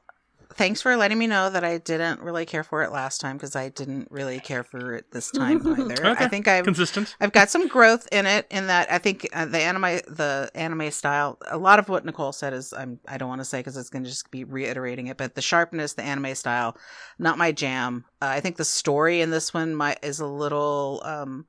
thanks 0.56 0.82
for 0.82 0.96
letting 0.96 1.18
me 1.18 1.28
know 1.28 1.50
that 1.50 1.64
I 1.64 1.78
didn't 1.78 2.22
really 2.22 2.46
care 2.46 2.64
for 2.64 2.84
it 2.84 2.92
last 2.92 3.20
time 3.22 3.38
because 3.38 3.56
I 3.56 3.70
didn't 3.70 4.08
really 4.12 4.40
care 4.40 4.64
for 4.64 4.94
it 4.94 5.12
this 5.12 5.32
time 5.32 5.66
either. 5.80 6.08
Okay. 6.08 6.26
I 6.26 6.28
think 6.28 6.48
I've 6.48 6.66
Consistent. 6.66 7.16
I've 7.20 7.32
got 7.32 7.50
some 7.50 7.68
growth 7.68 8.08
in 8.12 8.26
it 8.26 8.48
in 8.50 8.68
that 8.68 8.92
I 8.92 8.98
think 8.98 9.28
uh, 9.34 9.46
the 9.46 9.60
anime 9.60 10.02
the 10.08 10.50
anime 10.56 10.92
style 10.92 11.38
a 11.50 11.58
lot 11.58 11.80
of 11.80 11.90
what 11.90 12.06
Nicole 12.06 12.32
said 12.32 12.54
is 12.54 12.74
I'm 12.74 13.00
I 13.08 13.18
don't 13.18 13.30
want 13.30 13.42
to 13.42 13.46
say 13.46 13.60
because 13.60 13.78
it's 13.78 13.90
going 13.90 14.04
to 14.04 14.10
just 14.10 14.32
be 14.32 14.44
reiterating 14.44 15.08
it 15.08 15.18
but 15.18 15.36
the 15.36 15.42
sharpness 15.42 15.94
the 15.94 16.04
anime 16.04 16.36
style 16.36 16.78
not 17.20 17.38
my 17.38 17.52
jam 17.52 18.06
uh, 18.22 18.28
I 18.28 18.40
think 18.40 18.58
the 18.58 18.66
story 18.66 19.22
in 19.22 19.32
this 19.32 19.54
one 19.54 19.76
might 19.76 20.00
is 20.04 20.20
a 20.20 20.28
little 20.28 21.02
um 21.04 21.46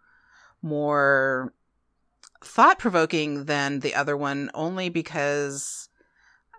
more 0.62 1.52
thought 2.42 2.78
provoking 2.78 3.44
than 3.44 3.80
the 3.80 3.94
other 3.94 4.16
one 4.16 4.50
only 4.54 4.88
because 4.88 5.88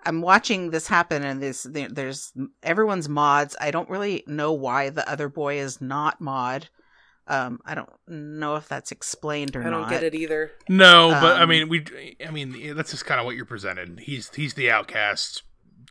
I'm 0.06 0.22
watching 0.22 0.70
this 0.72 0.88
happen 0.88 1.24
and 1.24 1.42
this 1.42 1.66
there's 1.70 2.32
everyone's 2.64 3.10
mods 3.10 3.56
I 3.60 3.72
don't 3.72 3.90
really 3.90 4.24
know 4.28 4.54
why 4.54 4.90
the 4.90 5.10
other 5.10 5.30
boy 5.30 5.60
is 5.60 5.82
not 5.82 6.22
mod 6.22 6.70
um, 7.28 7.60
I 7.66 7.74
don't 7.74 7.90
know 8.08 8.56
if 8.56 8.68
that's 8.68 8.92
explained 8.92 9.56
or 9.56 9.62
I 9.62 9.72
don't 9.72 9.82
not. 9.82 9.90
get 9.90 10.04
it 10.04 10.14
either. 10.14 10.52
No, 10.70 11.10
but 11.10 11.38
I 11.38 11.42
Um, 11.44 11.50
mean, 11.50 11.70
we. 11.70 11.84
I 12.24 12.30
mean, 12.30 12.76
that's 12.76 12.92
just 12.92 13.08
kind 13.08 13.20
of 13.20 13.26
what 13.26 13.36
you're 13.36 13.46
presented. 13.46 14.00
He's 14.00 14.30
he's 14.36 14.54
the 14.54 14.70
outcast. 14.70 15.42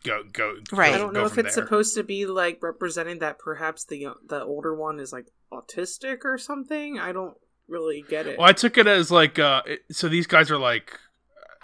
Go 0.05 0.22
go. 0.33 0.55
Right. 0.70 0.90
go- 0.90 0.94
I 0.94 0.98
don't 0.98 1.12
know 1.12 1.24
if 1.24 1.37
it's 1.37 1.57
there. 1.57 1.64
supposed 1.64 1.96
to 1.96 2.05
be 2.05 2.27
like 2.27 2.62
representing 2.62 3.18
that 3.18 3.40
perhaps 3.40 3.85
the 3.85 4.07
the 4.29 4.44
older 4.44 4.77
one 4.77 5.00
is 5.00 5.12
like 5.12 5.27
autistic 5.53 6.18
or 6.24 6.38
something. 6.38 7.00
I 7.00 7.11
don't 7.11 7.37
really 7.66 8.05
get 8.09 8.29
it. 8.29 8.38
Well, 8.38 8.46
I 8.48 8.53
took 8.53 8.79
it 8.79 8.87
as 8.87 9.11
like 9.11 9.40
uh 9.40 9.62
so 9.90 10.09
these 10.09 10.29
guys 10.29 10.53
are 10.53 10.59
like 10.59 10.96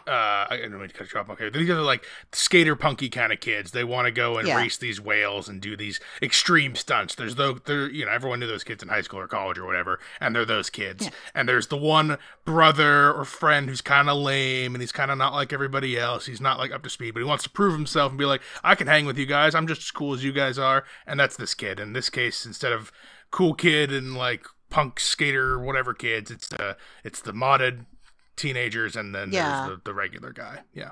uh 0.07 0.47
I 0.51 0.59
don't 0.63 0.79
mean 0.79 0.89
to 0.89 0.95
cut 0.95 1.13
you 1.13 1.21
off. 1.21 1.29
Okay, 1.31 1.51
these 1.51 1.69
are 1.71 1.81
like 1.81 2.05
skater 2.33 2.77
punky 2.77 3.09
kind 3.09 3.33
of 3.33 3.41
kids. 3.41 3.71
They 3.73 3.85
want 3.85 4.07
to 4.07 4.11
go 4.13 4.39
and 4.39 4.47
Yeah. 4.49 4.57
race 4.57 4.77
these 4.77 5.01
whales 5.01 5.49
and 5.49 5.61
do 5.61 5.77
these 5.77 6.01
extreme 6.23 6.75
stunts. 6.75 7.15
There's 7.15 7.35
though 7.37 7.55
there 7.55 7.89
you 7.91 8.05
know 8.07 8.13
everyone 8.13 8.41
knew 8.41 8.47
those 8.47 8.65
kids 8.65 8.83
in 8.83 8.89
high 8.89 9.03
school 9.03 9.21
or 9.21 9.29
college 9.29 9.59
or 9.59 9.67
whatever, 9.67 9.99
and 10.21 10.35
they're 10.35 10.45
those 10.45 10.71
kids. 10.71 11.05
Yeah. 11.05 11.11
And 11.35 11.49
there's 11.49 11.69
the 11.69 11.77
one 11.77 12.19
brother 12.45 13.13
or 13.13 13.25
friend 13.25 13.69
who's 13.69 13.81
kind 13.81 14.09
of 14.09 14.17
lame 14.19 14.75
and 14.75 14.83
he's 14.83 14.93
kind 14.93 15.11
of 15.11 15.19
not 15.19 15.33
like 15.33 15.53
everybody 15.53 15.99
else. 15.99 16.27
He's 16.27 16.41
not 16.41 16.59
like 16.59 16.73
up 16.73 16.83
to 16.83 16.91
speed, 16.91 17.15
but 17.15 17.21
he 17.21 17.25
wants 17.27 17.45
to 17.45 17.51
prove 17.51 17.73
himself 17.75 18.11
and 18.11 18.19
be 18.19 18.25
like, 18.25 18.43
I 18.65 18.75
can 18.75 18.87
hang 18.87 19.07
with 19.07 19.19
you 19.19 19.27
guys. 19.27 19.55
I'm 19.55 19.67
just 19.67 19.83
as 19.83 19.91
cool 19.91 20.15
as 20.15 20.25
you 20.25 20.33
guys 20.33 20.59
are. 20.59 20.85
And 21.07 21.19
that's 21.21 21.37
this 21.37 21.55
kid. 21.55 21.79
In 21.79 21.93
this 21.93 22.11
case, 22.11 22.45
instead 22.45 22.73
of 22.73 22.91
cool 23.31 23.55
kid 23.55 23.93
and 23.93 24.15
like 24.17 24.45
punk 24.71 24.99
skater 25.01 25.59
whatever 25.59 25.95
kids, 25.95 26.31
it's 26.31 26.49
the 26.49 26.77
it's 27.05 27.21
the 27.21 27.33
modded 27.33 27.87
teenagers 28.41 28.97
and 28.97 29.15
then 29.15 29.31
Yeah. 29.33 29.67
there's 29.67 29.79
the, 29.79 29.83
the 29.85 29.95
regular 29.95 30.33
guy. 30.33 30.61
Yeah. 30.75 30.91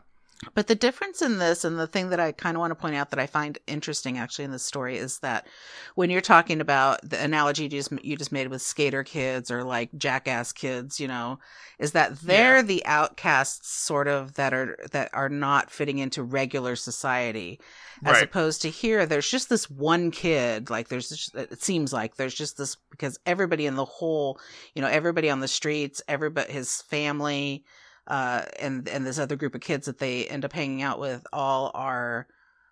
But 0.55 0.69
the 0.69 0.77
difference 0.77 1.21
in 1.21 1.39
this, 1.39 1.65
and 1.65 1.79
the 1.79 1.89
thing 1.89 2.11
that 2.11 2.21
I 2.21 2.31
kind 2.31 2.57
of 2.57 2.61
want 2.61 2.71
to 2.71 2.77
point 2.77 2.95
out 2.95 3.11
that 3.11 3.19
I 3.19 3.27
find 3.27 3.59
interesting 3.67 4.19
actually 4.19 4.45
in 4.45 4.53
this 4.53 4.65
story 4.65 4.97
is 4.97 5.19
that 5.19 5.49
when 5.97 6.11
you're 6.11 6.21
talking 6.21 6.61
about 6.61 7.01
the 7.03 7.21
analogy 7.21 7.65
you 7.65 7.69
just, 7.69 7.91
you 8.05 8.17
just 8.17 8.31
made 8.31 8.47
with 8.47 8.63
skater 8.63 9.03
kids 9.03 9.51
or 9.51 9.65
like 9.65 9.91
jackass 9.99 10.53
kids, 10.53 11.01
you 11.01 11.09
know, 11.09 11.41
is 11.81 11.91
that 11.93 12.21
they're 12.21 12.57
Yeah. 12.57 12.63
the 12.63 12.87
outcasts 12.87 13.69
sort 13.69 14.07
of 14.07 14.35
that 14.35 14.55
are 14.55 14.79
that 14.93 15.11
are 15.13 15.29
not 15.29 15.73
fitting 15.73 15.99
into 15.99 16.23
regular 16.23 16.77
society, 16.77 17.61
as 18.05 18.15
Right. 18.15 18.23
opposed 18.23 18.63
to 18.63 18.71
here. 18.71 19.07
There's 19.07 19.29
just 19.29 19.49
this 19.49 19.69
one 19.69 20.13
kid, 20.13 20.71
like 20.71 20.87
there's 20.87 21.09
just, 21.09 21.35
it 21.35 21.63
seems 21.63 21.93
like 21.93 22.15
there's 22.15 22.35
just 22.35 22.57
this 22.57 22.77
because 22.91 23.19
everybody 23.27 23.67
in 23.67 23.75
the 23.75 23.85
whole, 23.85 24.39
you 24.75 24.83
know, 24.83 24.89
everybody 24.89 25.31
on 25.31 25.41
the 25.41 25.49
streets, 25.49 26.01
everybody, 26.07 26.53
his 26.53 26.81
family 26.83 27.65
uh, 28.09 28.43
and 28.59 28.89
and 28.89 29.07
this 29.07 29.19
other 29.19 29.37
group 29.37 29.55
of 29.55 29.61
kids 29.61 29.87
that 29.87 29.99
they 29.99 30.27
end 30.27 30.45
up 30.45 30.53
hanging 30.53 30.83
out 30.83 30.99
with 30.99 31.25
all 31.33 31.71
are 31.75 32.27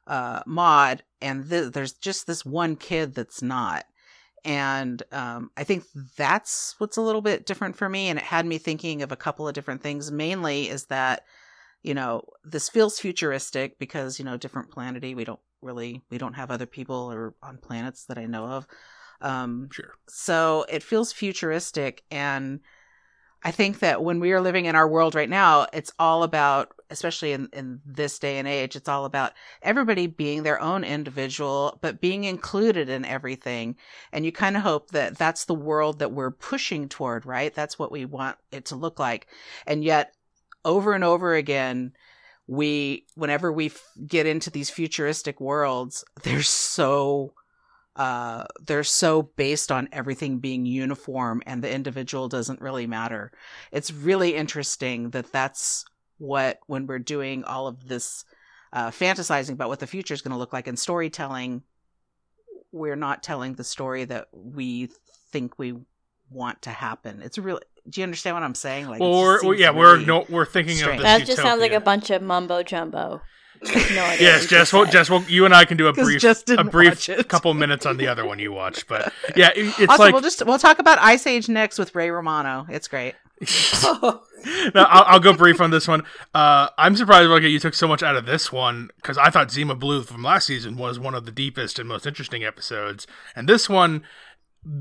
uh, 0.06 0.40
mod, 0.46 1.02
and 1.20 1.48
th- 1.48 1.72
there's 1.72 1.92
just 1.92 2.26
this 2.26 2.44
one 2.44 2.74
kid 2.74 3.14
that's 3.14 3.42
not. 3.42 3.84
And 4.44 5.02
um, 5.12 5.50
I 5.56 5.64
think 5.64 5.84
that's 6.16 6.74
what's 6.78 6.96
a 6.96 7.02
little 7.02 7.20
bit 7.20 7.46
different 7.46 7.76
for 7.76 7.88
me, 7.88 8.08
and 8.08 8.18
it 8.18 8.24
had 8.24 8.46
me 8.46 8.58
thinking 8.58 9.02
of 9.02 9.12
a 9.12 9.16
couple 9.16 9.46
of 9.46 9.54
different 9.54 9.82
things. 9.82 10.10
Mainly 10.10 10.68
is 10.68 10.86
that 10.86 11.24
you 11.82 11.94
know 11.94 12.24
this 12.44 12.68
feels 12.68 12.98
futuristic 12.98 13.78
because 13.78 14.18
you 14.18 14.24
know 14.24 14.36
different 14.36 14.70
planety. 14.70 15.14
We 15.14 15.24
don't 15.24 15.40
really 15.60 16.02
we 16.10 16.18
don't 16.18 16.34
have 16.34 16.50
other 16.50 16.66
people 16.66 17.12
or 17.12 17.34
on 17.42 17.58
planets 17.58 18.06
that 18.06 18.18
I 18.18 18.24
know 18.24 18.46
of. 18.46 18.66
Um, 19.20 19.68
Sure. 19.72 19.92
so 20.08 20.64
it 20.68 20.82
feels 20.82 21.12
futuristic 21.12 22.04
and 22.10 22.60
i 23.46 23.50
think 23.50 23.78
that 23.78 24.02
when 24.02 24.20
we 24.20 24.32
are 24.32 24.40
living 24.40 24.66
in 24.66 24.76
our 24.76 24.88
world 24.88 25.14
right 25.14 25.30
now 25.30 25.66
it's 25.72 25.92
all 25.98 26.22
about 26.22 26.72
especially 26.90 27.32
in, 27.32 27.48
in 27.52 27.80
this 27.84 28.18
day 28.18 28.38
and 28.38 28.46
age 28.46 28.76
it's 28.76 28.88
all 28.88 29.04
about 29.04 29.32
everybody 29.62 30.06
being 30.06 30.42
their 30.42 30.60
own 30.60 30.84
individual 30.84 31.78
but 31.80 32.00
being 32.00 32.24
included 32.24 32.88
in 32.88 33.04
everything. 33.04 33.76
And 34.12 34.24
you 34.24 34.32
kind 34.32 34.56
of 34.56 34.62
hope 34.62 34.90
that 34.90 35.18
that's 35.18 35.44
the 35.44 35.54
world 35.54 35.98
that 35.98 36.12
we're 36.12 36.30
pushing 36.30 36.88
toward 36.88 37.26
right? 37.26 37.54
That's 37.54 37.78
what 37.78 37.92
we 37.92 38.04
want 38.04 38.36
it 38.52 38.66
to 38.66 38.76
look 38.76 38.98
like. 38.98 39.26
And 39.66 39.82
yet 39.82 40.14
over 40.64 40.92
and 40.92 41.04
over 41.04 41.34
again 41.34 41.92
we 42.46 43.04
whenever 43.14 43.52
we 43.52 43.66
f- 43.66 43.82
get 44.06 44.26
into 44.26 44.50
these 44.50 44.70
futuristic 44.70 45.40
worlds 45.40 46.04
they're 46.22 46.42
so 46.42 47.32
uh 47.96 48.44
they're 48.66 48.84
so 48.84 49.22
based 49.22 49.72
on 49.72 49.88
everything 49.92 50.38
being 50.38 50.66
uniform 50.66 51.42
and 51.46 51.62
the 51.62 51.72
individual 51.72 52.28
doesn't 52.28 52.60
really 52.60 52.86
matter 52.86 53.32
it's 53.72 53.92
really 53.92 54.34
interesting 54.34 55.10
that 55.10 55.32
that's 55.32 55.84
what 56.18 56.58
when 56.66 56.86
we're 56.86 56.98
doing 56.98 57.42
all 57.44 57.66
of 57.66 57.88
this 57.88 58.24
uh 58.72 58.90
fantasizing 58.90 59.52
about 59.52 59.68
what 59.68 59.80
the 59.80 59.86
future 59.86 60.14
is 60.14 60.22
going 60.22 60.32
to 60.32 60.38
look 60.38 60.52
like 60.52 60.68
in 60.68 60.76
storytelling 60.76 61.62
we're 62.72 62.96
not 62.96 63.22
telling 63.22 63.54
the 63.54 63.64
story 63.64 64.04
that 64.04 64.28
we 64.32 64.88
think 65.30 65.58
we 65.58 65.74
want 66.30 66.60
to 66.62 66.70
happen 66.70 67.22
it's 67.22 67.38
really 67.38 67.62
do 67.88 68.00
you 68.00 68.02
understand 68.02 68.34
what 68.34 68.42
i'm 68.42 68.54
saying 68.54 68.88
like 68.88 69.00
it 69.00 69.04
Well, 69.04 69.12
just 69.12 69.44
we're, 69.44 69.52
seems 69.52 69.60
yeah, 69.60 69.70
we're 69.70 69.98
no, 69.98 70.26
we're 70.28 70.44
thinking 70.44 70.76
strange. 70.76 70.98
of 70.98 71.04
That 71.04 71.18
this 71.20 71.28
just 71.28 71.42
sounds 71.42 71.60
like 71.60 71.72
a 71.72 71.80
bunch 71.80 72.10
of 72.10 72.20
mumbo 72.22 72.62
jumbo. 72.62 73.20
No 73.62 74.04
idea 74.04 74.20
Yes, 74.20 74.46
Jess. 74.46 74.72
you 74.72 74.78
Well, 74.78 74.86
said. 74.86 74.92
Jess. 74.92 75.10
Well, 75.10 75.24
you 75.28 75.44
and 75.44 75.54
I 75.54 75.64
can 75.64 75.76
do 75.76 75.86
a 75.88 75.92
brief, 75.92 76.20
Jess 76.20 76.44
a 76.48 76.64
brief 76.64 77.08
watch 77.08 77.28
couple 77.28 77.52
minutes 77.54 77.86
on 77.86 77.96
the 77.96 78.06
other 78.08 78.24
one 78.24 78.38
you 78.38 78.52
watched, 78.52 78.86
but 78.88 79.12
yeah, 79.36 79.50
it, 79.56 79.74
it's 79.78 79.90
also 79.90 80.02
like 80.04 80.12
we'll 80.12 80.22
just 80.22 80.44
we'll 80.46 80.58
talk 80.58 80.78
about 80.78 80.98
ice 80.98 81.26
age 81.26 81.48
next 81.48 81.78
with 81.78 81.94
ray 81.94 82.10
romano 82.10 82.66
it's 82.68 82.88
great 82.88 83.14
no, 83.84 84.22
I'll, 84.74 85.04
I'll 85.06 85.20
go 85.20 85.34
brief 85.34 85.60
on 85.60 85.70
this 85.70 85.86
one. 85.86 86.04
Uh, 86.34 86.68
I'm 86.78 86.96
surprised, 86.96 87.28
like 87.28 87.42
you 87.42 87.58
took 87.58 87.74
so 87.74 87.86
much 87.86 88.02
out 88.02 88.16
of 88.16 88.24
this 88.24 88.50
one 88.50 88.88
because 88.96 89.18
I 89.18 89.28
thought 89.28 89.50
Zima 89.50 89.74
Blue 89.74 90.02
from 90.04 90.22
last 90.22 90.46
season 90.46 90.76
was 90.76 90.98
one 90.98 91.14
of 91.14 91.26
the 91.26 91.32
deepest 91.32 91.78
and 91.78 91.86
most 91.86 92.06
interesting 92.06 92.44
episodes, 92.44 93.06
and 93.34 93.46
this 93.46 93.68
one, 93.68 94.04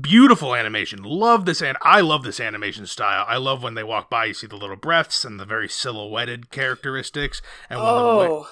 beautiful 0.00 0.54
animation. 0.54 1.02
Love 1.02 1.44
this, 1.44 1.60
and 1.60 1.76
I 1.82 2.00
love 2.00 2.22
this 2.22 2.40
animation 2.40 2.86
style. 2.86 3.26
I 3.28 3.36
love 3.36 3.62
when 3.62 3.74
they 3.74 3.84
walk 3.84 4.08
by, 4.08 4.24
you 4.26 4.34
see 4.34 4.46
the 4.46 4.56
little 4.56 4.76
breaths 4.76 5.24
and 5.24 5.38
the 5.38 5.44
very 5.44 5.68
silhouetted 5.68 6.50
characteristics, 6.50 7.42
and 7.68 7.78
when 7.78 7.88
the, 7.88 7.92
Oh, 7.92 8.48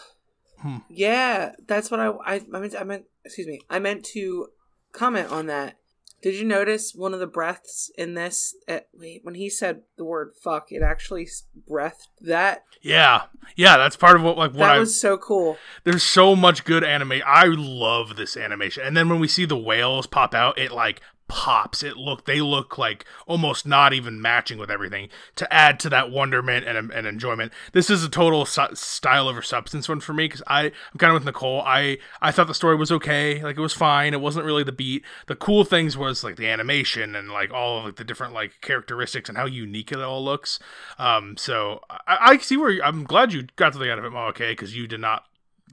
Hmm. 0.64 0.78
yeah, 0.88 1.52
that's 1.66 1.90
what 1.90 2.00
I, 2.00 2.08
I 2.24 2.34
I 2.54 2.58
meant 2.58 2.74
I 2.74 2.84
meant 2.84 3.04
excuse 3.22 3.46
me 3.46 3.60
I 3.68 3.78
meant 3.78 4.02
to 4.14 4.46
comment 4.92 5.30
on 5.30 5.46
that. 5.48 5.76
Did 6.22 6.36
you 6.36 6.44
notice 6.46 6.94
one 6.94 7.12
of 7.12 7.20
the 7.20 7.26
breaths 7.26 7.90
in 7.98 8.14
this? 8.14 8.56
Uh, 8.66 8.80
wait, 8.94 9.20
when 9.24 9.34
he 9.34 9.50
said 9.50 9.82
the 9.98 10.06
word 10.06 10.30
"fuck," 10.42 10.72
it 10.72 10.80
actually 10.80 11.28
breathed 11.68 12.08
that. 12.22 12.64
Yeah, 12.80 13.24
yeah, 13.56 13.76
that's 13.76 13.94
part 13.94 14.16
of 14.16 14.22
what 14.22 14.38
like 14.38 14.52
what 14.52 14.60
that 14.60 14.76
I 14.76 14.78
was 14.78 14.98
so 14.98 15.18
cool. 15.18 15.58
there's 15.84 16.02
so 16.02 16.34
much 16.34 16.64
good 16.64 16.82
anime. 16.82 17.20
I 17.26 17.44
love 17.48 18.16
this 18.16 18.38
animation. 18.38 18.84
And 18.86 18.96
then 18.96 19.10
when 19.10 19.20
we 19.20 19.28
see 19.28 19.44
the 19.44 19.58
whales 19.58 20.06
pop 20.06 20.32
out, 20.32 20.58
it 20.58 20.72
like 20.72 21.02
pops. 21.28 21.82
It 21.82 21.96
look 21.96 22.24
they 22.26 22.40
look 22.40 22.78
like 22.78 23.04
almost 23.26 23.66
not 23.66 23.92
even 23.92 24.20
matching 24.20 24.58
with 24.58 24.70
everything 24.70 25.08
to 25.36 25.52
add 25.52 25.80
to 25.80 25.88
that 25.90 26.10
wonderment 26.10 26.66
and, 26.66 26.90
and 26.90 27.06
enjoyment. 27.06 27.52
This 27.72 27.90
is 27.90 28.04
a 28.04 28.08
total 28.08 28.44
su- 28.46 28.74
style 28.74 29.28
over 29.28 29.42
substance 29.42 29.88
one 29.88 30.00
for 30.00 30.12
me 30.12 30.26
because 30.26 30.42
I 30.46 30.64
I'm 30.64 30.98
kind 30.98 31.10
of 31.10 31.14
with 31.14 31.24
Nicole. 31.24 31.62
I 31.62 31.98
I 32.20 32.30
thought 32.30 32.46
the 32.46 32.54
story 32.54 32.76
was 32.76 32.92
okay, 32.92 33.42
like 33.42 33.56
it 33.56 33.60
was 33.60 33.72
fine. 33.72 34.14
It 34.14 34.20
wasn't 34.20 34.46
really 34.46 34.64
the 34.64 34.72
beat. 34.72 35.04
The 35.26 35.36
cool 35.36 35.64
things 35.64 35.96
was 35.96 36.22
like 36.22 36.36
the 36.36 36.48
animation 36.48 37.14
and 37.16 37.30
like 37.30 37.52
all 37.52 37.78
of 37.78 37.84
like 37.84 37.96
the 37.96 38.04
different 38.04 38.34
like 38.34 38.60
characteristics 38.60 39.28
and 39.28 39.38
how 39.38 39.46
unique 39.46 39.92
it 39.92 40.00
all 40.00 40.24
looks. 40.24 40.58
Um, 40.98 41.36
so 41.36 41.80
I, 42.06 42.18
I 42.20 42.38
see 42.38 42.56
where 42.56 42.84
I'm 42.84 43.04
glad 43.04 43.32
you 43.32 43.44
got 43.56 43.72
something 43.72 43.90
out 43.90 43.98
of 43.98 44.04
it, 44.04 44.10
Mo, 44.10 44.26
okay, 44.26 44.52
because 44.52 44.76
you 44.76 44.86
did 44.86 45.00
not 45.00 45.24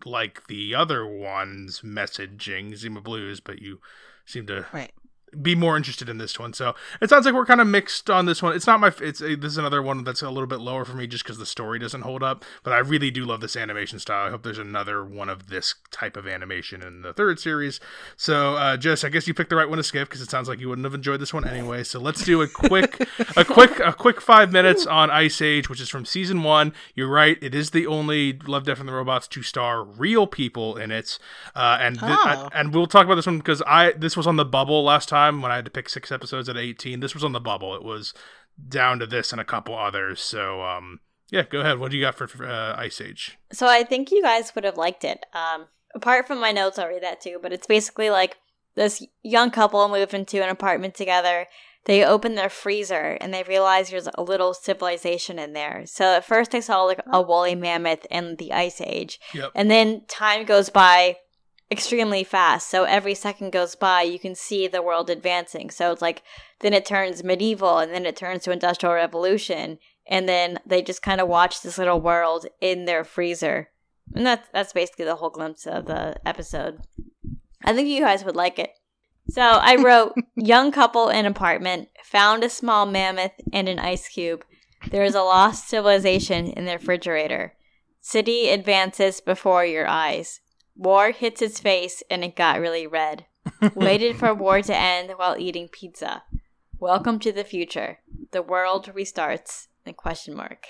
like 0.06 0.48
the 0.48 0.74
other 0.76 1.06
one's 1.06 1.82
messaging, 1.82 2.76
Zima 2.76 3.02
Blues, 3.02 3.40
but 3.40 3.62
you 3.62 3.80
seem 4.26 4.48
to 4.48 4.66
Right. 4.72 4.92
Be 5.42 5.56
more 5.56 5.78
interested 5.78 6.10
in 6.10 6.18
this 6.18 6.38
one. 6.40 6.54
So 6.54 6.76
it 7.02 7.10
sounds 7.10 7.26
like 7.26 7.34
we're 7.36 7.46
kind 7.46 7.62
of 7.62 7.68
mixed 7.68 8.10
on 8.10 8.26
this 8.26 8.42
one. 8.42 8.56
It's 8.56 8.68
not 8.68 8.80
my. 8.80 8.92
It's 9.02 9.22
a, 9.22 9.36
this 9.36 9.52
is 9.54 9.58
another 9.58 9.82
one 9.82 10.04
that's 10.04 10.22
a 10.22 10.30
little 10.30 10.48
bit 10.48 10.60
lower 10.60 10.84
for 10.86 10.96
me 10.96 11.08
just 11.08 11.24
because 11.24 11.38
the 11.38 11.46
story 11.46 11.80
doesn't 11.80 12.02
hold 12.02 12.24
up. 12.24 12.44
But 12.64 12.74
I 12.74 12.80
really 12.80 13.12
do 13.12 13.26
love 13.26 13.40
this 13.42 13.56
animation 13.56 14.00
style. 14.00 14.28
I 14.28 14.30
hope 14.30 14.44
there's 14.44 14.58
another 14.58 15.04
one 15.06 15.30
of 15.30 15.48
this 15.50 15.76
type 15.92 16.18
of 16.18 16.28
animation 16.28 16.82
in 16.82 17.02
the 17.02 17.14
third 17.14 17.40
series. 17.40 17.80
So 18.18 18.56
uh, 18.56 18.78
Jess, 18.78 19.04
I 19.04 19.10
guess 19.10 19.28
you 19.28 19.34
picked 19.34 19.50
the 19.50 19.56
right 19.56 19.70
one 19.70 19.78
to 19.78 19.84
skip 19.84 20.08
because 20.10 20.22
it 20.22 20.30
sounds 20.30 20.50
like 20.50 20.60
you 20.60 20.70
wouldn't 20.70 20.86
have 20.86 20.94
enjoyed 20.94 21.20
this 21.22 21.34
one 21.34 21.48
anyway. 21.48 21.84
So 21.84 22.00
let's 22.00 22.24
do 22.24 22.42
a 22.42 22.48
quick, 22.48 23.00
a 23.38 23.46
quick, 23.46 23.80
a 23.80 23.94
quick 23.94 24.20
five 24.22 24.52
minutes 24.52 24.86
on 24.86 25.10
Ice 25.10 25.42
Age, 25.42 25.70
which 25.70 25.82
is 25.82 25.90
from 25.90 26.06
season 26.06 26.44
one. 26.44 26.74
You're 26.96 27.08
right. 27.10 27.38
It 27.42 27.56
is 27.56 27.72
the 27.72 27.88
only 27.88 28.34
Love, 28.46 28.66
Death, 28.66 28.80
and 28.80 28.88
the 28.90 28.94
Robots 28.94 29.28
to 29.30 29.42
star 29.44 29.84
real 29.84 30.28
people 30.28 30.76
in 30.78 30.92
it. 30.92 31.18
Uh, 31.56 31.78
and 31.80 32.00
thi- 32.00 32.08
Oh. 32.12 32.50
and 32.54 32.74
we'll 32.74 32.88
talk 32.88 33.06
about 33.06 33.16
this 33.16 33.26
one 33.26 33.38
because 33.38 33.62
I 33.66 33.92
this 33.94 34.16
was 34.18 34.28
on 34.28 34.36
the 34.36 34.46
bubble 34.46 34.84
last 34.84 35.08
time 35.10 35.21
when 35.30 35.52
I 35.52 35.56
had 35.56 35.66
to 35.66 35.72
pick 35.72 35.88
six 35.90 36.12
episodes 36.12 36.50
at 36.50 36.58
18. 36.58 37.00
This 37.00 37.14
was 37.14 37.24
on 37.24 37.32
the 37.34 37.40
bubble. 37.40 37.76
It 37.76 37.84
was 37.84 38.14
down 38.68 39.00
to 39.00 39.06
this 39.06 39.32
and 39.32 39.40
a 39.40 39.46
couple 39.46 39.78
others. 39.78 40.20
So 40.22 40.62
um 40.64 41.00
yeah, 41.30 41.44
go 41.44 41.62
ahead. 41.62 41.80
What 41.80 41.92
do 41.92 41.98
you 41.98 42.04
got 42.04 42.16
for 42.16 42.46
uh, 42.46 42.76
Ice 42.78 43.00
Age? 43.00 43.38
So 43.54 43.66
I 43.66 43.84
think 43.84 44.12
you 44.12 44.22
guys 44.22 44.54
would 44.54 44.66
have 44.66 44.76
liked 44.76 45.06
it. 45.06 45.26
Um, 45.34 45.68
apart 45.96 46.28
from 46.28 46.42
my 46.42 46.52
notes, 46.52 46.78
I'll 46.78 46.90
read 46.90 47.04
that 47.04 47.22
too. 47.22 47.40
But 47.42 47.54
it's 47.54 47.68
basically 47.68 48.10
like 48.10 48.36
this 48.76 49.02
young 49.24 49.50
couple 49.50 49.88
move 49.88 50.14
into 50.14 50.44
an 50.44 50.50
apartment 50.50 50.94
together. 50.94 51.48
They 51.86 52.04
open 52.04 52.36
their 52.36 52.50
freezer 52.50 53.18
and 53.22 53.34
they 53.34 53.44
realize 53.44 53.90
there's 53.90 54.10
a 54.14 54.22
little 54.22 54.54
civilization 54.54 55.40
in 55.40 55.54
there. 55.54 55.84
So 55.86 56.16
at 56.18 56.26
first 56.26 56.52
they 56.52 56.60
saw 56.62 56.84
like 56.84 57.00
a 57.12 57.22
woolly 57.22 57.56
mammoth 57.56 58.06
and 58.12 58.38
the 58.38 58.52
ice 58.52 58.82
age, 58.82 59.18
Yep. 59.34 59.52
and 59.56 59.72
then 59.72 60.02
time 60.10 60.44
goes 60.46 60.70
by 60.70 61.18
extremely 61.72 62.24
fast. 62.24 62.70
So 62.70 62.84
every 62.84 63.16
second 63.16 63.52
goes 63.52 63.76
by, 63.76 64.02
you 64.02 64.20
can 64.20 64.36
see 64.36 64.68
the 64.68 64.82
world 64.82 65.10
advancing. 65.10 65.70
So 65.70 65.92
it's 65.92 66.02
like 66.02 66.22
then 66.60 66.74
it 66.74 66.86
turns 66.86 67.24
medieval 67.24 67.78
and 67.78 67.94
then 67.94 68.06
it 68.06 68.16
turns 68.16 68.44
to 68.44 68.52
industrial 68.52 68.94
revolution 68.94 69.80
and 70.08 70.28
then 70.28 70.60
they 70.66 70.82
just 70.82 71.02
kind 71.02 71.22
of 71.22 71.28
watch 71.28 71.62
this 71.62 71.78
little 71.78 72.02
world 72.02 72.46
in 72.60 72.86
their 72.86 73.04
freezer. 73.04 73.70
And 74.14 74.26
that's 74.26 74.48
that's 74.52 74.74
basically 74.74 75.06
the 75.06 75.16
whole 75.16 75.30
glimpse 75.30 75.66
of 75.66 75.86
the 75.86 76.20
episode. 76.28 76.82
I 77.64 77.74
think 77.74 77.88
you 77.88 78.02
guys 78.02 78.26
would 78.26 78.36
like 78.36 78.60
it. 78.60 78.72
So 79.30 79.42
I 79.42 79.76
wrote 79.82 80.14
young 80.36 80.72
couple 80.72 81.08
in 81.08 81.26
apartment 81.26 81.88
found 82.04 82.44
a 82.44 82.50
small 82.50 82.86
mammoth 82.86 83.32
and 83.54 83.70
an 83.70 83.80
ice 83.80 84.10
cube. 84.10 84.44
There 84.90 85.04
is 85.04 85.16
a 85.16 85.22
lost 85.22 85.70
civilization 85.70 86.48
in 86.48 86.66
the 86.66 86.74
refrigerator. 86.74 87.54
City 88.02 88.50
advances 88.50 89.22
before 89.22 89.64
your 89.64 89.88
eyes. 89.88 90.41
War 90.76 91.12
hits 91.12 91.42
its 91.42 91.60
face 91.60 92.02
and 92.10 92.24
it 92.24 92.36
got 92.36 92.60
really 92.60 92.88
red. 92.88 93.26
Waited 93.76 94.18
for 94.18 94.34
war 94.34 94.62
to 94.62 94.76
end 94.76 95.12
while 95.18 95.36
eating 95.38 95.68
pizza. 95.68 96.24
Welcome 96.80 97.20
to 97.20 97.32
the 97.32 97.44
future. 97.44 98.00
The 98.32 98.42
world 98.42 98.92
restarts. 98.96 99.68
A 99.86 99.94
question 99.94 100.36
mark. 100.36 100.68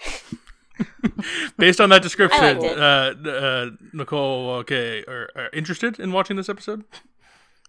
Based 1.57 1.81
on 1.81 1.89
that 1.89 2.01
description, 2.01 2.57
uh, 2.65 3.13
uh, 3.25 3.69
Nicole, 3.93 4.49
okay, 4.61 5.03
are, 5.07 5.29
are 5.35 5.49
interested 5.53 5.99
in 5.99 6.11
watching 6.11 6.37
this 6.37 6.49
episode? 6.49 6.83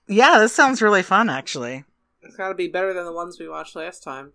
Yeah, 0.07 0.39
this 0.39 0.55
sounds 0.55 0.81
really 0.81 1.03
fun, 1.03 1.29
actually. 1.29 1.85
It's 2.23 2.37
got 2.37 2.49
to 2.49 2.55
be 2.55 2.69
better 2.69 2.95
than 2.95 3.05
the 3.05 3.13
ones 3.13 3.39
we 3.39 3.49
watched 3.49 3.77
last 3.77 4.03
time. 4.03 4.33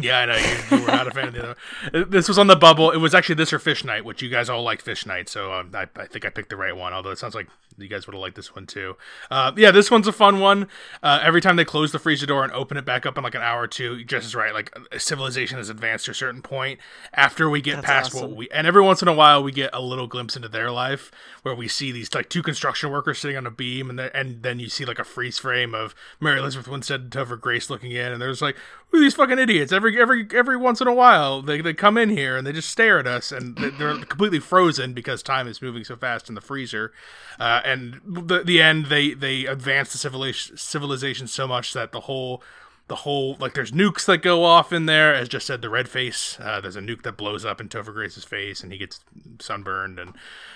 Yeah, 0.00 0.20
I 0.20 0.26
know 0.26 0.36
you, 0.36 0.76
you 0.78 0.84
were 0.84 0.92
not 0.92 1.08
a 1.08 1.10
fan 1.10 1.28
of 1.28 1.34
the 1.34 1.56
other. 1.92 2.04
This 2.04 2.28
was 2.28 2.38
on 2.38 2.46
the 2.46 2.56
bubble. 2.56 2.90
It 2.90 2.98
was 2.98 3.14
actually 3.14 3.34
this 3.36 3.52
or 3.52 3.58
Fish 3.58 3.84
Night, 3.84 4.04
which 4.04 4.22
you 4.22 4.28
guys 4.28 4.48
all 4.48 4.62
like 4.62 4.80
Fish 4.80 5.06
Night. 5.06 5.28
So 5.28 5.52
um, 5.52 5.70
I, 5.74 5.86
I 5.96 6.06
think 6.06 6.24
I 6.24 6.30
picked 6.30 6.50
the 6.50 6.56
right 6.56 6.76
one. 6.76 6.92
Although 6.92 7.10
it 7.10 7.18
sounds 7.18 7.34
like 7.34 7.48
you 7.76 7.88
guys 7.88 8.06
would 8.06 8.14
have 8.14 8.20
liked 8.20 8.36
this 8.36 8.54
one 8.54 8.66
too. 8.66 8.96
Uh, 9.30 9.52
yeah, 9.56 9.70
this 9.70 9.90
one's 9.90 10.06
a 10.06 10.12
fun 10.12 10.40
one. 10.40 10.68
Uh, 11.02 11.20
every 11.22 11.40
time 11.40 11.56
they 11.56 11.64
close 11.64 11.92
the 11.92 11.98
freezer 11.98 12.26
door 12.26 12.44
and 12.44 12.52
open 12.52 12.76
it 12.76 12.84
back 12.84 13.06
up 13.06 13.16
in 13.16 13.24
like 13.24 13.34
an 13.34 13.42
hour 13.42 13.62
or 13.62 13.66
two, 13.66 14.04
just 14.04 14.26
is 14.26 14.34
right. 14.34 14.52
Like 14.52 14.76
civilization 14.96 15.58
has 15.58 15.68
advanced 15.68 16.06
to 16.06 16.10
a 16.10 16.14
certain 16.14 16.42
point 16.42 16.80
after 17.14 17.48
we 17.48 17.60
get 17.60 17.76
That's 17.76 17.86
past 17.86 18.14
awesome. 18.14 18.30
what 18.30 18.36
we. 18.36 18.48
And 18.50 18.66
every 18.66 18.82
once 18.82 19.02
in 19.02 19.08
a 19.08 19.14
while, 19.14 19.42
we 19.42 19.52
get 19.52 19.70
a 19.72 19.80
little 19.80 20.06
glimpse 20.06 20.36
into 20.36 20.48
their 20.48 20.70
life 20.70 21.10
where 21.42 21.54
we 21.54 21.68
see 21.68 21.92
these 21.92 22.12
like 22.14 22.28
two 22.28 22.42
construction 22.42 22.90
workers 22.90 23.18
sitting 23.18 23.36
on 23.36 23.46
a 23.46 23.50
beam, 23.50 23.90
and 23.90 23.98
then 23.98 24.10
and 24.14 24.42
then 24.42 24.58
you 24.58 24.68
see 24.68 24.84
like 24.84 24.98
a 24.98 25.04
freeze 25.04 25.38
frame 25.38 25.74
of 25.74 25.94
Mary 26.20 26.38
Elizabeth 26.38 26.68
Winstead 26.68 27.00
and 27.00 27.10
Topher 27.10 27.40
Grace 27.40 27.70
looking 27.70 27.92
in, 27.92 28.12
and 28.12 28.20
there's 28.20 28.42
like 28.42 28.56
who 28.90 28.98
are 28.98 29.00
these 29.00 29.14
fucking 29.14 29.38
idiots? 29.38 29.67
Every 29.72 30.00
every 30.00 30.26
every 30.34 30.56
once 30.56 30.80
in 30.80 30.86
a 30.88 30.94
while, 30.94 31.42
they 31.42 31.60
they 31.60 31.74
come 31.74 31.96
in 31.98 32.10
here 32.10 32.36
and 32.36 32.46
they 32.46 32.52
just 32.52 32.68
stare 32.68 32.98
at 32.98 33.06
us, 33.06 33.32
and 33.32 33.56
they- 33.56 33.70
they're 33.70 33.96
completely 34.04 34.40
frozen 34.40 34.92
because 34.92 35.22
time 35.22 35.46
is 35.48 35.62
moving 35.62 35.84
so 35.84 35.96
fast 35.96 36.28
in 36.28 36.34
the 36.34 36.40
freezer. 36.40 36.92
Uh, 37.38 37.60
and 37.64 38.00
the 38.04 38.42
the 38.42 38.60
end, 38.62 38.86
they 38.86 39.14
they 39.14 39.46
advance 39.46 39.92
the 39.92 39.98
civilization 39.98 40.56
civilization 40.56 41.26
so 41.26 41.46
much 41.46 41.72
that 41.72 41.92
the 41.92 42.00
whole 42.00 42.42
the 42.88 42.96
whole 42.96 43.36
like 43.38 43.52
there's 43.52 43.70
nukes 43.70 44.06
that 44.06 44.22
go 44.22 44.44
off 44.44 44.72
in 44.72 44.86
there. 44.86 45.14
As 45.14 45.28
just 45.28 45.46
said 45.46 45.60
the 45.60 45.68
red 45.68 45.88
face 45.90 46.38
uh, 46.40 46.60
there's 46.60 46.76
a 46.76 46.80
nuke 46.80 47.02
that 47.02 47.18
blows 47.18 47.44
up 47.44 47.60
in 47.60 47.68
Topher 47.68 47.92
Grace's 47.92 48.24
face 48.24 48.62
and 48.62 48.72
he 48.72 48.78
gets 48.78 49.00
sunburned 49.40 49.98
and 49.98 50.14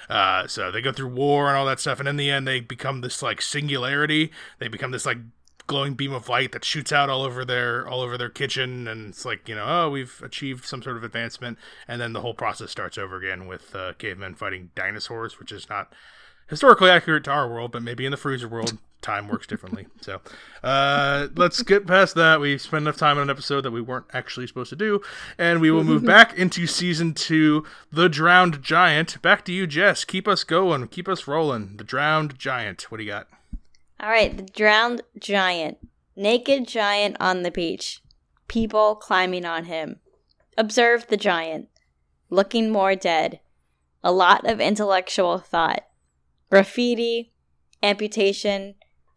uh, 0.09 0.47
so 0.47 0.71
they 0.71 0.81
go 0.81 0.93
through 0.93 1.09
war 1.09 1.49
and 1.49 1.59
all 1.59 1.67
that 1.67 1.79
stuff. 1.79 2.01
And 2.01 2.09
in 2.09 2.17
the 2.17 2.31
end 2.31 2.49
they 2.49 2.61
become 2.61 3.03
this 3.03 3.23
like 3.23 3.43
singularity. 3.43 4.33
They 4.61 4.69
become 4.69 4.93
this 4.93 5.05
like 5.05 5.19
glowing 5.67 5.95
beam 5.95 6.13
of 6.13 6.29
light 6.29 6.53
that 6.53 6.65
shoots 6.65 6.93
out 6.93 7.09
all 7.09 7.23
over 7.23 7.45
their 7.45 7.89
all 7.89 8.01
over 8.01 8.19
their 8.19 8.29
kitchen 8.29 8.89
and 8.89 9.11
it's 9.11 9.25
like 9.25 9.49
you 9.49 9.55
know 9.55 9.65
oh 9.67 9.91
we've 9.91 10.21
achieved 10.25 10.65
some 10.65 10.83
sort 10.83 10.97
of 10.97 11.05
advancement 11.05 11.59
and 11.87 12.01
then 12.01 12.13
the 12.13 12.21
whole 12.21 12.35
process 12.35 12.71
starts 12.71 12.99
over 12.99 13.17
again 13.17 13.47
with 13.47 13.75
uh, 13.75 13.93
cavemen 13.99 14.35
fighting 14.35 14.71
dinosaurs 14.75 15.39
which 15.39 15.53
is 15.53 15.69
not 15.69 15.93
historically 16.53 16.91
accurate 16.91 17.25
to 17.25 17.31
our 17.31 17.49
world, 17.49 17.73
but 17.73 17.83
maybe 17.83 18.05
in 18.05 18.11
the 18.11 18.17
freezer 18.17 18.47
world, 18.47 18.77
time 19.01 19.27
works 19.27 19.47
differently. 19.47 19.87
So 20.03 20.21
uh, 20.65 21.29
let's 21.37 21.63
get 21.63 21.87
past 21.87 22.17
that. 22.17 22.41
We 22.41 22.59
spent 22.59 22.83
enough 22.83 22.97
time 22.97 23.19
on 23.19 23.25
an 23.25 23.31
episode 23.31 23.61
that 23.61 23.71
we 23.71 23.81
weren't 23.81 24.07
actually 24.13 24.49
supposed 24.49 24.71
to 24.71 24.77
do, 24.77 25.01
and 25.39 25.61
we 25.61 25.71
will 25.71 25.85
move 25.85 26.05
back 26.15 26.37
into 26.37 26.67
season 26.67 27.15
two, 27.15 27.65
The 27.93 28.09
Drowned 28.09 28.63
Giant. 28.63 29.23
Back 29.23 29.45
to 29.45 29.53
you, 29.53 29.69
Jess. 29.69 30.05
Keep 30.05 30.27
us 30.27 30.43
going. 30.43 30.89
Keep 30.89 31.09
us 31.09 31.29
rolling. 31.29 31.77
The 31.77 31.85
Drowned 31.85 32.37
Giant. 32.37 32.91
What 32.91 32.99
do 32.99 33.05
you 33.05 33.11
got? 33.11 33.29
All 34.03 34.11
right, 34.11 34.37
the 34.37 34.43
drowned 34.43 35.03
giant. 35.19 35.79
Naked 36.17 36.67
giant 36.67 37.17
on 37.21 37.43
the 37.43 37.53
beach. 37.53 38.03
People 38.49 38.97
climbing 38.97 39.45
on 39.45 39.67
him. 39.67 40.01
Observe 40.59 41.07
the 41.07 41.17
giant. 41.17 41.69
Looking 42.29 42.71
more 42.71 42.97
dead. 42.97 43.39
A 44.03 44.11
lot 44.11 44.45
of 44.45 44.61
intellectual 44.61 45.39
thought. 45.39 45.85
Graffiti. 46.51 47.33
Amputation. 47.81 48.75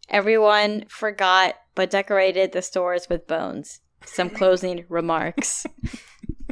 Everyone 0.08 0.84
forgot 0.88 1.56
but 1.74 1.90
decorated 1.90 2.52
the 2.52 2.62
stores 2.62 3.08
with 3.10 3.26
bones. 3.26 3.80
Some 4.04 4.30
closing 4.30 4.84
remarks. 4.88 5.66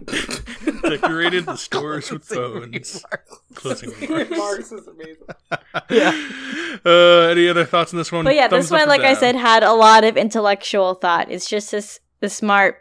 Decorated 0.82 1.46
the 1.46 1.57
stores 1.57 2.11
with 2.11 2.28
bones. 2.28 3.05
Closing 3.55 3.90
remarks. 4.00 4.30
Marks 4.36 4.72
is 4.72 4.86
amazing. 4.86 6.30
Uh, 6.84 7.28
any 7.30 7.48
other 7.48 7.64
thoughts 7.64 7.94
on 7.94 7.98
this 7.98 8.11
one? 8.11 8.24
But 8.24 8.34
yeah, 8.34 8.48
Thumbs 8.48 8.64
this 8.64 8.70
one, 8.70 8.82
or 8.82 8.86
like 8.86 9.02
I 9.02 9.14
said, 9.14 9.36
had 9.36 9.62
a 9.62 9.72
lot 9.72 10.02
of 10.02 10.16
intellectual 10.16 10.94
thought. 10.94 11.30
It's 11.30 11.48
just 11.48 11.70
this 11.70 12.00
the 12.20 12.28
smart. 12.28 12.78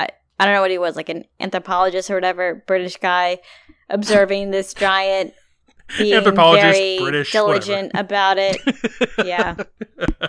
I, 0.00 0.08
I 0.40 0.46
don't 0.46 0.54
know 0.54 0.62
what 0.62 0.70
he 0.70 0.78
was, 0.78 0.96
like 0.96 1.10
an 1.10 1.24
anthropologist 1.38 2.10
or 2.10 2.14
whatever, 2.14 2.64
British 2.66 2.96
guy, 2.96 3.38
observing 3.90 4.50
this 4.50 4.72
giant, 4.72 5.34
being 5.98 6.14
Anthropologist, 6.14 6.78
very 6.78 6.98
British, 6.98 7.32
diligent 7.32 7.92
about 7.94 8.38
it. 8.38 8.56
Yeah, 9.24 9.56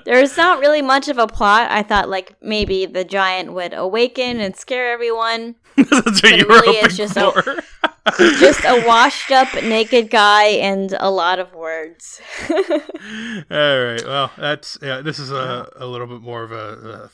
there's 0.05 0.37
not 0.37 0.59
really 0.59 0.81
much 0.81 1.07
of 1.07 1.17
a 1.17 1.27
plot. 1.27 1.69
I 1.69 1.83
thought 1.83 2.09
like 2.09 2.35
maybe 2.41 2.85
the 2.85 3.03
giant 3.03 3.53
would 3.53 3.73
awaken 3.73 4.39
and 4.39 4.55
scare 4.55 4.91
everyone. 4.91 5.55
That's 5.75 6.23
what 6.23 6.37
you 6.37 6.47
were 6.47 6.55
really 6.61 6.77
hoping 6.77 6.95
just 6.95 7.17
a- 7.17 7.63
Just 8.39 8.63
a 8.63 8.83
washed 8.87 9.31
up 9.31 9.53
naked 9.63 10.09
guy 10.09 10.45
and 10.45 10.95
a 10.99 11.11
lot 11.11 11.39
of 11.39 11.53
words. 11.53 12.21
All 12.49 12.55
right. 13.49 14.01
Well, 14.05 14.31
that's 14.37 14.77
yeah. 14.81 15.01
This 15.01 15.19
is 15.19 15.29
a, 15.29 15.69
a 15.75 15.85
little 15.85 16.07
bit 16.07 16.21
more 16.21 16.43
of 16.43 16.53
a, 16.53 17.09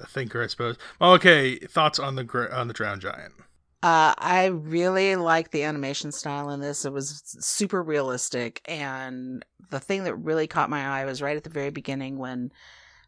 a, 0.00 0.02
a 0.02 0.06
thinker, 0.06 0.42
I 0.42 0.48
suppose. 0.48 0.76
Well, 1.00 1.12
okay. 1.12 1.56
Thoughts 1.58 2.00
on 2.00 2.16
the 2.16 2.48
on 2.52 2.66
the 2.66 2.74
drowned 2.74 3.02
giant? 3.02 3.34
Uh, 3.82 4.14
I 4.16 4.46
really 4.46 5.16
like 5.16 5.50
the 5.50 5.64
animation 5.64 6.12
style 6.12 6.50
in 6.50 6.60
this. 6.60 6.84
It 6.84 6.92
was 6.92 7.22
super 7.40 7.82
realistic, 7.82 8.60
and 8.66 9.44
the 9.70 9.80
thing 9.80 10.04
that 10.04 10.14
really 10.14 10.46
caught 10.46 10.70
my 10.70 10.86
eye 10.86 11.04
was 11.04 11.20
right 11.20 11.36
at 11.36 11.42
the 11.42 11.50
very 11.50 11.70
beginning 11.70 12.18
when 12.18 12.52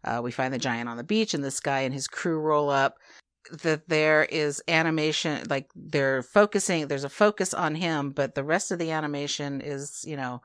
uh, 0.02 0.20
we 0.22 0.32
find 0.32 0.52
the 0.52 0.58
giant 0.58 0.88
on 0.88 0.96
the 0.96 1.04
beach, 1.04 1.32
and 1.32 1.44
this 1.44 1.60
guy 1.60 1.80
and 1.80 1.94
his 1.94 2.08
crew 2.08 2.40
roll 2.40 2.70
up. 2.70 2.96
That 3.62 3.88
there 3.90 4.24
is 4.24 4.62
animation, 4.68 5.44
like 5.50 5.68
they're 5.76 6.22
focusing. 6.22 6.88
There's 6.88 7.04
a 7.04 7.10
focus 7.10 7.52
on 7.52 7.74
him, 7.74 8.10
but 8.10 8.34
the 8.34 8.42
rest 8.42 8.72
of 8.72 8.78
the 8.78 8.90
animation 8.90 9.60
is, 9.60 10.02
you 10.06 10.16
know, 10.16 10.40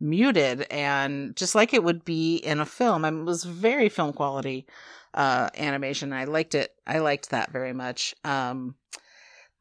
muted 0.00 0.62
and 0.70 1.36
just 1.36 1.54
like 1.54 1.74
it 1.74 1.84
would 1.84 2.06
be 2.06 2.36
in 2.36 2.60
a 2.60 2.66
film. 2.66 3.04
I 3.04 3.10
mean, 3.10 3.20
it 3.20 3.26
was 3.26 3.44
very 3.44 3.90
film 3.90 4.14
quality 4.14 4.66
uh, 5.12 5.50
animation. 5.58 6.12
I 6.14 6.24
liked 6.24 6.54
it. 6.54 6.74
I 6.86 7.00
liked 7.00 7.30
that 7.30 7.52
very 7.52 7.74
much. 7.74 8.14
Um, 8.24 8.76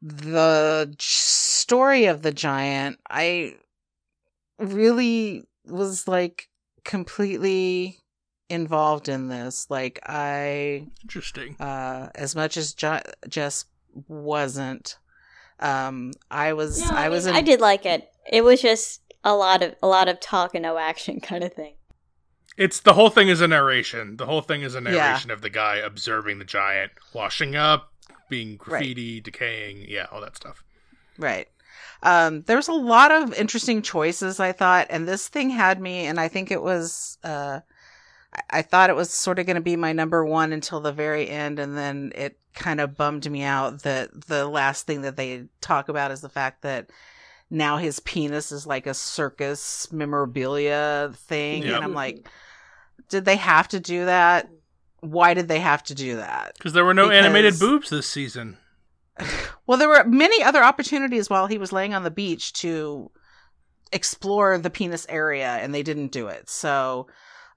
the 0.01 0.93
story 0.99 2.05
of 2.05 2.21
the 2.21 2.31
giant, 2.31 2.99
I 3.09 3.55
really 4.59 5.43
was 5.65 6.07
like 6.07 6.49
completely 6.83 7.99
involved 8.49 9.09
in 9.09 9.27
this. 9.27 9.67
Like 9.69 9.99
I 10.05 10.87
Interesting. 11.01 11.55
uh 11.59 12.09
as 12.15 12.35
much 12.35 12.57
as 12.57 12.73
jo- 12.73 13.01
Jess 13.27 13.65
wasn't 14.07 14.97
um 15.59 16.13
I 16.31 16.53
was 16.53 16.79
No, 16.79 16.95
I 16.95 17.09
was 17.09 17.25
mean, 17.25 17.35
in, 17.35 17.39
I 17.39 17.41
did 17.41 17.59
like 17.59 17.85
it. 17.85 18.09
It 18.31 18.43
was 18.43 18.61
just 18.61 19.01
a 19.23 19.35
lot 19.35 19.61
of 19.63 19.75
a 19.83 19.87
lot 19.87 20.07
of 20.07 20.19
talk 20.19 20.55
and 20.55 20.63
no 20.63 20.77
action 20.77 21.19
kind 21.21 21.43
of 21.43 21.53
thing. 21.53 21.73
It's 22.57 22.79
the 22.79 22.93
whole 22.93 23.09
thing 23.11 23.27
is 23.27 23.41
a 23.41 23.47
narration. 23.47 24.17
The 24.17 24.25
whole 24.25 24.41
thing 24.41 24.61
is 24.61 24.73
a 24.73 24.79
Yeah. 24.81 24.91
narration 24.91 25.29
of 25.31 25.41
the 25.41 25.49
guy 25.49 25.75
observing 25.77 26.39
the 26.39 26.45
giant 26.45 26.91
washing 27.13 27.55
up, 27.55 27.91
being 28.29 28.57
graffiti, 28.57 29.19
decaying, 29.21 29.85
yeah, 29.87 30.07
all 30.11 30.21
that 30.21 30.35
stuff. 30.35 30.63
Right. 31.17 31.47
Um, 32.03 32.43
there 32.43 32.57
was 32.57 32.67
a 32.67 32.73
lot 32.73 33.11
of 33.11 33.33
interesting 33.33 33.81
choices, 33.81 34.39
I 34.39 34.51
thought, 34.51 34.87
and 34.89 35.07
this 35.07 35.27
thing 35.27 35.49
had 35.49 35.81
me, 35.81 36.05
and 36.05 36.19
I 36.19 36.27
think 36.27 36.51
it 36.51 36.61
was, 36.61 37.17
uh, 37.23 37.61
I, 38.33 38.41
I 38.59 38.61
thought 38.61 38.89
it 38.89 38.95
was 38.95 39.11
sort 39.11 39.39
of 39.39 39.45
going 39.45 39.55
to 39.55 39.61
be 39.61 39.75
my 39.75 39.93
number 39.93 40.23
one 40.23 40.53
until 40.53 40.79
the 40.79 40.91
very 40.91 41.27
end, 41.29 41.57
and 41.59 41.75
then 41.75 42.11
it 42.15 42.37
kind 42.53 42.79
of 42.79 42.95
bummed 42.97 43.29
me 43.29 43.43
out 43.43 43.83
that 43.83 44.27
the 44.27 44.47
last 44.47 44.85
thing 44.85 45.01
that 45.01 45.15
they 45.17 45.45
talk 45.61 45.89
about 45.89 46.11
is 46.11 46.21
the 46.21 46.29
fact 46.29 46.61
that 46.63 46.89
now 47.49 47.77
his 47.77 47.99
penis 48.01 48.51
is 48.51 48.67
like 48.67 48.85
a 48.85 48.93
circus 48.93 49.91
memorabilia 49.91 51.11
thing, 51.15 51.63
Yep. 51.63 51.75
and 51.75 51.83
I'm 51.83 51.93
like, 51.93 52.27
did 53.09 53.25
they 53.25 53.37
have 53.37 53.67
to 53.69 53.79
do 53.79 54.05
that? 54.05 54.49
Why 55.01 55.33
did 55.33 55.47
they 55.47 55.59
have 55.59 55.83
to 55.83 55.95
do 55.95 56.17
that? 56.17 56.53
Because 56.57 56.73
there 56.73 56.85
were 56.85 56.93
no 56.93 57.11
animated 57.11 57.59
boobs 57.59 57.89
this 57.89 58.07
season. 58.07 58.57
Well, 59.65 59.77
there 59.77 59.89
were 59.89 60.05
many 60.05 60.41
other 60.43 60.63
opportunities 60.63 61.29
while 61.29 61.47
he 61.47 61.57
was 61.57 61.73
laying 61.73 61.93
on 61.93 62.03
the 62.03 62.09
beach 62.09 62.53
to 62.53 63.11
explore 63.91 64.57
the 64.57 64.69
penis 64.69 65.05
area, 65.09 65.57
and 65.57 65.75
they 65.75 65.83
didn't 65.83 66.13
do 66.13 66.27
it. 66.27 66.49
So 66.49 67.07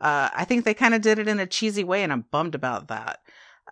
uh, 0.00 0.30
I 0.34 0.44
think 0.44 0.64
they 0.64 0.74
kind 0.74 0.94
of 0.94 1.02
did 1.02 1.20
it 1.20 1.28
in 1.28 1.38
a 1.38 1.46
cheesy 1.46 1.84
way, 1.84 2.02
and 2.02 2.12
I'm 2.12 2.24
bummed 2.32 2.56
about 2.56 2.88
that. 2.88 3.20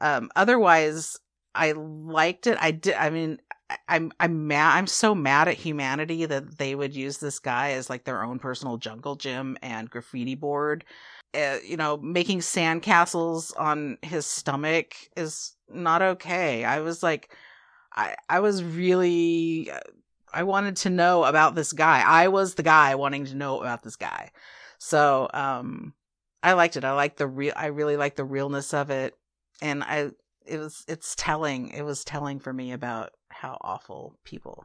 Um, 0.01 0.31
otherwise, 0.37 1.19
I 1.55 1.73
liked 1.73 2.47
it. 2.47 2.57
I 2.61 2.71
did. 2.71 2.95
I 2.95 3.11
mean, 3.11 3.41
I'm 3.89 4.13
I'm 4.21 4.47
mad. 4.47 4.77
I'm 4.77 4.87
so 4.87 5.15
mad 5.15 5.49
at 5.49 5.55
humanity 5.55 6.25
that 6.27 6.59
they 6.59 6.75
would 6.75 6.95
use 6.95 7.19
this 7.19 7.39
guy 7.39 7.73
as 7.73 7.91
like 7.91 8.05
their 8.05 8.23
own 8.23 8.39
personal 8.39 8.77
jungle 8.77 9.17
gym 9.17 9.57
and 9.63 9.91
graffiti 9.91 10.35
board. 10.35 10.85
Uh, 11.35 11.59
you 11.65 11.77
know, 11.77 11.99
making 11.99 12.39
sandcastles 12.39 13.53
on 13.59 13.99
his 14.03 14.25
stomach 14.25 14.95
is 15.17 15.55
not 15.69 16.01
okay. 16.01 16.65
I 16.65 16.81
was 16.81 17.03
like, 17.03 17.35
I 17.95 18.17
I 18.29 18.41
was 18.41 18.65
really 18.65 19.71
I 20.33 20.43
wanted 20.43 20.77
to 20.77 20.91
know 20.91 21.25
about 21.25 21.55
this 21.55 21.73
guy. 21.73 22.03
I 22.07 22.29
was 22.29 22.55
the 22.55 22.63
guy 22.63 22.95
wanting 22.95 23.27
to 23.27 23.35
know 23.35 23.61
about 23.61 23.83
this 23.83 23.97
guy. 23.97 24.31
So, 24.79 25.29
um 25.35 25.95
I 26.43 26.53
liked 26.53 26.77
it. 26.77 26.85
I 26.85 26.93
liked 26.93 27.19
the 27.19 27.27
real 27.27 27.53
I 27.57 27.67
really 27.67 27.97
liked 27.97 28.17
the 28.17 28.25
realness 28.25 28.73
of 28.73 28.91
it 28.91 29.15
and 29.61 29.83
I 29.85 30.11
it 30.47 30.59
was 30.59 30.85
it's 30.89 31.15
telling. 31.17 31.69
It 31.71 31.83
was 31.83 32.05
telling 32.05 32.41
for 32.41 32.53
me 32.53 32.73
about 32.73 33.11
how 33.29 33.59
awful 33.61 34.17
people. 34.25 34.65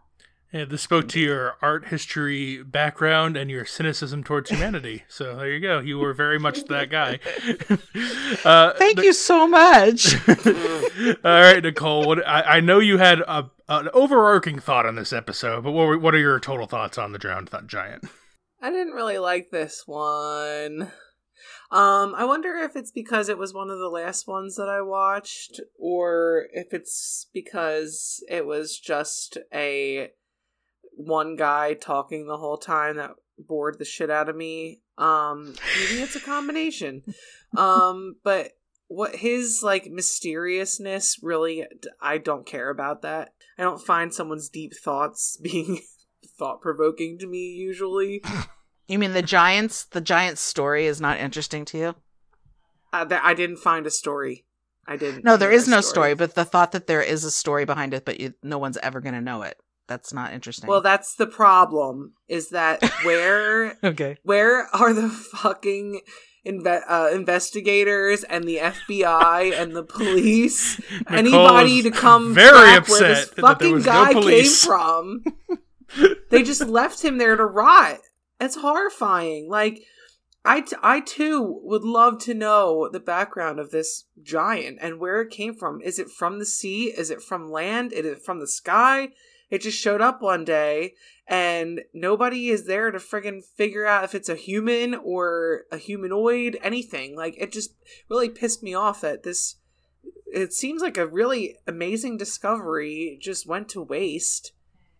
Yeah, 0.54 0.66
this 0.66 0.84
spoke 0.84 1.08
to 1.10 1.20
your 1.20 1.56
art 1.64 1.88
history 1.88 2.62
background 2.62 3.36
and 3.36 3.49
your 3.49 3.66
cynicism 3.66 4.24
towards 4.24 4.51
humanity. 4.51 5.04
So 5.14 5.36
there 5.36 5.49
you 5.49 5.60
go. 5.60 5.80
You 5.80 5.99
were 5.99 6.14
very 6.14 6.39
much 6.39 6.66
that 6.66 6.89
guy. 6.89 7.20
uh, 8.45 8.74
Thank 8.74 9.01
you 9.01 9.14
so 9.14 9.47
much. 9.47 10.16
All 10.28 11.14
right, 11.24 11.62
Nicole. 11.62 12.06
What 12.06 12.28
I, 12.28 12.41
I 12.41 12.60
know 12.60 12.80
you 12.80 12.97
had 12.97 13.22
a, 13.22 13.49
an 13.68 13.89
overarching 13.93 14.60
thought 14.60 14.86
on 14.86 14.95
this 14.95 15.14
episode, 15.14 15.64
but 15.64 15.72
what 15.72 16.01
what 16.01 16.16
are 16.16 16.20
your 16.20 16.39
total 16.39 16.68
thoughts 16.68 16.97
on 16.97 17.12
the 17.12 17.20
drowned 17.20 17.51
th- 17.51 17.66
giant? 17.68 18.06
I 18.62 18.72
didn't 18.72 18.93
really 18.93 19.18
like 19.18 19.49
this 19.51 19.84
one. 19.86 20.91
Um, 21.72 22.14
I 22.16 22.26
wonder 22.26 22.56
if 22.58 22.76
it's 22.76 22.91
because 22.91 23.30
it 23.30 23.38
was 23.38 23.54
one 23.54 23.70
of 23.70 23.80
the 23.80 23.89
last 23.89 24.28
ones 24.28 24.56
that 24.56 24.70
I 24.70 24.82
watched, 24.82 25.60
or 25.80 26.47
if 26.54 26.74
it's 26.74 27.28
because 27.34 28.24
it 28.30 28.45
was 28.45 28.80
just 28.80 29.38
a 29.54 30.10
one 30.96 31.36
guy 31.36 31.74
talking 31.74 32.28
the 32.28 32.38
whole 32.38 32.58
time 32.58 32.98
that 32.98 33.12
bored 33.38 33.80
the 33.80 33.86
shit 33.86 34.10
out 34.10 34.30
of 34.30 34.36
me. 34.36 34.82
Um, 34.98 35.56
maybe 35.80 36.02
it's 36.02 36.16
a 36.16 36.22
combination. 36.22 37.04
Um, 37.56 38.16
but 38.24 38.54
what 38.88 39.16
his 39.16 39.62
like 39.62 39.86
mysteriousness 39.86 41.20
really, 41.22 41.68
I 42.02 42.18
don't 42.18 42.48
care 42.48 42.72
about 42.72 43.04
that. 43.04 43.36
I 43.60 43.62
don't 43.62 43.80
find 43.80 44.12
someone's 44.12 44.50
deep 44.50 44.74
thoughts 44.76 45.38
being 45.44 45.82
thought 46.39 46.62
provoking 46.62 47.20
to 47.20 47.28
me 47.28 47.52
usually. 47.52 48.24
you 48.88 48.98
mean 48.98 49.14
the 49.14 49.22
giants? 49.22 49.86
The 49.86 50.02
giants' 50.02 50.41
story 50.41 50.88
is 50.88 51.00
not 51.00 51.20
interesting 51.20 51.64
to 51.66 51.78
you? 51.78 51.96
Uh, 52.91 53.06
that 53.06 53.24
I 53.24 53.36
didn't 53.36 53.58
find 53.58 53.86
a 53.86 53.91
story. 53.91 54.46
I 54.88 54.98
didn't. 54.98 55.24
No, 55.24 55.38
there 55.38 55.52
is 55.52 55.66
hear 55.66 55.68
is 55.68 55.68
a 55.68 55.72
no 55.72 55.82
story, 55.82 56.14
but 56.16 56.36
the 56.36 56.46
thought 56.46 56.72
that 56.74 56.88
there 56.88 57.02
is 57.02 57.24
a 57.24 57.32
story 57.32 57.66
behind 57.66 57.94
it, 57.94 58.04
but 58.04 58.20
you, 58.20 58.34
no 58.44 58.58
one's 58.58 58.78
ever 58.78 59.00
going 59.00 59.16
to 59.16 59.22
know 59.22 59.44
it. 59.44 59.58
That's 59.88 60.14
not 60.14 60.34
interesting. 60.34 60.68
well, 60.70 60.82
that's 60.82 61.16
the 61.16 61.28
problem. 61.28 62.14
Is 62.28 62.50
that 62.50 62.84
where 63.04 63.78
okay. 63.84 64.18
where 64.24 64.68
are 64.76 64.94
the 64.94 65.10
fucking 65.10 66.02
inve- 66.46 66.84
uh, 66.88 67.10
investigators 67.14 68.24
and 68.24 68.46
the 68.46 68.58
FBI 68.58 69.60
and 69.60 69.76
the 69.76 69.84
police? 69.84 70.80
Anybody 71.10 71.82
to 71.82 71.92
come 71.92 72.34
very 72.34 72.52
back 72.52 72.88
where 72.88 73.00
this 73.00 73.24
upset 73.30 73.40
fucking 73.40 73.78
no 73.80 73.84
guy 73.84 74.14
came 74.14 74.46
from? 74.52 75.24
they 76.32 76.44
just 76.44 76.66
left 76.66 77.04
him 77.04 77.18
there 77.18 77.36
to 77.36 77.46
rot. 77.46 78.00
It's 78.40 78.56
horrifying. 78.56 79.50
Like 79.50 79.84
I, 80.46 80.62
t- 80.62 80.76
I 80.82 81.00
too 81.00 81.60
would 81.64 81.84
love 81.84 82.20
to 82.24 82.34
know 82.34 82.90
the 82.92 83.00
background 83.00 83.60
of 83.60 83.72
this 83.72 84.06
giant 84.22 84.80
and 84.82 85.00
where 85.00 85.22
it 85.22 85.30
came 85.30 85.56
from. 85.56 85.82
Is 85.82 86.00
it 86.00 86.10
from 86.10 86.40
the 86.40 86.46
sea? 86.46 86.86
Is 86.86 87.10
it 87.10 87.22
from 87.22 87.50
land? 87.52 87.94
Is 87.94 88.06
it 88.06 88.22
from 88.24 88.40
the 88.40 88.48
sky? 88.48 89.10
It 89.54 89.62
just 89.62 89.80
showed 89.80 90.01
up 90.01 90.20
one 90.20 90.45
day 90.45 90.95
and 91.28 91.82
nobody 91.93 92.49
is 92.49 92.66
there 92.66 92.89
to 92.89 92.97
friggin' 92.97 93.43
figure 93.43 93.86
out 93.86 94.04
if 94.04 94.16
it's 94.16 94.28
a 94.28 94.36
human 94.36 94.95
or 94.95 95.66
a 95.72 95.78
humanoid, 95.78 96.58
anything. 96.64 97.16
Like 97.16 97.36
it 97.38 97.51
just 97.51 97.76
really 98.10 98.30
pissed 98.30 98.64
me 98.64 98.74
off 98.74 99.01
that 99.01 99.22
this 99.22 99.58
it 100.26 100.54
seems 100.54 100.82
like 100.82 100.97
a 100.97 101.06
really 101.06 101.56
amazing 101.68 102.18
discovery 102.18 103.20
just 103.22 103.45
went 103.45 103.70
to 103.70 103.84
waste. 103.84 104.54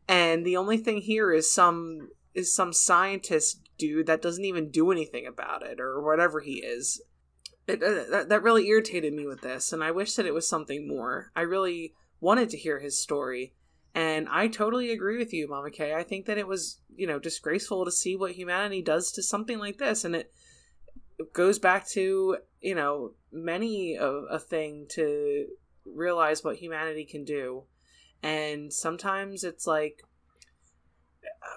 And 0.08 0.46
the 0.46 0.56
only 0.56 0.78
thing 0.78 1.02
here 1.02 1.34
is 1.34 1.52
some 1.52 2.10
is 2.36 2.54
some 2.54 2.74
scientist 2.74 3.68
dude 3.80 4.06
that 4.06 4.22
doesn't 4.22 4.46
even 4.46 4.70
do 4.70 4.92
anything 4.92 5.26
about 5.26 5.64
it 5.64 5.80
or 5.80 6.00
whatever 6.00 6.42
he 6.42 6.58
is. 6.58 7.02
It, 7.66 7.82
uh, 7.82 8.04
that, 8.12 8.30
that 8.30 8.44
really 8.44 8.68
irritated 8.68 9.14
me 9.14 9.26
with 9.26 9.42
this 9.42 9.74
and 9.74 9.82
i 9.84 9.90
wish 9.90 10.14
that 10.14 10.28
it 10.28 10.34
was 10.36 10.48
something 10.48 10.88
more. 10.88 11.32
I 11.36 11.42
really 11.42 11.96
wanted 12.20 12.52
to 12.52 12.58
hear 12.58 12.82
his 12.82 13.02
story 13.02 13.56
and 13.96 14.28
i 14.30 14.48
totally 14.48 14.92
agree 14.92 15.18
with 15.18 15.34
you 15.34 15.48
mama 15.48 15.70
kay. 15.72 15.94
I 15.94 16.04
think 16.04 16.26
that 16.26 16.38
it 16.38 16.48
was 16.48 16.80
you 16.96 17.08
know 17.08 17.20
disgraceful 17.20 17.86
to 17.86 17.92
see 17.92 18.16
what 18.16 18.32
humanity 18.32 18.82
does 18.82 19.12
to 19.14 19.24
something 19.24 19.60
like 19.60 19.78
this. 19.78 20.04
And 20.06 20.16
it 20.16 20.32
goes 21.34 21.60
back 21.60 21.88
to 21.90 22.38
you 22.62 22.76
know 22.76 23.12
many 23.32 23.98
of 23.98 24.26
a 24.30 24.40
thing 24.40 24.88
to 24.92 25.46
realize 25.86 26.44
what 26.44 26.56
humanity 26.58 27.06
can 27.06 27.24
do. 27.24 27.64
And 28.22 28.72
sometimes 28.72 29.44
it's 29.44 29.68
like 29.68 30.02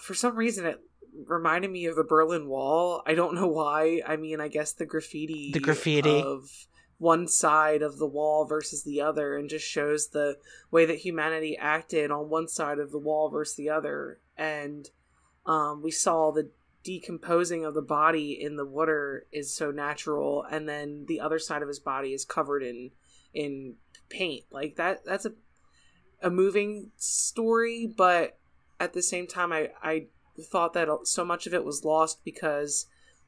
for 0.03 0.14
some 0.14 0.37
reason 0.37 0.66
it 0.66 0.80
reminded 1.26 1.70
me 1.70 1.87
of 1.87 1.97
the 1.97 2.05
berlin 2.05 2.49
wall. 2.49 3.03
I 3.07 3.14
don't 3.14 3.34
know 3.34 3.47
why. 3.49 4.03
I 4.07 4.16
mean 4.16 4.41
i 4.41 4.49
guess 4.49 4.72
the 4.72 4.84
graffiti 4.87 5.51
The 5.53 5.61
graffiti. 5.61 6.20
of 6.20 6.51
one 6.99 7.28
side 7.28 7.82
of 7.82 7.99
the 7.99 8.07
wall 8.07 8.44
versus 8.47 8.82
the 8.82 9.01
other 9.01 9.36
and 9.36 9.51
just 9.51 9.66
shows 9.66 10.09
the 10.09 10.38
way 10.70 10.86
that 10.86 10.99
humanity 10.99 11.57
acted 11.57 12.11
on 12.11 12.30
one 12.30 12.49
side 12.49 12.78
of 12.78 12.90
the 12.90 12.99
wall 12.99 13.28
versus 13.28 13.57
the 13.57 13.68
other. 13.68 14.18
And 14.36 14.88
um, 15.44 15.82
we 15.82 15.90
saw 15.90 16.30
the 16.30 16.51
decomposing 16.82 17.64
of 17.64 17.74
the 17.74 17.82
body 17.82 18.32
in 18.40 18.57
the 18.57 18.64
water 18.64 19.26
is 19.32 19.53
so 19.53 19.70
natural. 19.70 20.44
And 20.51 20.68
then 20.68 21.05
the 21.07 21.20
other 21.20 21.38
side 21.38 21.62
of 21.62 21.68
his 21.68 21.80
body 21.80 22.12
is 22.12 22.24
covered 22.24 22.62
in 22.62 22.92
in 23.34 23.74
paint. 24.09 24.44
Like 24.51 24.76
that 24.76 25.05
that's 25.05 25.26
a 25.26 25.32
a 26.22 26.30
moving 26.30 26.90
story 26.97 27.86
but 27.86 28.38
at 28.80 28.92
the 28.92 29.03
same 29.03 29.26
time 29.26 29.53
i 29.53 29.70
i 29.82 30.07
thought 30.51 30.72
that 30.74 30.88
so 31.05 31.24
much 31.24 31.47
of 31.47 31.55
it 31.55 31.64
was 31.64 31.84
lost 31.84 32.24
because 32.24 32.86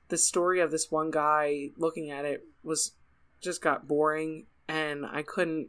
the 0.08 0.18
story 0.18 0.60
of 0.60 0.70
this 0.70 0.90
one 0.90 1.10
guy 1.10 1.70
looking 1.76 2.10
at 2.10 2.24
it 2.24 2.44
was 2.62 2.92
just 3.40 3.62
got 3.62 3.88
boring 3.88 4.46
and 4.68 5.04
I 5.06 5.22
couldn't 5.22 5.68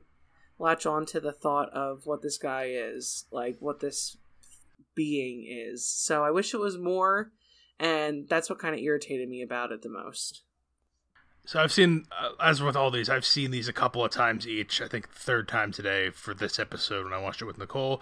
latch 0.57 0.85
on 0.85 1.05
to 1.07 1.19
the 1.19 1.31
thought 1.31 1.69
of 1.69 2.05
what 2.05 2.21
this 2.21 2.37
guy 2.37 2.69
is, 2.69 3.25
like 3.31 3.57
what 3.59 3.79
this 3.79 4.17
being 4.95 5.45
is. 5.49 5.87
So 5.87 6.23
I 6.23 6.31
wish 6.31 6.53
it 6.53 6.59
was 6.59 6.77
more 6.77 7.31
and 7.79 8.27
that's 8.27 8.49
what 8.49 8.59
kind 8.59 8.75
of 8.75 8.81
irritated 8.81 9.29
me 9.29 9.41
about 9.41 9.71
it 9.71 9.81
the 9.81 9.89
most. 9.89 10.43
So 11.45 11.59
I've 11.59 11.71
seen, 11.71 12.05
uh, 12.11 12.29
as 12.39 12.61
with 12.61 12.75
all 12.75 12.91
these, 12.91 13.09
I've 13.09 13.25
seen 13.25 13.49
these 13.49 13.67
a 13.67 13.73
couple 13.73 14.05
of 14.05 14.11
times 14.11 14.47
each. 14.47 14.81
I 14.81 14.87
think 14.87 15.09
third 15.09 15.47
time 15.47 15.71
today 15.71 16.11
for 16.11 16.33
this 16.33 16.59
episode 16.59 17.05
when 17.05 17.13
I 17.13 17.17
watched 17.17 17.41
it 17.41 17.45
with 17.45 17.57
Nicole, 17.57 18.01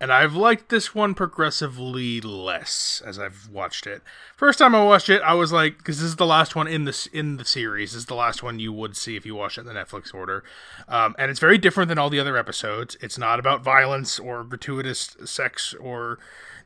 and 0.00 0.12
I've 0.12 0.34
liked 0.34 0.68
this 0.68 0.94
one 0.94 1.14
progressively 1.14 2.20
less 2.20 3.00
as 3.04 3.18
I've 3.18 3.48
watched 3.52 3.86
it. 3.86 4.02
First 4.36 4.58
time 4.58 4.74
I 4.74 4.82
watched 4.82 5.08
it, 5.08 5.22
I 5.22 5.34
was 5.34 5.52
like, 5.52 5.78
because 5.78 5.98
this 5.98 6.08
is 6.08 6.16
the 6.16 6.26
last 6.26 6.56
one 6.56 6.66
in 6.66 6.84
this 6.86 7.06
in 7.06 7.36
the 7.36 7.44
series. 7.44 7.92
This 7.92 8.00
is 8.00 8.06
the 8.06 8.14
last 8.14 8.42
one 8.42 8.58
you 8.58 8.72
would 8.72 8.96
see 8.96 9.16
if 9.16 9.24
you 9.24 9.34
watch 9.36 9.58
it 9.58 9.60
in 9.62 9.66
the 9.68 9.74
Netflix 9.74 10.12
order, 10.12 10.42
um, 10.88 11.14
and 11.18 11.30
it's 11.30 11.40
very 11.40 11.58
different 11.58 11.88
than 11.88 11.98
all 11.98 12.10
the 12.10 12.20
other 12.20 12.36
episodes. 12.36 12.96
It's 13.00 13.18
not 13.18 13.38
about 13.38 13.62
violence 13.62 14.18
or 14.18 14.42
gratuitous 14.44 15.16
sex 15.24 15.74
or 15.74 16.18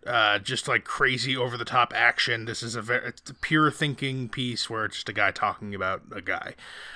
uh, 0.06 0.38
just 0.38 0.68
like 0.68 0.84
crazy 0.84 1.36
over 1.36 1.56
the 1.56 1.64
top 1.64 1.92
action. 1.94 2.44
This 2.44 2.62
is 2.62 2.74
a 2.74 2.82
very 2.82 3.08
it's 3.08 3.30
a 3.30 3.34
pure 3.34 3.70
thinking 3.70 4.28
piece 4.28 4.68
where 4.68 4.84
it's 4.84 4.96
just 4.96 5.08
a 5.08 5.12
guy 5.12 5.30
talking 5.30 5.74
about 5.74 6.02
a 6.12 6.20
guy. 6.20 6.54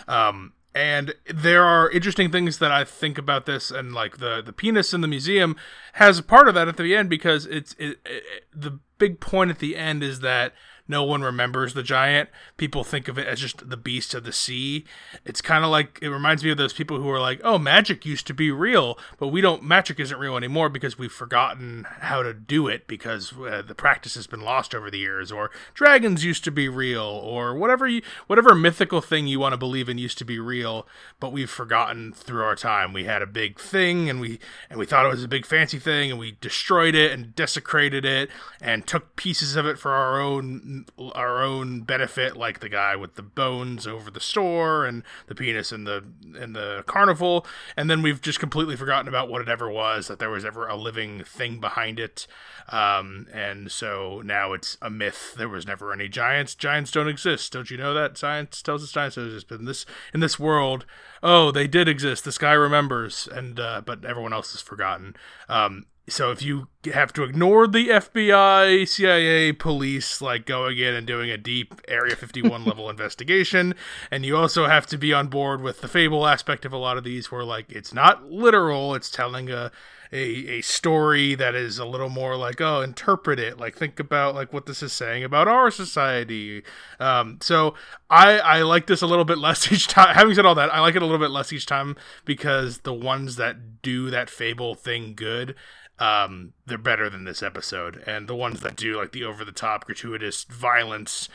Um, 0.09 0.52
and 0.74 1.14
there 1.32 1.64
are 1.64 1.90
interesting 1.90 2.30
things 2.30 2.59
that 2.59 2.70
I 2.70 2.84
think 2.84 3.16
about 3.16 3.46
this, 3.46 3.70
and 3.70 3.94
like 3.94 4.18
the 4.18 4.42
the 4.42 4.52
penis 4.52 4.92
in 4.92 5.00
the 5.00 5.09
museum 5.09 5.57
has 5.94 6.18
a 6.18 6.22
part 6.22 6.48
of 6.48 6.54
that 6.54 6.68
at 6.68 6.76
the 6.76 6.94
end 6.94 7.09
because 7.09 7.46
it's 7.46 7.74
it, 7.78 7.98
it, 8.04 8.24
the 8.54 8.78
big 8.98 9.20
point 9.20 9.50
at 9.50 9.59
the 9.59 9.76
end 9.76 10.02
is 10.02 10.20
that 10.20 10.52
no 10.89 11.03
one 11.03 11.22
remembers 11.22 11.74
the 11.74 11.82
giant. 11.82 12.28
People 12.57 12.84
think 12.84 13.09
of 13.09 13.18
it 13.18 13.26
as 13.26 13.41
just 13.41 13.68
the 13.68 13.76
beast 13.76 14.14
of 14.14 14.24
the 14.24 14.32
sea. 14.32 14.84
It's 15.24 15.41
kind 15.41 15.64
of 15.64 15.70
like 15.70 15.99
it 16.01 16.09
reminds 16.09 16.45
me 16.45 16.51
of 16.51 16.57
those 16.57 16.72
people 16.72 16.99
who 16.99 17.11
are 17.11 17.20
like, 17.20 17.41
"Oh, 17.43 17.59
magic 17.59 18.07
used 18.07 18.26
to 18.28 18.34
be 18.34 18.51
real, 18.51 18.99
but 19.18 19.28
we 19.28 19.41
don't. 19.41 19.62
Magic 19.62 19.99
isn't 19.99 20.18
real 20.18 20.37
anymore 20.37 20.68
because 20.68 20.99
we've 20.99 21.12
forgotten 21.12 21.87
how 22.01 22.22
to 22.22 22.32
do 22.32 22.68
it 22.68 22.87
because 22.87 23.32
uh, 23.32 23.62
the 23.66 23.74
practice 23.74 24.14
has 24.14 24.26
been 24.26 24.43
lost 24.43 24.74
over 24.74 24.91
the 24.91 24.99
years." 24.99 25.32
Or 25.32 25.51
dragons 25.74 26.24
used 26.24 26.45
to 26.45 26.51
be 26.51 26.68
real, 26.68 27.03
or 27.03 27.55
whatever 27.55 27.89
you, 27.89 28.03
whatever 28.26 28.55
mythical 28.55 29.01
thing 29.01 29.26
you 29.26 29.41
want 29.41 29.53
to 29.53 29.59
believe 29.59 29.89
in 29.89 29.99
used 29.99 30.18
to 30.18 30.24
be 30.24 30.39
real, 30.39 30.87
but 31.18 31.32
we've 31.32 31.51
forgotten 31.51 32.12
through 32.12 32.43
our 32.43 32.57
time. 32.57 32.93
We 32.93 33.05
had 33.05 33.22
a 33.22 33.26
big 33.26 33.59
thing, 33.59 34.09
and 34.09 34.20
we 34.20 34.39
and 34.70 34.78
we 34.78 34.87
thought 34.87 35.07
it 35.07 35.11
was 35.11 35.24
a 35.24 35.28
big 35.28 35.47
fancy 35.47 35.78
thing, 35.78 36.11
and 36.11 36.20
we 36.20 36.37
destroyed 36.41 36.95
it 36.95 37.12
and 37.12 37.34
desecrated 37.34 38.05
it 38.05 38.30
and 38.61 38.87
took 38.87 39.16
pieces 39.16 39.57
of 39.57 39.66
it 39.66 39.78
for 39.78 39.93
our 39.93 40.20
own 40.20 40.76
our 41.14 41.43
own 41.43 41.81
benefit, 41.83 42.37
like 42.37 42.61
the 42.61 42.68
guy 42.68 42.97
with 42.97 43.14
the 43.14 43.22
bones 43.22 43.87
over 43.87 44.11
the 44.11 44.20
store 44.20 44.85
and 44.85 45.03
the 45.27 45.35
penis 45.35 45.72
in 45.72 45.85
the 45.85 46.05
in 46.41 46.53
the 46.53 46.85
carnival, 46.87 47.47
and 47.77 47.89
then 47.89 48.03
we've 48.03 48.20
just 48.20 48.41
completely 48.41 48.77
forgotten 48.77 49.09
about 49.09 49.29
what 49.29 49.41
it 49.41 49.49
ever 49.49 49.70
was, 49.70 50.09
that 50.09 50.18
there 50.18 50.31
was 50.31 50.45
ever 50.45 50.66
a 50.66 50.77
living 50.77 51.24
thing 51.24 51.61
behind 51.61 51.99
it, 51.99 52.27
um, 52.68 53.27
and 53.33 53.70
so 53.70 54.22
now 54.24 54.53
it's 54.53 54.77
a 54.83 54.91
myth. 54.91 55.35
There 55.37 55.49
was 55.49 55.66
never 55.66 55.93
any 55.93 56.09
giants. 56.09 56.55
Giants 56.55 56.91
don't 56.91 57.09
exist. 57.09 57.53
Don't 57.53 57.70
you 57.70 57.77
know 57.77 57.95
that? 57.95 58.18
Science 58.18 58.62
tells 58.62 58.83
us 58.83 58.93
giants 58.93 59.16
don't 59.16 59.27
exist. 59.27 59.49
But 59.49 59.61
in 59.61 59.66
this 59.66 59.87
in 60.12 60.20
this 60.20 60.39
world, 60.39 60.87
oh, 61.22 61.51
they 61.51 61.66
did 61.66 61.89
exist. 61.89 62.24
This 62.24 62.39
guy 62.39 62.53
remembers, 62.53 63.29
and 63.31 63.59
uh, 63.61 63.83
but 63.85 64.05
everyone 64.05 64.33
else 64.33 64.55
is 64.55 64.61
forgotten. 64.61 65.16
Um, 65.49 65.87
so 66.09 66.30
if 66.30 66.40
you 66.40 66.68
have 66.92 67.12
to 67.14 67.24
ignore 67.24 67.66
the 67.66 67.88
FBI, 67.88 68.86
CIA, 68.86 69.52
police, 69.52 70.20
like 70.20 70.46
going 70.46 70.78
in 70.78 70.94
and 70.94 71.07
doing 71.07 71.30
a 71.30 71.36
deep 71.36 71.80
Area 71.88 72.14
51 72.16 72.64
level 72.64 72.88
investigation, 72.88 73.74
and 74.11 74.24
you 74.24 74.36
also 74.36 74.66
have 74.66 74.86
to 74.86 74.98
be 74.98 75.12
on 75.12 75.26
board 75.26 75.61
with 75.61 75.80
the 75.80 75.88
fable 75.88 76.26
aspect 76.26 76.64
of 76.64 76.72
a 76.72 76.76
lot 76.76 76.96
of 76.96 77.04
these, 77.04 77.32
where 77.32 77.44
like 77.44 77.72
it's 77.72 77.92
not 77.92 78.24
literal, 78.30 78.94
it's 78.94 79.11
telling 79.11 79.50
a 79.50 79.72
a, 80.12 80.18
a 80.18 80.61
story 80.61 81.34
that 81.34 81.54
is 81.54 81.78
a 81.78 81.84
little 81.84 82.09
more 82.09 82.36
like 82.36 82.61
oh 82.61 82.80
interpret 82.80 83.38
it 83.38 83.59
like 83.59 83.76
think 83.76 83.98
about 83.98 84.34
like 84.34 84.52
what 84.52 84.66
this 84.66 84.82
is 84.82 84.92
saying 84.92 85.24
about 85.24 85.48
our 85.48 85.70
society. 85.70 86.62
Um, 87.00 87.38
so 87.42 87.74
i 88.09 88.38
i 88.38 88.62
like 88.62 88.86
this 88.86 89.02
a 89.02 89.07
little 89.07 89.24
bit 89.24 89.38
less 89.46 89.70
each 89.70 89.88
time 89.88 90.14
having 90.14 90.34
said 90.34 90.46
all 90.46 90.54
that 90.54 90.72
i 90.72 90.80
like 90.80 90.94
it 90.94 91.02
a 91.02 91.04
little 91.04 91.18
bit 91.18 91.30
less 91.30 91.52
each 91.52 91.66
time 91.66 91.96
because 92.24 92.78
the 92.78 92.94
ones 92.94 93.36
that 93.36 93.82
do 93.82 94.11
that 94.11 94.30
fable 94.30 94.74
thing 94.74 95.14
good 95.14 95.54
um, 95.99 96.53
they're 96.66 96.78
better 96.78 97.09
than 97.09 97.24
this 97.24 97.42
episode. 97.42 98.03
And 98.07 98.28
the 98.28 98.36
ones 98.36 98.61
that 98.61 98.76
do 98.76 98.97
like 98.97 99.12
the 99.12 99.24
over 99.24 99.44
the 99.44 99.53
top 99.53 99.86
gratuitous 99.86 100.44
violence, 100.44 101.28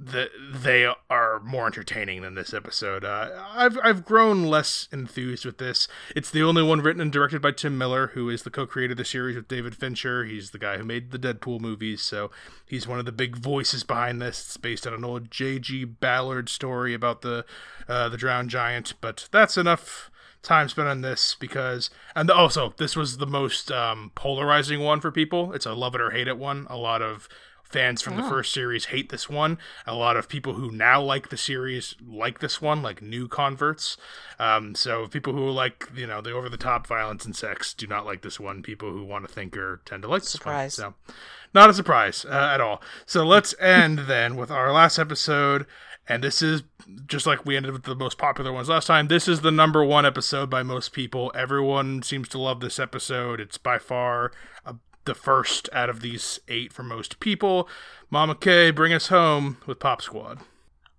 that 0.00 0.30
they 0.52 0.88
are 1.10 1.40
more 1.40 1.66
entertaining 1.66 2.22
than 2.22 2.34
this 2.34 2.54
episode. 2.54 3.04
Uh, 3.04 3.30
I've 3.50 3.76
I've 3.82 4.04
grown 4.04 4.44
less 4.44 4.88
enthused 4.92 5.44
with 5.44 5.58
this. 5.58 5.88
It's 6.14 6.30
the 6.30 6.42
only 6.42 6.62
one 6.62 6.80
written 6.80 7.02
and 7.02 7.12
directed 7.12 7.42
by 7.42 7.50
Tim 7.50 7.76
Miller, 7.76 8.08
who 8.14 8.30
is 8.30 8.44
the 8.44 8.50
co-creator 8.50 8.92
of 8.92 8.98
the 8.98 9.04
series 9.04 9.34
with 9.34 9.48
David 9.48 9.74
Fincher. 9.74 10.24
He's 10.24 10.50
the 10.50 10.58
guy 10.58 10.78
who 10.78 10.84
made 10.84 11.10
the 11.10 11.18
Deadpool 11.18 11.60
movies, 11.60 12.00
so 12.00 12.30
he's 12.64 12.86
one 12.86 13.00
of 13.00 13.06
the 13.06 13.12
big 13.12 13.36
voices 13.36 13.82
behind 13.82 14.22
this. 14.22 14.44
It's 14.44 14.56
based 14.56 14.86
on 14.86 14.94
an 14.94 15.04
old 15.04 15.32
J.G. 15.32 15.84
Ballard 15.84 16.48
story 16.48 16.94
about 16.94 17.22
the 17.22 17.44
uh, 17.88 18.08
the 18.08 18.16
drowned 18.16 18.50
giant, 18.50 18.94
but 19.00 19.28
that's 19.32 19.56
enough 19.56 20.10
time 20.42 20.68
spent 20.68 20.88
on 20.88 21.00
this 21.00 21.36
because 21.38 21.90
and 22.14 22.30
also 22.30 22.74
this 22.76 22.96
was 22.96 23.18
the 23.18 23.26
most 23.26 23.70
um, 23.70 24.12
polarizing 24.14 24.80
one 24.80 25.00
for 25.00 25.10
people. 25.10 25.52
It's 25.52 25.66
a 25.66 25.72
love 25.72 25.94
it 25.94 26.00
or 26.00 26.10
hate 26.10 26.28
it 26.28 26.38
one. 26.38 26.66
A 26.70 26.76
lot 26.76 27.02
of 27.02 27.28
fans 27.68 28.00
from 28.00 28.14
oh. 28.14 28.22
the 28.22 28.28
first 28.28 28.52
series 28.52 28.86
hate 28.86 29.10
this 29.10 29.28
one. 29.28 29.58
A 29.86 29.94
lot 29.94 30.16
of 30.16 30.28
people 30.28 30.54
who 30.54 30.70
now 30.70 31.02
like 31.02 31.28
the 31.28 31.36
series 31.36 31.94
like 32.06 32.38
this 32.40 32.62
one, 32.62 32.82
like 32.82 33.02
new 33.02 33.28
converts. 33.28 33.96
Um, 34.38 34.74
so 34.74 35.06
people 35.06 35.32
who 35.32 35.50
like 35.50 35.88
you 35.94 36.06
know 36.06 36.20
the 36.20 36.32
over 36.32 36.48
the 36.48 36.56
top 36.56 36.86
violence 36.86 37.24
and 37.24 37.36
sex 37.36 37.74
do 37.74 37.86
not 37.86 38.06
like 38.06 38.22
this 38.22 38.40
one. 38.40 38.62
People 38.62 38.90
who 38.90 39.04
want 39.04 39.26
to 39.26 39.32
think 39.32 39.56
or 39.56 39.80
tend 39.84 40.02
to 40.02 40.08
like 40.08 40.22
this 40.22 40.30
surprise. 40.30 40.78
one. 40.78 40.94
So 41.06 41.12
not 41.54 41.70
a 41.70 41.74
surprise 41.74 42.24
uh, 42.24 42.50
at 42.52 42.60
all. 42.60 42.82
So 43.06 43.24
let's 43.24 43.54
end 43.60 44.00
then 44.00 44.36
with 44.36 44.50
our 44.50 44.72
last 44.72 44.98
episode. 44.98 45.66
And 46.08 46.24
this 46.24 46.40
is 46.40 46.62
just 47.06 47.26
like 47.26 47.44
we 47.44 47.56
ended 47.56 47.72
with 47.72 47.82
the 47.82 47.94
most 47.94 48.16
popular 48.16 48.50
ones 48.50 48.70
last 48.70 48.86
time. 48.86 49.08
This 49.08 49.28
is 49.28 49.42
the 49.42 49.50
number 49.50 49.84
one 49.84 50.06
episode 50.06 50.48
by 50.48 50.62
most 50.62 50.92
people. 50.92 51.30
Everyone 51.34 52.02
seems 52.02 52.28
to 52.28 52.38
love 52.38 52.60
this 52.60 52.78
episode. 52.78 53.40
It's 53.40 53.58
by 53.58 53.78
far 53.78 54.32
a, 54.64 54.76
the 55.04 55.14
first 55.14 55.68
out 55.72 55.90
of 55.90 56.00
these 56.00 56.40
eight 56.48 56.72
for 56.72 56.82
most 56.82 57.20
people. 57.20 57.68
Mama 58.10 58.34
K, 58.34 58.70
bring 58.70 58.94
us 58.94 59.08
home 59.08 59.58
with 59.66 59.80
Pop 59.80 60.00
Squad. 60.00 60.38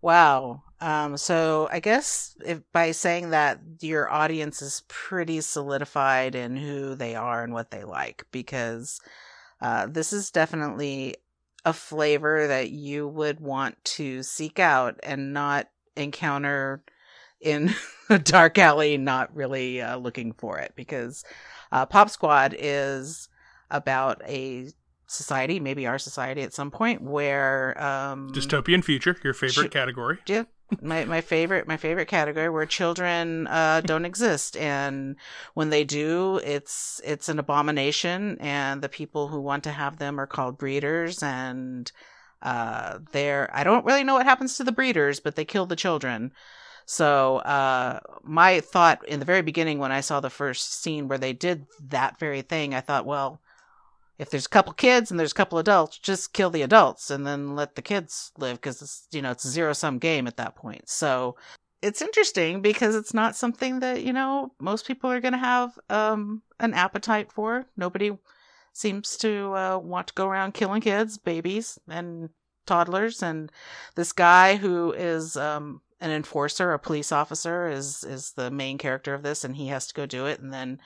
Wow. 0.01 0.61
Um, 0.79 1.17
so 1.17 1.67
I 1.71 1.79
guess 1.79 2.37
if 2.45 2.61
by 2.71 2.91
saying 2.91 3.31
that 3.31 3.59
your 3.81 4.09
audience 4.11 4.61
is 4.61 4.83
pretty 4.87 5.41
solidified 5.41 6.35
in 6.35 6.55
who 6.55 6.95
they 6.95 7.15
are 7.15 7.43
and 7.43 7.51
what 7.51 7.71
they 7.71 7.83
like, 7.83 8.25
because 8.31 9.01
uh, 9.59 9.87
this 9.87 10.13
is 10.13 10.31
definitely 10.31 11.15
a 11.65 11.73
flavor 11.73 12.47
that 12.47 12.71
you 12.71 13.07
would 13.07 13.39
want 13.39 13.83
to 13.83 14.23
seek 14.23 14.59
out 14.59 14.99
and 15.03 15.33
not 15.33 15.67
encounter 15.95 16.83
in 17.41 17.73
a 18.09 18.19
dark 18.19 18.57
alley, 18.57 18.97
not 18.97 19.35
really 19.35 19.81
uh, 19.81 19.97
looking 19.97 20.33
for 20.33 20.57
it. 20.59 20.73
Because 20.75 21.23
uh, 21.71 21.85
Pop 21.85 22.09
Squad 22.09 22.55
is 22.57 23.29
about 23.69 24.21
a 24.25 24.69
society, 25.07 25.59
maybe 25.59 25.87
our 25.87 25.99
society 25.99 26.41
at 26.41 26.53
some 26.53 26.71
point, 26.71 27.01
where 27.01 27.81
um, 27.81 28.31
dystopian 28.33 28.83
future, 28.83 29.17
your 29.23 29.33
favorite 29.33 29.69
ch- 29.69 29.73
category. 29.73 30.19
Yeah, 30.27 30.43
my 30.81 31.05
my 31.05 31.21
favorite 31.21 31.67
my 31.67 31.77
favorite 31.77 32.07
category 32.07 32.49
where 32.49 32.65
children 32.65 33.47
uh, 33.47 33.81
don't 33.81 34.05
exist. 34.05 34.55
And 34.57 35.15
when 35.53 35.69
they 35.69 35.83
do 35.83 36.39
it's 36.43 37.01
it's 37.03 37.29
an 37.29 37.39
abomination. 37.39 38.37
And 38.39 38.81
the 38.81 38.89
people 38.89 39.27
who 39.27 39.41
want 39.41 39.63
to 39.65 39.71
have 39.71 39.97
them 39.97 40.19
are 40.19 40.27
called 40.27 40.57
breeders. 40.57 41.23
And 41.23 41.91
uh, 42.41 42.99
they're 43.11 43.49
I 43.53 43.63
don't 43.63 43.85
really 43.85 44.03
know 44.03 44.15
what 44.15 44.25
happens 44.25 44.57
to 44.57 44.63
the 44.63 44.71
breeders 44.71 45.19
but 45.19 45.35
they 45.35 45.45
kill 45.45 45.65
the 45.65 45.75
children. 45.75 46.31
So 46.85 47.37
uh, 47.37 47.99
my 48.23 48.61
thought 48.61 49.07
in 49.07 49.19
the 49.19 49.25
very 49.25 49.43
beginning 49.43 49.77
when 49.79 49.91
I 49.91 50.01
saw 50.01 50.19
the 50.19 50.29
first 50.29 50.81
scene 50.81 51.07
where 51.07 51.19
they 51.19 51.33
did 51.33 51.67
that 51.89 52.19
very 52.19 52.41
thing 52.41 52.73
I 52.73 52.81
thought 52.81 53.05
well 53.05 53.41
if 54.19 54.29
there's 54.29 54.45
a 54.45 54.49
couple 54.49 54.73
kids 54.73 55.09
and 55.09 55.19
there's 55.19 55.31
a 55.31 55.35
couple 55.35 55.57
adults, 55.57 55.97
just 55.97 56.33
kill 56.33 56.49
the 56.49 56.61
adults 56.61 57.09
and 57.09 57.25
then 57.25 57.55
let 57.55 57.75
the 57.75 57.81
kids 57.81 58.31
live 58.37 58.57
because 58.57 58.81
it's 58.81 59.07
you 59.11 59.21
know 59.21 59.31
it's 59.31 59.45
a 59.45 59.49
zero 59.49 59.73
sum 59.73 59.97
game 59.97 60.27
at 60.27 60.37
that 60.37 60.55
point. 60.55 60.89
So 60.89 61.37
it's 61.81 62.01
interesting 62.01 62.61
because 62.61 62.95
it's 62.95 63.13
not 63.13 63.37
something 63.37 63.79
that 63.79 64.03
you 64.03 64.11
know 64.11 64.51
most 64.59 64.85
people 64.85 65.09
are 65.09 65.21
going 65.21 65.33
to 65.33 65.39
have 65.39 65.79
um, 65.89 66.41
an 66.59 66.73
appetite 66.73 67.31
for. 67.31 67.65
Nobody 67.77 68.11
seems 68.73 69.15
to 69.17 69.53
uh, 69.55 69.77
want 69.77 70.07
to 70.07 70.13
go 70.13 70.27
around 70.27 70.53
killing 70.53 70.81
kids, 70.81 71.17
babies, 71.17 71.79
and 71.87 72.29
toddlers. 72.65 73.23
And 73.23 73.49
this 73.95 74.11
guy 74.11 74.57
who 74.57 74.91
is 74.91 75.37
um, 75.37 75.81
an 76.01 76.11
enforcer, 76.11 76.71
a 76.71 76.79
police 76.79 77.11
officer, 77.11 77.67
is 77.67 78.03
is 78.03 78.31
the 78.31 78.49
main 78.49 78.77
character 78.77 79.13
of 79.13 79.23
this, 79.23 79.43
and 79.43 79.55
he 79.55 79.67
has 79.67 79.87
to 79.87 79.93
go 79.93 80.05
do 80.05 80.25
it. 80.25 80.39
And 80.39 80.53
then 80.53 80.79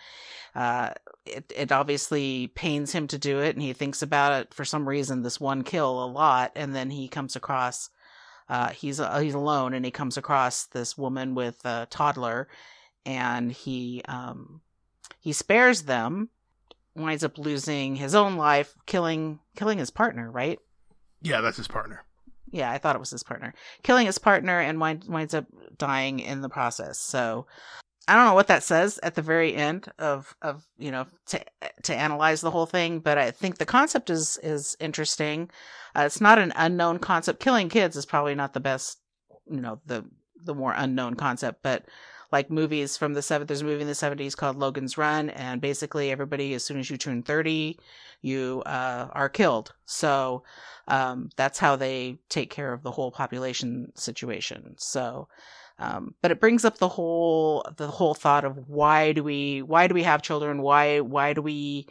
uh, 0.55 0.91
it 1.25 1.51
it 1.55 1.71
obviously 1.71 2.47
pains 2.47 2.91
him 2.91 3.07
to 3.07 3.17
do 3.17 3.39
it, 3.39 3.55
and 3.55 3.61
he 3.61 3.73
thinks 3.73 4.01
about 4.01 4.33
it 4.41 4.53
for 4.53 4.65
some 4.65 4.87
reason. 4.87 5.21
This 5.21 5.39
one 5.39 5.63
kill 5.63 6.03
a 6.03 6.07
lot, 6.07 6.51
and 6.55 6.75
then 6.75 6.89
he 6.89 7.07
comes 7.07 7.35
across. 7.35 7.89
Uh, 8.49 8.69
he's 8.69 8.99
uh, 8.99 9.19
he's 9.19 9.33
alone, 9.33 9.73
and 9.73 9.85
he 9.85 9.91
comes 9.91 10.17
across 10.17 10.65
this 10.65 10.97
woman 10.97 11.35
with 11.35 11.63
a 11.65 11.87
toddler, 11.89 12.47
and 13.05 13.51
he 13.51 14.01
um, 14.07 14.61
he 15.19 15.31
spares 15.31 15.83
them. 15.83 16.29
Winds 16.95 17.23
up 17.23 17.39
losing 17.39 17.95
his 17.95 18.13
own 18.13 18.35
life, 18.35 18.75
killing 18.85 19.39
killing 19.55 19.77
his 19.77 19.91
partner. 19.91 20.29
Right? 20.29 20.59
Yeah, 21.21 21.41
that's 21.41 21.57
his 21.57 21.67
partner. 21.67 22.03
Yeah, 22.53 22.71
I 22.71 22.77
thought 22.77 22.95
it 22.95 22.99
was 22.99 23.09
his 23.09 23.23
partner. 23.23 23.55
Killing 23.81 24.05
his 24.05 24.19
partner 24.19 24.59
and 24.59 24.79
wind, 24.79 25.05
winds 25.07 25.33
up 25.33 25.45
dying 25.77 26.19
in 26.19 26.41
the 26.41 26.49
process. 26.49 26.99
So 26.99 27.47
I 28.07 28.15
don't 28.15 28.27
know 28.27 28.35
what 28.35 28.47
that 28.47 28.61
says 28.61 28.99
at 29.01 29.15
the 29.15 29.23
very 29.23 29.55
end 29.55 29.87
of 29.97 30.35
of 30.43 30.63
you 30.77 30.91
know 30.91 31.07
to 31.27 31.43
to 31.81 31.95
analyze 31.95 32.41
the 32.41 32.51
whole 32.51 32.67
thing, 32.67 32.99
but 32.99 33.17
I 33.17 33.31
think 33.31 33.57
the 33.57 33.65
concept 33.65 34.11
is 34.11 34.37
is 34.43 34.77
interesting. 34.79 35.49
Uh, 35.95 36.01
it's 36.01 36.21
not 36.21 36.37
an 36.37 36.53
unknown 36.55 36.99
concept. 36.99 37.39
Killing 37.39 37.69
kids 37.69 37.95
is 37.95 38.05
probably 38.05 38.35
not 38.35 38.53
the 38.53 38.59
best, 38.59 38.99
you 39.49 39.59
know, 39.59 39.81
the 39.87 40.05
the 40.43 40.53
more 40.53 40.73
unknown 40.77 41.15
concept, 41.15 41.63
but 41.63 41.85
like 42.33 42.49
movies 42.49 42.97
from 42.97 43.13
the 43.13 43.21
seventh, 43.21 43.47
there's 43.47 43.61
a 43.61 43.65
movie 43.65 43.83
in 43.83 43.87
the 43.87 43.93
seventies 43.93 44.33
called 44.33 44.57
Logan's 44.57 44.97
Run, 44.97 45.29
and 45.29 45.61
basically 45.61 46.09
everybody, 46.09 46.55
as 46.55 46.65
soon 46.65 46.79
as 46.79 46.89
you 46.89 46.97
turn 46.97 47.21
thirty, 47.21 47.79
you 48.23 48.63
uh, 48.65 49.07
are 49.11 49.29
killed. 49.29 49.71
So 49.85 50.43
um, 50.87 51.29
that's 51.35 51.59
how 51.59 51.75
they 51.75 52.17
take 52.29 52.49
care 52.49 52.73
of 52.73 52.81
the 52.81 52.89
whole 52.89 53.11
population 53.11 53.91
situation. 53.95 54.73
So, 54.77 55.27
um, 55.77 56.15
but 56.23 56.31
it 56.31 56.39
brings 56.39 56.65
up 56.65 56.79
the 56.79 56.87
whole 56.87 57.63
the 57.77 57.87
whole 57.87 58.15
thought 58.15 58.45
of 58.45 58.67
why 58.67 59.13
do 59.13 59.23
we 59.23 59.61
why 59.61 59.85
do 59.85 59.93
we 59.93 60.03
have 60.03 60.23
children? 60.23 60.63
Why 60.63 61.01
why 61.01 61.33
do 61.33 61.41
we 61.43 61.85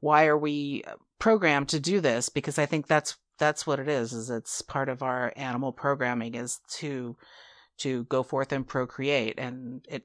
why 0.00 0.26
are 0.26 0.36
we 0.36 0.82
programmed 1.20 1.68
to 1.68 1.78
do 1.78 2.00
this? 2.00 2.28
Because 2.28 2.58
I 2.58 2.66
think 2.66 2.88
that's 2.88 3.16
that's 3.38 3.64
what 3.64 3.78
it 3.78 3.88
is. 3.88 4.12
Is 4.12 4.28
it's 4.28 4.60
part 4.60 4.88
of 4.88 5.04
our 5.04 5.32
animal 5.36 5.72
programming 5.72 6.34
is 6.34 6.58
to 6.78 7.16
to 7.78 8.04
go 8.04 8.22
forth 8.22 8.52
and 8.52 8.66
procreate, 8.66 9.38
and 9.38 9.84
it 9.88 10.04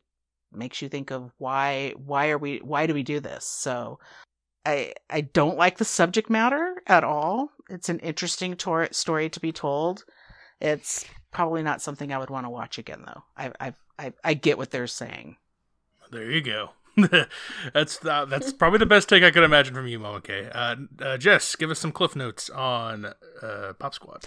makes 0.51 0.81
you 0.81 0.89
think 0.89 1.11
of 1.11 1.31
why 1.37 1.93
why 1.97 2.29
are 2.29 2.37
we 2.37 2.57
why 2.59 2.87
do 2.87 2.93
we 2.93 3.03
do 3.03 3.19
this? 3.19 3.45
So 3.45 3.99
I 4.65 4.93
I 5.09 5.21
don't 5.21 5.57
like 5.57 5.77
the 5.77 5.85
subject 5.85 6.29
matter 6.29 6.81
at 6.87 7.03
all. 7.03 7.51
It's 7.69 7.89
an 7.89 7.99
interesting 7.99 8.55
tor- 8.55 8.91
story 8.91 9.29
to 9.29 9.39
be 9.39 9.51
told. 9.51 10.05
It's 10.59 11.05
probably 11.31 11.63
not 11.63 11.81
something 11.81 12.11
I 12.11 12.17
would 12.17 12.29
want 12.29 12.45
to 12.45 12.49
watch 12.49 12.77
again, 12.77 13.03
though. 13.05 13.23
I 13.37 13.51
I 13.59 13.73
I, 13.97 14.13
I 14.23 14.33
get 14.33 14.57
what 14.57 14.71
they're 14.71 14.87
saying. 14.87 15.37
There 16.11 16.29
you 16.29 16.41
go. 16.41 16.71
that's 17.73 18.03
uh, 18.05 18.25
that's 18.25 18.51
probably 18.51 18.79
the 18.79 18.85
best 18.85 19.07
take 19.07 19.23
I 19.23 19.31
could 19.31 19.43
imagine 19.43 19.73
from 19.73 19.87
you, 19.87 19.99
Mama 19.99 20.21
K. 20.21 20.49
Uh, 20.51 20.75
uh, 21.01 21.17
Jess, 21.17 21.55
give 21.55 21.69
us 21.69 21.79
some 21.79 21.91
cliff 21.91 22.15
notes 22.15 22.49
on 22.49 23.13
uh, 23.41 23.73
Pop 23.77 23.93
Squad. 23.93 24.25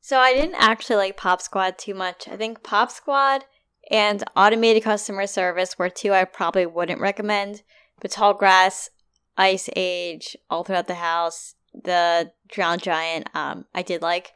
So 0.00 0.18
I 0.18 0.32
didn't 0.34 0.56
actually 0.56 0.96
like 0.96 1.16
Pop 1.16 1.42
Squad 1.42 1.78
too 1.78 1.94
much. 1.94 2.26
I 2.28 2.36
think 2.36 2.62
Pop 2.62 2.90
Squad 2.90 3.44
and 3.90 4.24
Automated 4.36 4.82
Customer 4.82 5.26
Service 5.26 5.78
were 5.78 5.90
two 5.90 6.12
I 6.12 6.24
probably 6.24 6.66
wouldn't 6.66 7.00
recommend. 7.00 7.62
But 8.00 8.12
Tall 8.12 8.34
Grass, 8.34 8.90
Ice 9.36 9.68
Age, 9.76 10.36
All 10.48 10.64
Throughout 10.64 10.86
the 10.86 10.94
House, 10.94 11.54
The 11.74 12.32
Drowned 12.48 12.82
Giant, 12.82 13.28
um, 13.34 13.66
I 13.74 13.82
did 13.82 14.00
like. 14.00 14.32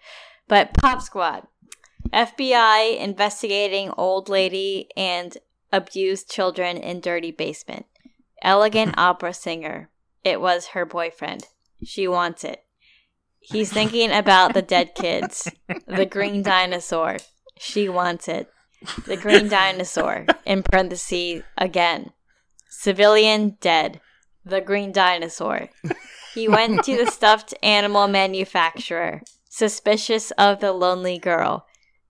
But 0.48 0.74
Pop 0.74 1.00
Squad, 1.00 1.46
FBI 2.12 2.98
investigating 2.98 3.90
old 3.96 4.28
lady 4.28 4.88
and 4.96 5.36
abused 5.72 6.30
children 6.30 6.76
in 6.76 7.00
dirty 7.00 7.30
basement. 7.30 7.86
Elegant 8.42 8.94
opera 8.98 9.32
singer. 9.32 9.88
It 10.22 10.40
was 10.40 10.68
her 10.68 10.84
boyfriend. 10.84 11.46
She 11.82 12.06
wants 12.06 12.44
it. 12.44 12.63
He's 13.44 13.72
thinking 13.72 14.10
about 14.10 14.54
the 14.54 14.62
dead 14.62 14.94
kids. 14.94 15.50
The 15.86 16.06
green 16.06 16.42
dinosaur. 16.54 17.18
She 17.58 17.88
wants 17.88 18.26
it. 18.26 18.50
The 19.06 19.16
green 19.16 19.48
dinosaur. 19.48 20.26
In 20.46 20.62
parentheses, 20.62 21.42
again. 21.58 22.12
Civilian 22.70 23.56
dead. 23.60 24.00
The 24.44 24.60
green 24.60 24.92
dinosaur. 24.92 25.68
He 26.34 26.48
went 26.48 26.84
to 26.84 26.96
the 26.96 27.10
stuffed 27.10 27.54
animal 27.62 28.08
manufacturer. 28.08 29.22
Suspicious 29.48 30.30
of 30.32 30.60
the 30.60 30.72
lonely 30.72 31.18
girl. 31.18 31.66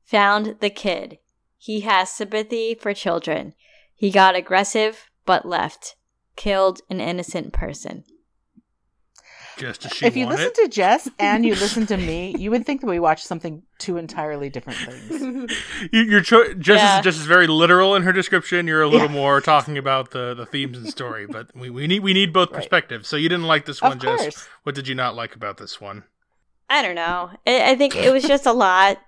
Found 0.07 0.57
the 0.61 0.71
kid. 0.71 1.19
He 1.59 1.81
has 1.81 2.11
sympathy 2.11 2.75
for 2.75 2.95
children. 2.95 3.55
He 3.95 4.11
got 4.11 4.37
aggressive, 4.37 5.11
but 5.27 5.47
left. 5.47 5.97
Killed 6.37 6.81
an 6.89 7.01
innocent 7.01 7.53
person. 7.53 8.05
Just 9.59 9.85
as 9.87 9.93
she 9.93 10.07
if 10.07 10.17
you 10.17 10.27
wanted. 10.27 10.39
listen 10.39 10.65
to 10.65 10.69
Jess 10.69 11.09
and 11.19 11.45
you 11.47 11.55
listen 11.55 11.87
to 11.87 11.97
me, 11.97 12.35
you 12.39 12.51
would 12.51 12.67
think 12.67 12.81
that 12.81 12.87
we 12.87 12.99
watched 12.99 13.27
something 13.27 13.63
two 13.79 13.97
entirely 13.97 14.51
different 14.51 14.79
things. 14.79 15.53
you, 15.93 16.03
your 16.03 16.21
cho- 16.23 16.55
Jess 16.55 16.79
Yeah. 16.81 16.99
is 16.99 17.05
just 17.05 17.21
as 17.21 17.27
very 17.27 17.47
literal 17.47 17.95
in 17.95 18.03
her 18.03 18.13
description. 18.13 18.67
You're 18.67 18.83
a 18.83 18.89
little 18.89 19.07
Yeah. 19.09 19.13
more 19.15 19.41
talking 19.41 19.79
about 19.79 20.11
the, 20.11 20.35
the 20.35 20.47
themes 20.47 20.77
and 20.79 20.89
story, 20.89 21.27
but 21.31 21.55
we, 21.57 21.71
we 21.71 21.87
need 21.87 22.01
we 22.01 22.13
need 22.13 22.33
both 22.33 22.51
Right. 22.51 22.57
perspectives. 22.61 23.09
So 23.09 23.17
you 23.17 23.29
didn't 23.29 23.47
like 23.47 23.65
this 23.67 23.81
Of 23.81 23.91
one, 23.91 23.99
Jess. 24.01 24.21
course. 24.21 24.49
What 24.65 24.75
did 24.75 24.89
you 24.89 24.95
not 24.95 25.15
like 25.15 25.35
about 25.35 25.57
this 25.59 25.81
one? 25.81 26.05
I 26.71 26.83
don't 26.83 26.95
know. 26.95 27.31
I, 27.47 27.73
I 27.73 27.77
think 27.77 27.95
it 27.95 28.13
was 28.13 28.25
just 28.25 28.47
a 28.47 28.53
lot. 28.53 28.99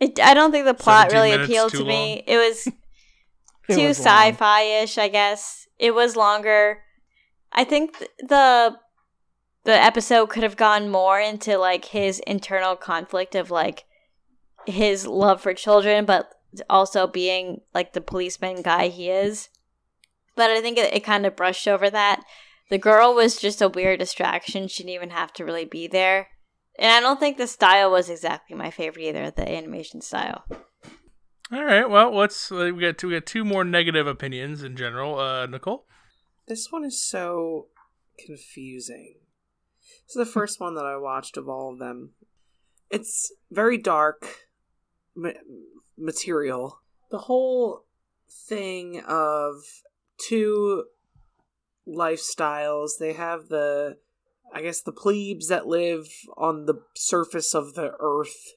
It, 0.00 0.18
I 0.20 0.34
don't 0.34 0.50
think 0.50 0.66
the 0.66 0.74
plot 0.84 1.12
really 1.12 1.32
appealed 1.32 1.70
too 1.72 1.78
to 1.78 1.84
me. 1.84 2.08
long? 2.16 2.22
It 2.26 2.36
was 2.36 2.66
It 2.66 3.76
too 3.76 3.86
was 3.88 3.98
sci-fi 3.98 4.62
ish, 4.82 4.98
I 4.98 5.08
guess. 5.08 5.66
It 5.78 5.94
was 5.94 6.16
longer. 6.16 6.80
I 7.52 7.64
think 7.64 7.98
th- 7.98 8.10
the 8.18 8.76
the 9.64 9.72
episode 9.72 10.26
could 10.28 10.42
have 10.42 10.56
gone 10.56 10.88
more 10.88 11.20
into 11.20 11.56
like 11.58 11.86
his 11.86 12.18
internal 12.20 12.76
conflict 12.76 13.34
of 13.34 13.50
like 13.50 13.84
his 14.66 15.06
love 15.06 15.40
for 15.40 15.54
children, 15.54 16.04
but 16.04 16.34
also 16.68 17.06
being 17.06 17.60
like 17.74 17.92
the 17.92 18.00
policeman 18.00 18.62
guy 18.62 18.88
he 18.88 19.08
is. 19.08 19.48
But 20.34 20.50
I 20.50 20.60
think 20.60 20.78
it, 20.78 20.92
it 20.92 21.04
kind 21.04 21.26
of 21.26 21.36
brushed 21.36 21.68
over 21.68 21.90
that. 21.90 22.24
The 22.70 22.78
girl 22.78 23.14
was 23.14 23.36
just 23.36 23.60
a 23.60 23.68
weird 23.68 23.98
distraction. 23.98 24.68
She 24.68 24.82
didn't 24.82 24.94
even 24.94 25.10
have 25.10 25.32
to 25.34 25.44
really 25.44 25.64
be 25.64 25.86
there. 25.86 26.28
And 26.78 26.90
I 26.90 27.00
don't 27.00 27.20
think 27.20 27.36
the 27.36 27.46
style 27.46 27.90
was 27.90 28.08
exactly 28.08 28.56
my 28.56 28.70
favorite 28.70 29.02
either, 29.02 29.30
the 29.30 29.48
animation 29.48 30.00
style. 30.00 30.44
All 31.52 31.64
right. 31.64 31.88
Well, 31.88 32.14
let's 32.16 32.50
uh, 32.50 32.70
we 32.74 32.80
got 32.80 32.96
two, 32.96 33.08
we 33.08 33.14
got 33.14 33.26
two 33.26 33.44
more 33.44 33.62
negative 33.62 34.06
opinions 34.06 34.62
in 34.62 34.74
general. 34.74 35.18
Uh, 35.18 35.46
Nicole. 35.46 35.84
This 36.48 36.68
one 36.70 36.84
is 36.84 37.02
so 37.02 37.66
confusing. 38.18 39.16
This 40.06 40.16
is 40.16 40.26
the 40.26 40.32
first 40.32 40.60
one 40.60 40.74
that 40.74 40.86
I 40.86 40.96
watched 40.96 41.36
of 41.36 41.48
all 41.48 41.72
of 41.72 41.78
them. 41.78 42.10
It's 42.90 43.32
very 43.50 43.78
dark 43.78 44.48
ma- 45.14 45.30
material. 45.96 46.80
The 47.10 47.18
whole 47.18 47.84
thing 48.48 49.02
of 49.06 49.56
two 50.18 50.84
lifestyles. 51.86 52.90
They 52.98 53.12
have 53.12 53.48
the, 53.48 53.98
I 54.52 54.62
guess, 54.62 54.80
the 54.80 54.92
plebes 54.92 55.48
that 55.48 55.66
live 55.66 56.06
on 56.36 56.66
the 56.66 56.82
surface 56.94 57.54
of 57.54 57.74
the 57.74 57.92
earth 57.98 58.54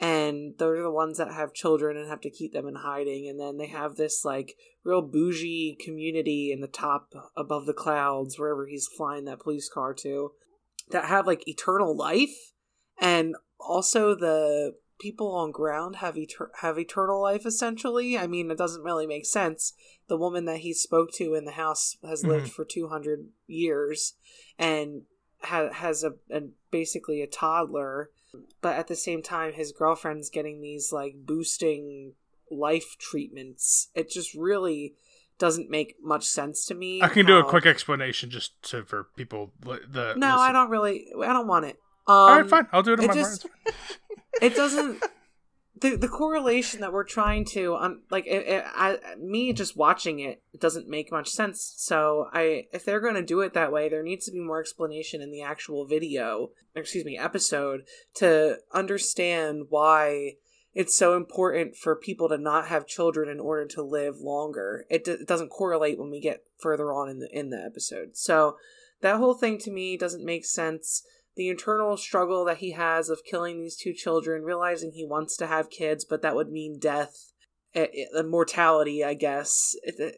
and 0.00 0.54
they're 0.58 0.82
the 0.82 0.90
ones 0.90 1.18
that 1.18 1.32
have 1.32 1.52
children 1.52 1.96
and 1.96 2.08
have 2.08 2.20
to 2.20 2.30
keep 2.30 2.52
them 2.52 2.68
in 2.68 2.76
hiding 2.76 3.28
and 3.28 3.40
then 3.40 3.56
they 3.56 3.66
have 3.66 3.96
this 3.96 4.24
like 4.24 4.54
real 4.84 5.02
bougie 5.02 5.76
community 5.84 6.52
in 6.52 6.60
the 6.60 6.68
top 6.68 7.12
above 7.36 7.66
the 7.66 7.72
clouds 7.72 8.38
wherever 8.38 8.66
he's 8.66 8.88
flying 8.96 9.24
that 9.24 9.40
police 9.40 9.68
car 9.68 9.92
to 9.92 10.30
that 10.90 11.06
have 11.06 11.26
like 11.26 11.46
eternal 11.46 11.96
life 11.96 12.52
and 13.00 13.36
also 13.60 14.14
the 14.14 14.74
people 14.98 15.32
on 15.32 15.52
ground 15.52 15.96
have 15.96 16.16
eter- 16.16 16.50
have 16.60 16.78
eternal 16.78 17.20
life 17.20 17.46
essentially. 17.46 18.18
I 18.18 18.26
mean 18.26 18.50
it 18.50 18.58
doesn't 18.58 18.82
really 18.82 19.06
make 19.06 19.26
sense. 19.26 19.72
The 20.08 20.16
woman 20.16 20.44
that 20.46 20.58
he 20.58 20.72
spoke 20.72 21.12
to 21.12 21.34
in 21.34 21.44
the 21.44 21.52
house 21.52 21.96
has 22.02 22.24
lived 22.24 22.46
mm-hmm. 22.46 22.52
for 22.52 22.64
200 22.64 23.28
years 23.46 24.14
and 24.58 25.02
ha- 25.42 25.72
has 25.72 26.02
a, 26.02 26.14
a 26.30 26.42
basically 26.70 27.22
a 27.22 27.26
toddler 27.26 28.10
but 28.60 28.76
at 28.76 28.88
the 28.88 28.96
same 28.96 29.22
time 29.22 29.52
his 29.52 29.72
girlfriend's 29.72 30.30
getting 30.30 30.60
these 30.60 30.92
like 30.92 31.14
boosting 31.16 32.14
life 32.50 32.96
treatments. 32.98 33.88
It 33.94 34.10
just 34.10 34.34
really 34.34 34.94
doesn't 35.38 35.70
make 35.70 35.94
much 36.02 36.24
sense 36.26 36.66
to 36.66 36.74
me 36.74 37.00
I 37.02 37.08
can 37.08 37.26
do 37.26 37.38
a 37.38 37.44
quick 37.44 37.66
explanation 37.66 38.30
just 38.30 38.60
to, 38.70 38.84
for 38.84 39.04
people. 39.16 39.52
li- 39.64 39.78
The 39.88 40.14
no 40.16 40.26
listen. 40.34 40.40
i 40.40 40.52
don't 40.52 40.70
really 40.70 41.06
i 41.22 41.32
don't 41.32 41.46
want 41.46 41.64
it 41.66 41.76
um, 42.06 42.14
All 42.14 42.36
right, 42.40 42.48
fine. 42.48 42.66
I'll 42.72 42.82
do 42.82 42.94
it 42.94 42.98
on 43.00 43.04
it 43.04 43.08
my 43.08 43.14
just- 43.14 43.46
it 44.42 44.54
doesn't 44.54 45.02
the 45.80 45.96
the 45.96 46.08
correlation 46.08 46.80
that 46.80 46.92
we're 46.92 47.04
trying 47.04 47.44
to 47.44 47.76
um 47.76 48.02
like 48.10 48.26
it, 48.26 48.48
it, 48.48 48.64
I, 48.66 48.98
me 49.16 49.52
just 49.52 49.76
watching 49.76 50.18
it, 50.18 50.42
it 50.52 50.60
doesn't 50.60 50.88
make 50.88 51.12
much 51.12 51.28
sense. 51.28 51.74
So 51.76 52.28
I 52.32 52.66
if 52.72 52.84
they're 52.84 52.98
going 53.00 53.14
to 53.14 53.22
do 53.22 53.40
it 53.42 53.54
that 53.54 53.70
way, 53.70 53.88
there 53.88 54.02
needs 54.02 54.24
to 54.26 54.32
be 54.32 54.40
more 54.40 54.58
explanation 54.60 55.20
in 55.22 55.30
the 55.30 55.42
actual 55.42 55.86
video, 55.86 56.50
excuse 56.74 57.04
me, 57.04 57.16
episode 57.16 57.82
to 58.14 58.58
understand 58.72 59.66
why 59.68 60.32
it's 60.74 60.96
so 60.96 61.16
important 61.16 61.76
for 61.76 61.96
people 61.96 62.28
to 62.28 62.38
not 62.38 62.68
have 62.68 62.86
children 62.86 63.28
in 63.28 63.40
order 63.40 63.66
to 63.66 63.82
live 63.82 64.16
longer. 64.20 64.84
It, 64.90 65.04
d- 65.04 65.12
it 65.12 65.26
doesn't 65.26 65.48
correlate 65.48 65.98
when 65.98 66.10
we 66.10 66.20
get 66.20 66.42
further 66.58 66.92
on 66.92 67.08
in 67.08 67.18
the 67.20 67.28
in 67.32 67.50
the 67.50 67.62
episode. 67.62 68.16
So 68.16 68.56
that 69.00 69.16
whole 69.16 69.34
thing 69.34 69.58
to 69.58 69.70
me 69.70 69.96
doesn't 69.96 70.24
make 70.24 70.44
sense 70.44 71.02
the 71.38 71.48
internal 71.48 71.96
struggle 71.96 72.44
that 72.44 72.58
he 72.58 72.72
has 72.72 73.08
of 73.08 73.22
killing 73.24 73.60
these 73.60 73.76
two 73.76 73.94
children, 73.94 74.42
realizing 74.42 74.90
he 74.90 75.06
wants 75.06 75.36
to 75.36 75.46
have 75.46 75.70
kids, 75.70 76.04
but 76.04 76.20
that 76.20 76.34
would 76.34 76.50
mean 76.50 76.80
death, 76.80 77.32
and 77.72 77.86
eh, 77.94 78.06
eh, 78.18 78.22
mortality, 78.22 79.04
I 79.04 79.14
guess. 79.14 79.76
It, 79.84 80.16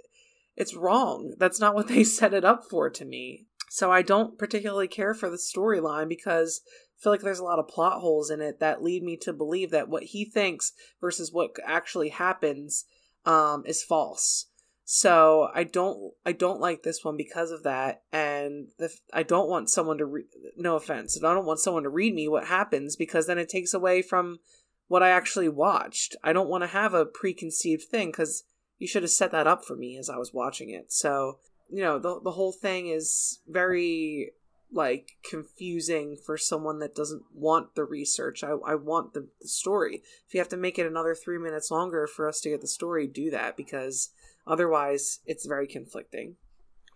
it's 0.57 0.75
wrong. 0.75 1.35
That's 1.39 1.61
not 1.61 1.75
what 1.75 1.89
they 1.89 2.05
set 2.05 2.33
it 2.33 2.45
up 2.45 2.65
for 2.71 2.89
to 2.89 3.05
me. 3.05 3.45
So 3.69 3.93
I 3.93 4.01
don't 4.01 4.39
particularly 4.39 4.89
care 4.89 5.13
for 5.13 5.29
the 5.29 5.37
storyline 5.37 6.09
because 6.09 6.63
feel 7.01 7.13
like 7.13 7.23
there's 7.23 7.39
a 7.39 7.45
lot 7.45 7.59
of 7.59 7.69
plot 7.69 8.01
holes 8.01 8.31
in 8.31 8.41
it 8.41 8.61
that 8.61 8.83
lead 8.83 9.03
me 9.03 9.17
to 9.19 9.33
believe 9.33 9.71
that 9.71 9.89
what 9.89 10.05
he 10.05 10.25
thinks 10.25 10.73
versus 11.01 11.33
what 11.33 11.57
actually 11.65 12.11
happens 12.11 12.85
um, 13.25 13.65
is 13.67 13.83
false. 13.83 14.47
So 14.85 15.49
I 15.55 15.65
don't 15.65 16.15
I 16.27 16.33
don't 16.33 16.61
like 16.61 16.83
this 16.83 17.05
one 17.05 17.17
because 17.17 17.53
of 17.53 17.63
that, 17.63 18.03
and 18.13 18.69
the, 18.77 18.93
I 19.13 19.23
don't 19.23 19.49
want 19.49 19.71
someone 19.71 19.99
to 19.99 20.05
re- 20.05 20.25
no 20.57 20.75
offense, 20.75 21.17
I 21.23 21.33
don't 21.33 21.47
want 21.47 21.61
someone 21.61 21.85
to 21.85 21.89
read 21.89 22.13
me 22.13 22.27
what 22.27 22.49
happens 22.49 22.97
because 22.97 23.29
then 23.29 23.39
it 23.39 23.49
takes 23.49 23.73
away 23.73 24.03
from 24.03 24.41
what 24.89 25.03
I 25.03 25.11
actually 25.11 25.49
watched. 25.49 26.17
I 26.25 26.33
don't 26.33 26.49
want 26.49 26.65
to 26.65 26.69
have 26.69 26.93
a 26.93 27.07
preconceived 27.07 27.85
thing 27.85 28.09
because 28.09 28.43
you 28.79 28.89
should 28.89 29.05
have 29.05 29.13
set 29.13 29.31
that 29.31 29.47
up 29.47 29.65
for 29.65 29.77
me 29.77 29.97
as 29.97 30.11
I 30.11 30.17
was 30.17 30.35
watching 30.35 30.71
it. 30.71 30.91
So 30.91 31.39
you 31.69 31.83
know 31.83 32.01
the 32.01 32.21
the 32.21 32.33
whole 32.33 32.53
thing 32.53 32.89
is 32.89 33.39
very 33.47 34.33
like 34.73 35.17
confusing 35.29 36.17
for 36.17 36.37
someone 36.37 36.79
that 36.79 36.95
doesn't 36.95 37.23
want 37.35 37.75
the 37.75 37.85
research. 37.85 38.45
I, 38.45 38.51
I 38.67 38.75
want 38.77 39.15
the, 39.15 39.29
the 39.41 39.49
story. 39.49 40.03
If 40.27 40.35
you 40.35 40.41
have 40.41 40.49
to 40.51 40.57
make 40.57 40.79
it 40.79 40.87
another 40.87 41.15
three 41.15 41.39
minutes 41.39 41.71
longer 41.71 42.07
for 42.07 42.29
us 42.29 42.41
to 42.43 42.51
get 42.51 42.61
the 42.61 42.67
story, 42.67 43.07
do 43.07 43.31
that 43.31 43.57
because 43.57 44.11
Otherwise, 44.47 45.21
it's 45.27 45.47
very 45.47 45.67
conflicting. 45.67 46.37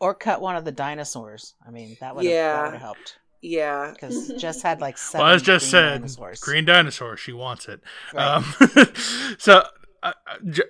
Or 0.01 0.15
cut 0.15 0.41
one 0.41 0.57
of 0.57 0.65
the 0.65 0.73
dinosaurs. 0.73 1.55
I 1.67 1.71
mean, 1.71 1.97
that 2.01 2.15
would 2.17 2.25
have, 2.25 2.33
Yeah. 2.33 2.71
have 2.73 2.81
helped. 2.81 3.19
Yeah. 3.43 3.93
Because 3.93 4.33
Jess 4.39 4.63
had 4.63 4.81
like 4.81 4.99
seven. 4.99 5.25
Well, 5.25 5.35
as 5.35 5.43
just 5.43 5.65
green 5.67 5.71
said, 5.71 5.95
dinosaurs. 6.01 6.41
green 6.41 6.65
dinosaur. 6.65 7.17
She 7.17 7.33
wants 7.33 7.69
it. 7.69 7.81
Right. 8.13 8.27
Um, 8.27 8.45
so, 9.39 9.65
uh, 10.05 10.13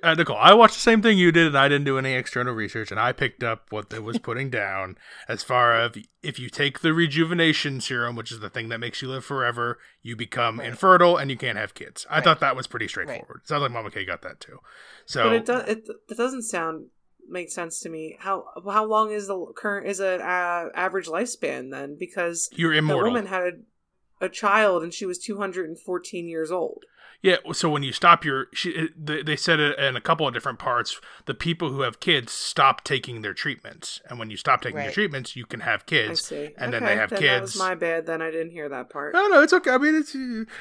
uh, 0.03 0.14
Nicole, 0.14 0.37
I 0.39 0.55
watched 0.55 0.74
the 0.74 0.80
same 0.80 1.03
thing 1.03 1.18
you 1.18 1.32
did, 1.32 1.49
and 1.49 1.59
I 1.59 1.68
didn't 1.68 1.85
do 1.85 1.99
any 1.99 2.14
external 2.14 2.55
research, 2.55 2.91
and 2.91 3.01
I 3.01 3.12
picked 3.12 3.43
up 3.43 3.70
what 3.70 3.93
it 3.93 4.03
was 4.05 4.18
putting 4.18 4.49
down 4.49 4.97
as 5.28 5.43
far 5.43 5.74
as 5.74 5.93
if 6.22 6.39
you 6.39 6.49
take 6.49 6.80
the 6.80 6.95
rejuvenation 6.95 7.80
serum, 7.80 8.14
which 8.16 8.30
is 8.30 8.41
the 8.41 8.49
thing 8.49 8.68
that 8.68 8.78
makes 8.78 9.03
you 9.03 9.09
live 9.09 9.24
forever, 9.24 9.78
you 10.03 10.14
become 10.16 10.61
Right. 10.61 10.68
infertile 10.68 11.16
and 11.16 11.30
you 11.30 11.37
can't 11.37 11.59
have 11.59 11.74
kids. 11.74 12.07
I 12.09 12.16
Right. 12.16 12.24
thought 12.24 12.41
that 12.41 12.57
was 12.57 12.66
pretty 12.66 12.89
straightforward. 12.89 13.41
Sounds 13.45 13.62
like 13.62 13.72
Mama 13.72 13.91
K 13.91 14.05
got 14.05 14.22
that 14.22 14.39
too. 14.41 14.61
So, 15.05 15.24
But 15.24 15.32
it 15.32 15.45
does. 15.47 15.68
It, 15.68 15.89
it 16.09 16.16
doesn't 16.16 16.43
sound 16.43 16.87
make 17.28 17.51
sense 17.51 17.80
to 17.80 17.89
me. 17.89 18.16
How 18.20 18.45
how 18.70 18.85
long 18.85 19.11
is 19.11 19.26
the 19.26 19.47
current 19.57 19.87
is 19.87 19.99
an 19.99 20.20
uh, 20.20 20.68
average 20.74 21.07
lifespan 21.07 21.70
then? 21.70 21.97
Because 21.99 22.49
you're 22.53 22.72
the 22.72 22.78
immortal. 22.78 23.12
woman 23.12 23.26
had 23.26 23.64
a, 24.20 24.26
a 24.26 24.28
child 24.28 24.82
and 24.82 24.95
she 24.95 25.07
was 25.07 25.18
two 25.18 25.39
hundred 25.39 25.68
and 25.68 25.78
fourteen 25.78 26.28
years 26.28 26.51
old. 26.53 26.85
Yeah, 27.24 27.36
so 27.54 27.70
when 27.70 27.82
you 27.82 27.92
stop 27.92 28.22
your, 28.22 28.48
she, 28.52 28.90
they, 28.94 29.22
they 29.22 29.34
said 29.36 29.58
it 29.58 29.78
in 29.78 29.96
a 29.96 30.00
couple 30.02 30.28
of 30.28 30.34
different 30.34 30.58
parts. 30.58 31.00
The 31.24 31.32
people 31.32 31.70
who 31.70 31.80
have 31.80 31.98
kids 31.98 32.32
stop 32.32 32.84
taking 32.84 33.22
their 33.22 33.32
treatments, 33.32 34.02
and 34.10 34.18
when 34.18 34.28
you 34.28 34.36
stop 34.36 34.60
taking 34.60 34.82
your 34.82 34.92
treatments, 34.92 35.34
you 35.34 35.46
can 35.46 35.60
have 35.60 35.80
I 35.80 35.84
kids, 35.86 36.20
see. 36.26 36.50
and 36.58 36.70
then 36.74 36.84
they 36.84 36.96
have 36.96 37.08
That 37.08 37.20
was 37.22 37.52
kids. 37.52 37.58
my 37.58 37.74
bad. 37.74 38.04
Then 38.04 38.20
I 38.20 38.30
didn't 38.30 38.50
hear 38.50 38.68
that 38.68 38.90
part. 38.90 39.14
No, 39.14 39.26
no, 39.28 39.40
it's 39.40 39.54
okay. 39.54 39.70
I 39.70 39.78
mean, 39.78 39.94
it's 39.94 40.14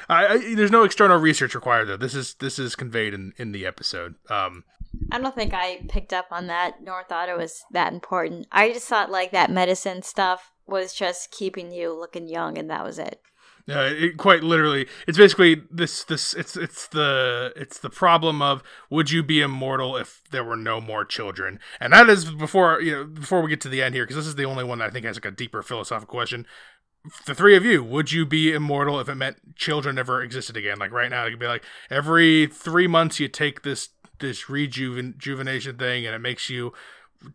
I, 0.08 0.26
I, 0.26 0.54
there's 0.54 0.70
no 0.70 0.84
external 0.84 1.18
research 1.18 1.54
required 1.54 1.84
though. 1.88 1.98
This 1.98 2.14
is 2.14 2.32
this 2.36 2.58
is 2.58 2.74
conveyed 2.74 3.12
in 3.12 3.34
in 3.36 3.52
the 3.52 3.66
episode. 3.66 4.14
Um, 4.30 4.64
I 5.12 5.18
don't 5.18 5.34
think 5.34 5.52
I 5.52 5.82
picked 5.88 6.14
up 6.14 6.28
on 6.30 6.46
that 6.46 6.82
nor 6.82 7.04
thought 7.04 7.28
it 7.28 7.36
was 7.36 7.62
that 7.72 7.92
important. 7.92 8.46
I 8.50 8.72
just 8.72 8.88
thought 8.88 9.10
like 9.10 9.32
that 9.32 9.50
medicine 9.50 10.02
stuff 10.02 10.50
was 10.66 10.94
just 10.94 11.30
keeping 11.30 11.72
you 11.72 11.92
looking 11.92 12.26
young 12.26 12.56
and 12.56 12.70
that 12.70 12.84
was 12.84 12.98
it. 12.98 13.20
Uh, 13.66 13.88
it, 13.92 14.18
quite 14.18 14.42
literally, 14.42 14.86
it's 15.06 15.16
basically 15.16 15.62
this. 15.70 16.04
This 16.04 16.34
it's 16.34 16.54
it's 16.54 16.86
the 16.88 17.50
it's 17.56 17.78
the 17.78 17.88
problem 17.88 18.42
of 18.42 18.62
would 18.90 19.10
you 19.10 19.22
be 19.22 19.40
immortal 19.40 19.96
if 19.96 20.20
there 20.30 20.44
were 20.44 20.56
no 20.56 20.82
more 20.82 21.02
children? 21.04 21.58
And 21.80 21.92
that 21.94 22.10
is 22.10 22.26
before 22.26 22.82
you 22.82 22.92
know 22.92 23.04
before 23.04 23.40
we 23.40 23.48
get 23.48 23.62
to 23.62 23.70
the 23.70 23.82
end 23.82 23.94
here 23.94 24.04
because 24.04 24.16
this 24.16 24.26
is 24.26 24.34
the 24.34 24.44
only 24.44 24.64
one 24.64 24.78
that 24.78 24.88
I 24.88 24.90
think 24.90 25.06
has 25.06 25.16
like 25.16 25.24
a 25.24 25.30
deeper 25.30 25.62
philosophical 25.62 26.12
question. 26.12 26.46
The 27.26 27.34
three 27.34 27.56
of 27.56 27.64
you, 27.64 27.82
would 27.82 28.12
you 28.12 28.26
be 28.26 28.52
immortal 28.52 29.00
if 29.00 29.08
it 29.08 29.14
meant 29.14 29.56
children 29.56 29.94
never 29.94 30.22
existed 30.22 30.56
again? 30.58 30.78
Like 30.78 30.92
right 30.92 31.10
now, 31.10 31.24
it 31.24 31.30
could 31.30 31.38
be 31.38 31.46
like 31.46 31.64
every 31.90 32.46
three 32.46 32.86
months 32.86 33.18
you 33.18 33.28
take 33.28 33.62
this 33.62 33.90
this 34.18 34.50
rejuvenation 34.50 35.76
thing 35.78 36.06
and 36.06 36.14
it 36.14 36.20
makes 36.20 36.50
you 36.50 36.72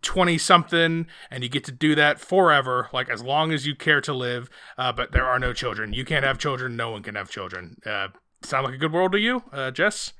20 0.01 0.37
something 0.37 1.07
and 1.31 1.43
you 1.43 1.49
get 1.49 1.63
to 1.65 1.71
do 1.71 1.95
that 1.95 2.19
forever 2.19 2.89
like 2.93 3.09
as 3.09 3.21
long 3.23 3.51
as 3.51 3.65
you 3.67 3.75
care 3.75 4.01
to 4.01 4.13
live 4.13 4.49
uh, 4.77 4.91
but 4.91 5.11
there 5.11 5.25
are 5.25 5.39
no 5.39 5.53
children 5.53 5.93
you 5.93 6.05
can't 6.05 6.25
have 6.25 6.37
children 6.37 6.75
no 6.75 6.91
one 6.91 7.03
can 7.03 7.15
have 7.15 7.29
children 7.29 7.77
uh, 7.85 8.07
sound 8.43 8.65
like 8.65 8.73
a 8.73 8.77
good 8.77 8.93
world 8.93 9.11
to 9.11 9.19
you 9.19 9.43
uh, 9.51 9.71
jess 9.71 10.13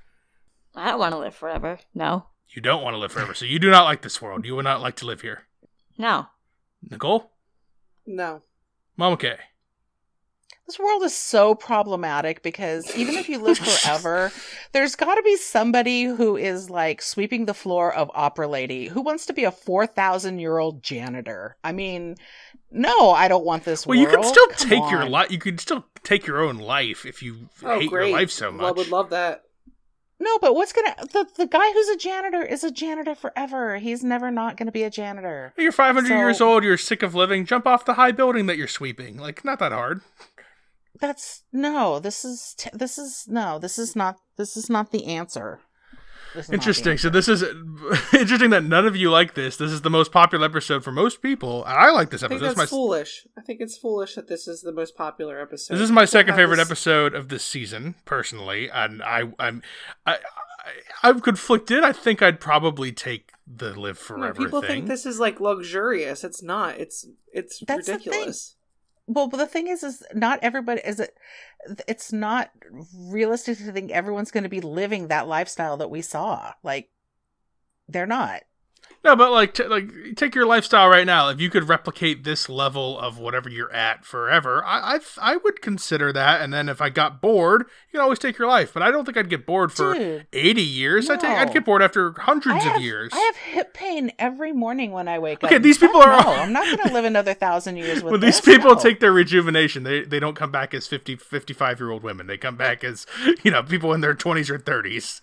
I 0.75 0.91
don't 0.91 0.99
want 0.99 1.13
to 1.13 1.19
live 1.19 1.35
forever. 1.35 1.79
No. 1.95 2.27
you 2.49 2.61
don't 2.61 2.83
want 2.83 2.93
to 2.93 2.97
live 2.99 3.11
forever 3.11 3.33
so 3.33 3.45
you 3.45 3.59
do 3.59 3.69
not 3.71 3.83
like 3.85 4.01
this 4.01 4.21
world 4.21 4.45
you 4.45 4.55
would 4.55 4.63
not 4.65 4.81
like 4.81 4.95
to 4.97 5.05
live 5.05 5.21
here 5.21 5.43
No. 5.97 6.27
nicole 6.81 7.31
No. 8.05 8.41
mama 8.97 9.17
k 9.17 9.37
This 10.67 10.77
world 10.77 11.01
is 11.01 11.15
so 11.15 11.55
problematic 11.55 12.43
because 12.43 12.95
even 12.95 13.15
if 13.15 13.27
you 13.27 13.39
live 13.39 13.59
oh, 13.61 13.65
forever, 13.65 14.31
there's 14.71 14.95
got 14.95 15.15
to 15.15 15.23
be 15.23 15.35
somebody 15.35 16.03
who 16.03 16.37
is 16.37 16.69
like 16.69 17.01
sweeping 17.01 17.45
the 17.45 17.55
floor 17.55 17.91
of 17.93 18.11
Opera 18.13 18.47
Lady 18.47 18.87
who 18.87 19.01
wants 19.01 19.25
to 19.27 19.33
be 19.33 19.45
a 19.45 19.51
4,000 19.51 20.37
year 20.37 20.59
old 20.59 20.83
janitor. 20.83 21.57
I 21.63 21.71
mean, 21.71 22.17
no, 22.71 23.11
I 23.11 23.27
don't 23.27 23.45
want 23.45 23.63
this 23.63 23.87
world. 23.87 23.97
well 23.99 24.11
world. 24.11 24.25
you 24.25 24.31
could 24.31 24.31
still 24.31 24.47
Come 24.47 24.69
take 24.83 24.91
your 24.91 25.01
on. 25.03 25.11
life 25.11 25.31
you 25.31 25.39
could 25.39 25.59
still 25.59 25.85
take 26.03 26.27
your 26.27 26.39
own 26.41 26.57
life 26.57 27.03
if 27.05 27.23
you 27.23 27.49
Oh, 27.63 27.79
hate 27.79 27.89
great. 27.89 28.09
your 28.09 28.17
life 28.19 28.29
so 28.29 28.51
much. 28.51 28.61
I 28.61 28.67
much 28.67 28.77
would 28.77 28.89
love 28.89 29.09
that. 29.09 29.43
No, 30.21 30.37
but 30.37 30.53
what's 30.53 30.73
gonna 30.73 30.93
the 31.13 31.25
the 31.37 31.47
guy 31.47 31.71
who's 31.71 31.87
a 31.87 31.95
janitor 31.97 32.43
is 32.43 32.63
a 32.65 32.69
janitor 32.71 33.15
forever. 33.15 33.77
He's 33.77 34.03
never 34.03 34.29
not 34.29 34.57
gonna 34.57 34.71
be 34.71 34.83
a 34.83 34.89
janitor. 34.89 35.53
you're 35.57 35.71
500 35.71 36.09
So- 36.09 36.13
years 36.15 36.41
old 36.41 36.63
you're 36.63 36.77
sick 36.77 37.01
of 37.01 37.15
living 37.15 37.45
jump 37.45 37.65
off 37.65 37.85
the 37.85 37.93
high 37.95 38.11
building 38.11 38.45
that 38.47 38.57
you're 38.57 38.67
sweeping 38.67 39.17
like 39.17 39.43
not 39.45 39.59
that 39.59 39.71
hard 39.71 40.01
That's 40.99 41.43
no. 41.53 41.99
This 41.99 42.25
is 42.25 42.55
t- 42.57 42.69
this 42.73 42.97
is 42.97 43.25
no. 43.27 43.59
This 43.59 43.79
is 43.79 43.95
not. 43.95 44.17
This 44.37 44.57
is 44.57 44.69
not 44.69 44.91
the 44.91 45.05
answer. 45.07 45.59
This 46.35 46.47
the 46.47 46.53
Interesting. 46.53 46.97
So 46.99 47.09
this 47.09 47.27
is 47.27 47.41
interesting 48.13 48.51
that 48.51 48.63
none 48.63 48.85
of 48.85 48.95
you 48.95 49.09
like 49.09 49.33
this. 49.33 49.57
This 49.57 49.71
is 49.71 49.81
the 49.81 49.89
most 49.89 50.11
popular 50.11 50.45
episode 50.45 50.83
for 50.83 50.91
most 50.91 51.21
people. 51.23 51.63
and 51.65 51.73
I 51.73 51.89
like 51.89 52.11
this 52.11 52.21
I 52.21 52.27
think 52.27 52.41
episode. 52.41 52.49
This 52.51 52.57
that's 52.59 52.71
my, 52.71 52.77
foolish. 52.77 53.27
I 53.37 53.41
think 53.41 53.61
it's 53.61 53.77
foolish 53.77 54.15
that 54.15 54.27
this 54.27 54.47
is 54.47 54.61
the 54.61 54.71
most 54.71 54.95
popular 54.95 55.41
episode. 55.41 55.73
this 55.73 55.81
is 55.81 55.91
my 55.91 56.05
second 56.05 56.35
favorite 56.35 56.57
this- 56.57 56.67
episode 56.67 57.15
of 57.15 57.29
this 57.29 57.43
season, 57.43 57.95
personally, 58.05 58.69
and 58.69 59.01
I, 59.01 59.23
I'm, 59.39 59.63
I, 60.05 60.15
I, 60.15 60.17
I'm 61.01 61.19
conflicted. 61.19 61.83
I 61.83 61.93
think 61.93 62.21
I'd 62.21 62.39
probably 62.39 62.91
take 62.91 63.31
the 63.47 63.69
live 63.79 63.95
No, 63.95 64.15
forever 64.17 64.33
people 64.35 64.61
thing. 64.61 64.69
think 64.69 64.87
this 64.87 65.07
is 65.07 65.19
like 65.19 65.39
luxurious. 65.39 66.23
It's 66.23 66.43
not. 66.43 66.77
It's 66.77 67.07
it's 67.33 67.59
That's 67.65 67.87
the 67.87 67.97
thing. 67.97 68.05
ridiculous. 68.11 68.55
Well, 69.09 69.27
but 69.27 69.37
the 69.37 69.47
thing 69.47 69.67
is, 69.67 69.83
is 69.83 70.03
not 70.13 70.39
everybody 70.43 70.81
is 70.85 70.99
it. 70.99 71.17
It's 71.87 72.13
not 72.13 72.51
realistic 72.95 73.57
to 73.57 73.71
think 73.71 73.89
everyone's 73.89 74.31
going 74.31 74.43
to 74.43 74.49
be 74.49 74.61
living 74.61 75.07
that 75.07 75.27
lifestyle 75.27 75.77
that 75.77 75.89
we 75.89 76.03
saw. 76.03 76.53
Like, 76.61 76.89
they're 77.87 78.05
not. 78.05 78.43
No, 79.03 79.15
but 79.15 79.31
like, 79.31 79.53
t- 79.53 79.63
like, 79.63 79.89
take 80.15 80.35
your 80.35 80.45
lifestyle 80.45 80.89
right 80.89 81.05
now. 81.05 81.29
If 81.29 81.39
you 81.39 81.49
could 81.49 81.69
replicate 81.69 82.25
this 82.25 82.49
level 82.49 82.99
of 82.99 83.17
whatever 83.17 83.49
you're 83.49 83.71
at 83.71 84.03
forever, 84.03 84.63
I, 84.65 84.95
I, 84.95 85.33
I 85.33 85.37
would 85.37 85.61
consider 85.61 86.11
that. 86.11 86.41
And 86.41 86.53
then 86.53 86.67
if 86.67 86.81
I 86.81 86.89
got 86.89 87.21
bored, 87.21 87.61
you 87.61 87.91
can 87.93 88.01
always 88.01 88.19
take 88.19 88.37
your 88.37 88.47
life. 88.49 88.73
But 88.73 88.83
I 88.83 88.91
don't 88.91 89.05
think 89.05 89.17
I'd 89.17 89.29
get 89.29 89.45
bored 89.45 89.71
for 89.71 89.93
Dude, 89.93 90.27
80 90.33 90.61
years. 90.61 91.09
I 91.09 91.15
think 91.15 91.33
I'd 91.33 91.53
get 91.53 91.63
bored 91.63 91.81
after 91.81 92.13
hundreds 92.19 92.63
have, 92.63 92.75
of 92.75 92.81
years. 92.81 93.11
I 93.13 93.19
have 93.19 93.35
hip 93.37 93.73
pain 93.73 94.11
every 94.19 94.51
morning 94.51 94.91
when 94.91 95.07
I 95.07 95.17
wake 95.19 95.43
up. 95.43 95.49
Okay, 95.51 95.59
these 95.59 95.77
people 95.77 96.01
are- 96.01 96.21
No, 96.21 96.33
I'm 96.33 96.51
not 96.51 96.65
going 96.65 96.89
to 96.89 96.93
live 96.93 97.05
another 97.05 97.33
thousand 97.33 97.77
years 97.77 98.03
with 98.03 98.11
when 98.11 98.21
these 98.21 98.41
people 98.41 98.75
No. 98.75 98.81
take 98.81 98.99
their 98.99 99.13
rejuvenation, 99.13 99.83
they, 99.83 100.03
they 100.03 100.19
don't 100.19 100.35
come 100.35 100.51
back 100.51 100.73
as 100.73 100.87
50, 100.87 101.15
55 101.15 101.79
year 101.79 101.89
old 101.89 102.03
women. 102.03 102.27
They 102.27 102.37
come 102.37 102.57
back 102.57 102.83
as, 102.83 103.05
you 103.43 103.51
know, 103.51 103.63
people 103.63 103.93
in 103.93 104.01
their 104.01 104.13
20s 104.13 104.49
or 104.49 104.59
30s. 104.59 105.21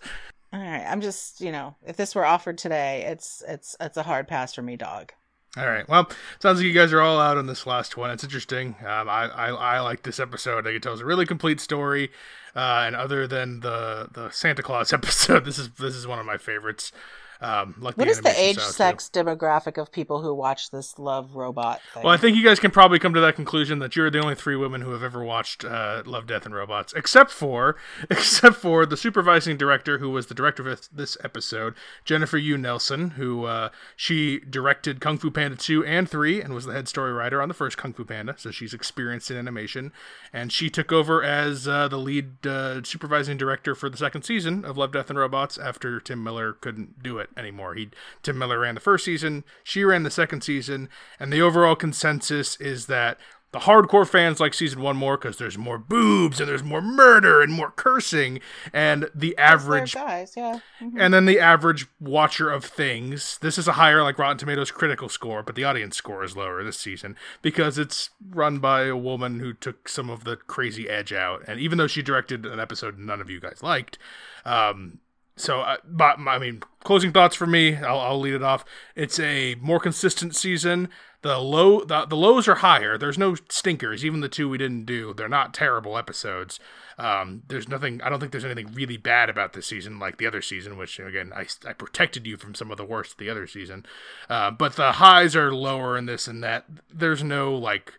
All 0.53 0.59
right, 0.59 0.85
I'm 0.87 1.01
just, 1.01 1.41
you 1.41 1.51
know, 1.51 1.75
if 1.85 1.97
this 1.97 2.15
were 2.15 2.25
offered 2.25 2.57
today, 2.57 3.05
it's 3.07 3.43
it's 3.47 3.75
it's 3.79 3.97
a 3.97 4.03
hard 4.03 4.27
pass 4.27 4.53
for 4.53 4.61
me, 4.61 4.77
dog. 4.77 5.11
All 5.57 5.67
right. 5.67 5.87
Well, 5.89 6.09
sounds 6.39 6.59
like 6.59 6.67
you 6.67 6.73
guys 6.73 6.93
are 6.93 7.01
all 7.01 7.19
out 7.19 7.37
on 7.37 7.47
this 7.47 7.65
last 7.65 7.97
one. 7.97 8.11
It's 8.11 8.23
interesting. 8.23 8.75
Um, 8.81 9.09
I, 9.09 9.25
I 9.25 9.47
I 9.49 9.79
like 9.79 10.03
this 10.03 10.19
episode. 10.19 10.59
I 10.59 10.61
think 10.69 10.77
it 10.77 10.83
tells 10.83 11.01
a 11.01 11.05
really 11.05 11.25
complete 11.25 11.59
story. 11.59 12.11
Uh, 12.55 12.83
and 12.85 12.95
other 12.95 13.27
than 13.27 13.61
the 13.61 14.07
the 14.11 14.29
Santa 14.29 14.61
Claus 14.61 14.93
episode, 14.93 15.45
this 15.45 15.57
is 15.57 15.69
this 15.71 15.95
is 15.95 16.05
one 16.05 16.19
of 16.19 16.25
my 16.25 16.37
favorites. 16.37 16.91
Um, 17.39 17.75
like 17.79 17.97
What 17.97 18.07
is 18.07 18.21
the 18.21 18.39
age, 18.39 18.55
style, 18.55 18.67
too. 18.67 18.73
sex 18.73 19.09
demographic 19.13 19.79
of 19.79 19.91
people 19.91 20.21
who 20.21 20.33
watch 20.33 20.71
this 20.71 20.97
Love 20.97 21.35
Robot 21.35 21.81
thing? 21.93 22.03
Well, 22.03 22.13
I 22.13 22.17
think 22.17 22.35
you 22.35 22.43
guys 22.43 22.59
can 22.59 22.71
probably 22.71 22.99
come 22.99 23.13
to 23.13 23.19
that 23.21 23.35
conclusion 23.35 23.79
that 23.79 23.95
you're 23.95 24.09
the 24.09 24.19
only 24.19 24.35
three 24.35 24.55
women 24.55 24.81
who 24.81 24.91
have 24.91 25.03
ever 25.03 25.23
watched 25.23 25.63
uh, 25.63 26.03
Love, 26.05 26.25
Death, 26.25 26.45
and 26.45 26.55
Robots, 26.55 26.93
except 26.93 27.31
for, 27.31 27.75
except 28.09 28.55
for 28.55 28.85
the 28.85 28.97
supervising 28.97 29.57
director 29.57 29.99
who 29.99 30.09
was 30.09 30.27
the 30.27 30.33
director 30.33 30.67
of 30.67 30.87
this 30.91 31.17
episode, 31.23 31.75
Jennifer 32.05 32.37
Yuh 32.37 32.57
Nelson, 32.57 33.11
who 33.11 33.45
uh, 33.45 33.69
she 33.95 34.39
directed 34.39 34.99
Kung 34.99 35.17
Fu 35.17 35.29
Panda 35.29 35.57
two 35.57 35.85
and 35.85 36.09
three, 36.09 36.41
and 36.41 36.53
was 36.53 36.65
the 36.65 36.73
head 36.73 36.87
story 36.87 37.13
writer 37.13 37.41
on 37.41 37.47
the 37.47 37.53
first 37.53 37.77
Kung 37.77 37.93
Fu 37.93 38.03
Panda, 38.03 38.35
so 38.37 38.51
she's 38.51 38.73
experienced 38.73 39.29
in 39.29 39.37
animation, 39.37 39.91
and 40.33 40.51
she 40.51 40.69
took 40.69 40.91
over 40.91 41.23
as 41.23 41.67
uh, 41.67 41.87
the 41.87 41.97
lead 41.97 42.45
uh, 42.47 42.81
supervising 42.83 43.37
director 43.37 43.75
for 43.75 43.89
the 43.89 43.97
second 43.97 44.23
season 44.23 44.65
of 44.65 44.77
Love, 44.77 44.91
Death, 44.91 45.09
and 45.09 45.19
Robots 45.19 45.57
after 45.57 45.99
Tim 45.99 46.23
Miller 46.23 46.53
couldn't 46.53 47.03
do 47.03 47.17
it 47.19 47.26
anymore. 47.35 47.75
He 47.75 47.89
Tim 48.23 48.37
Miller 48.37 48.59
ran 48.59 48.75
the 48.75 48.81
first 48.81 49.05
season, 49.05 49.43
she 49.63 49.83
ran 49.83 50.03
the 50.03 50.11
second 50.11 50.41
season, 50.41 50.89
and 51.19 51.31
the 51.33 51.41
overall 51.41 51.75
consensus 51.75 52.55
is 52.57 52.85
that 52.87 53.17
the 53.53 53.59
hardcore 53.59 54.05
fans 54.05 54.41
like 54.41 54.53
season 54.53 54.81
one 54.81 54.97
more 54.97 55.17
because 55.17 55.37
there's 55.37 55.57
more 55.57 55.77
boobs 55.77 56.41
and 56.41 56.49
there's 56.49 56.63
more 56.65 56.81
murder 56.81 57.41
and 57.41 57.53
more 57.53 57.71
cursing, 57.71 58.41
and 58.73 59.09
the 59.15 59.35
average 59.37 59.93
guys, 59.93 60.33
yeah. 60.35 60.59
Mhm. 60.81 60.95
and 60.99 61.13
then 61.13 61.25
the 61.25 61.39
average 61.39 61.87
watcher 61.97 62.49
of 62.51 62.65
things. 62.65 63.37
This 63.41 63.57
is 63.57 63.65
a 63.65 63.71
higher 63.73 64.03
like 64.03 64.19
Rotten 64.19 64.37
Tomatoes 64.37 64.69
critical 64.69 65.07
score, 65.07 65.43
but 65.43 65.55
the 65.55 65.63
audience 65.63 65.95
score 65.95 66.25
is 66.25 66.35
lower 66.35 66.61
this 66.61 66.77
season 66.77 67.15
because 67.41 67.77
it's 67.77 68.09
run 68.29 68.59
by 68.59 68.83
a 68.83 68.97
woman 68.97 69.39
who 69.39 69.53
took 69.53 69.87
some 69.87 70.09
of 70.09 70.25
the 70.25 70.35
crazy 70.35 70.89
edge 70.89 71.13
out. 71.13 71.41
And 71.47 71.57
even 71.57 71.77
though 71.77 71.87
she 71.87 72.01
directed 72.01 72.45
an 72.45 72.59
episode 72.59 72.99
none 72.99 73.21
of 73.21 73.29
you 73.29 73.39
guys 73.39 73.63
liked, 73.63 73.97
um, 74.45 74.99
so 75.37 75.61
uh, 75.61 75.77
but 75.85 76.19
I 76.19 76.37
mean, 76.37 76.61
closing 76.83 77.13
thoughts 77.13 77.35
for 77.35 77.47
me. 77.47 77.77
I'll, 77.77 77.99
I'll 77.99 78.19
lead 78.19 78.33
it 78.33 78.43
off. 78.43 78.65
It's 78.95 79.19
a 79.19 79.55
more 79.55 79.79
consistent 79.79 80.35
season. 80.35 80.89
The 81.21 81.39
low 81.39 81.83
the, 81.83 82.05
the 82.05 82.15
lows 82.15 82.47
are 82.47 82.55
higher. 82.55 82.97
There's 82.97 83.17
no 83.17 83.35
stinkers. 83.49 84.03
Even 84.03 84.19
the 84.19 84.29
two 84.29 84.49
we 84.49 84.57
didn't 84.57 84.85
do, 84.85 85.13
they're 85.13 85.29
not 85.29 85.53
terrible 85.53 85.97
episodes. 85.97 86.59
Um, 86.99 87.43
there's 87.47 87.67
nothing. 87.67 88.01
I 88.01 88.09
don't 88.09 88.19
think 88.19 88.31
there's 88.31 88.45
anything 88.45 88.73
really 88.73 88.97
bad 88.97 89.29
about 89.29 89.53
this 89.53 89.67
season, 89.67 89.99
like 89.99 90.17
the 90.17 90.27
other 90.27 90.41
season, 90.41 90.77
which 90.77 90.99
again 90.99 91.31
I, 91.35 91.45
I 91.65 91.73
protected 91.73 92.25
you 92.25 92.37
from 92.37 92.55
some 92.55 92.71
of 92.71 92.77
the 92.77 92.85
worst 92.85 93.17
the 93.17 93.29
other 93.29 93.47
season. 93.47 93.85
Uh, 94.29 94.51
but 94.51 94.75
the 94.75 94.93
highs 94.93 95.35
are 95.35 95.53
lower 95.53 95.97
in 95.97 96.07
this 96.07 96.27
and 96.27 96.43
that. 96.43 96.65
There's 96.93 97.23
no 97.23 97.53
like. 97.53 97.93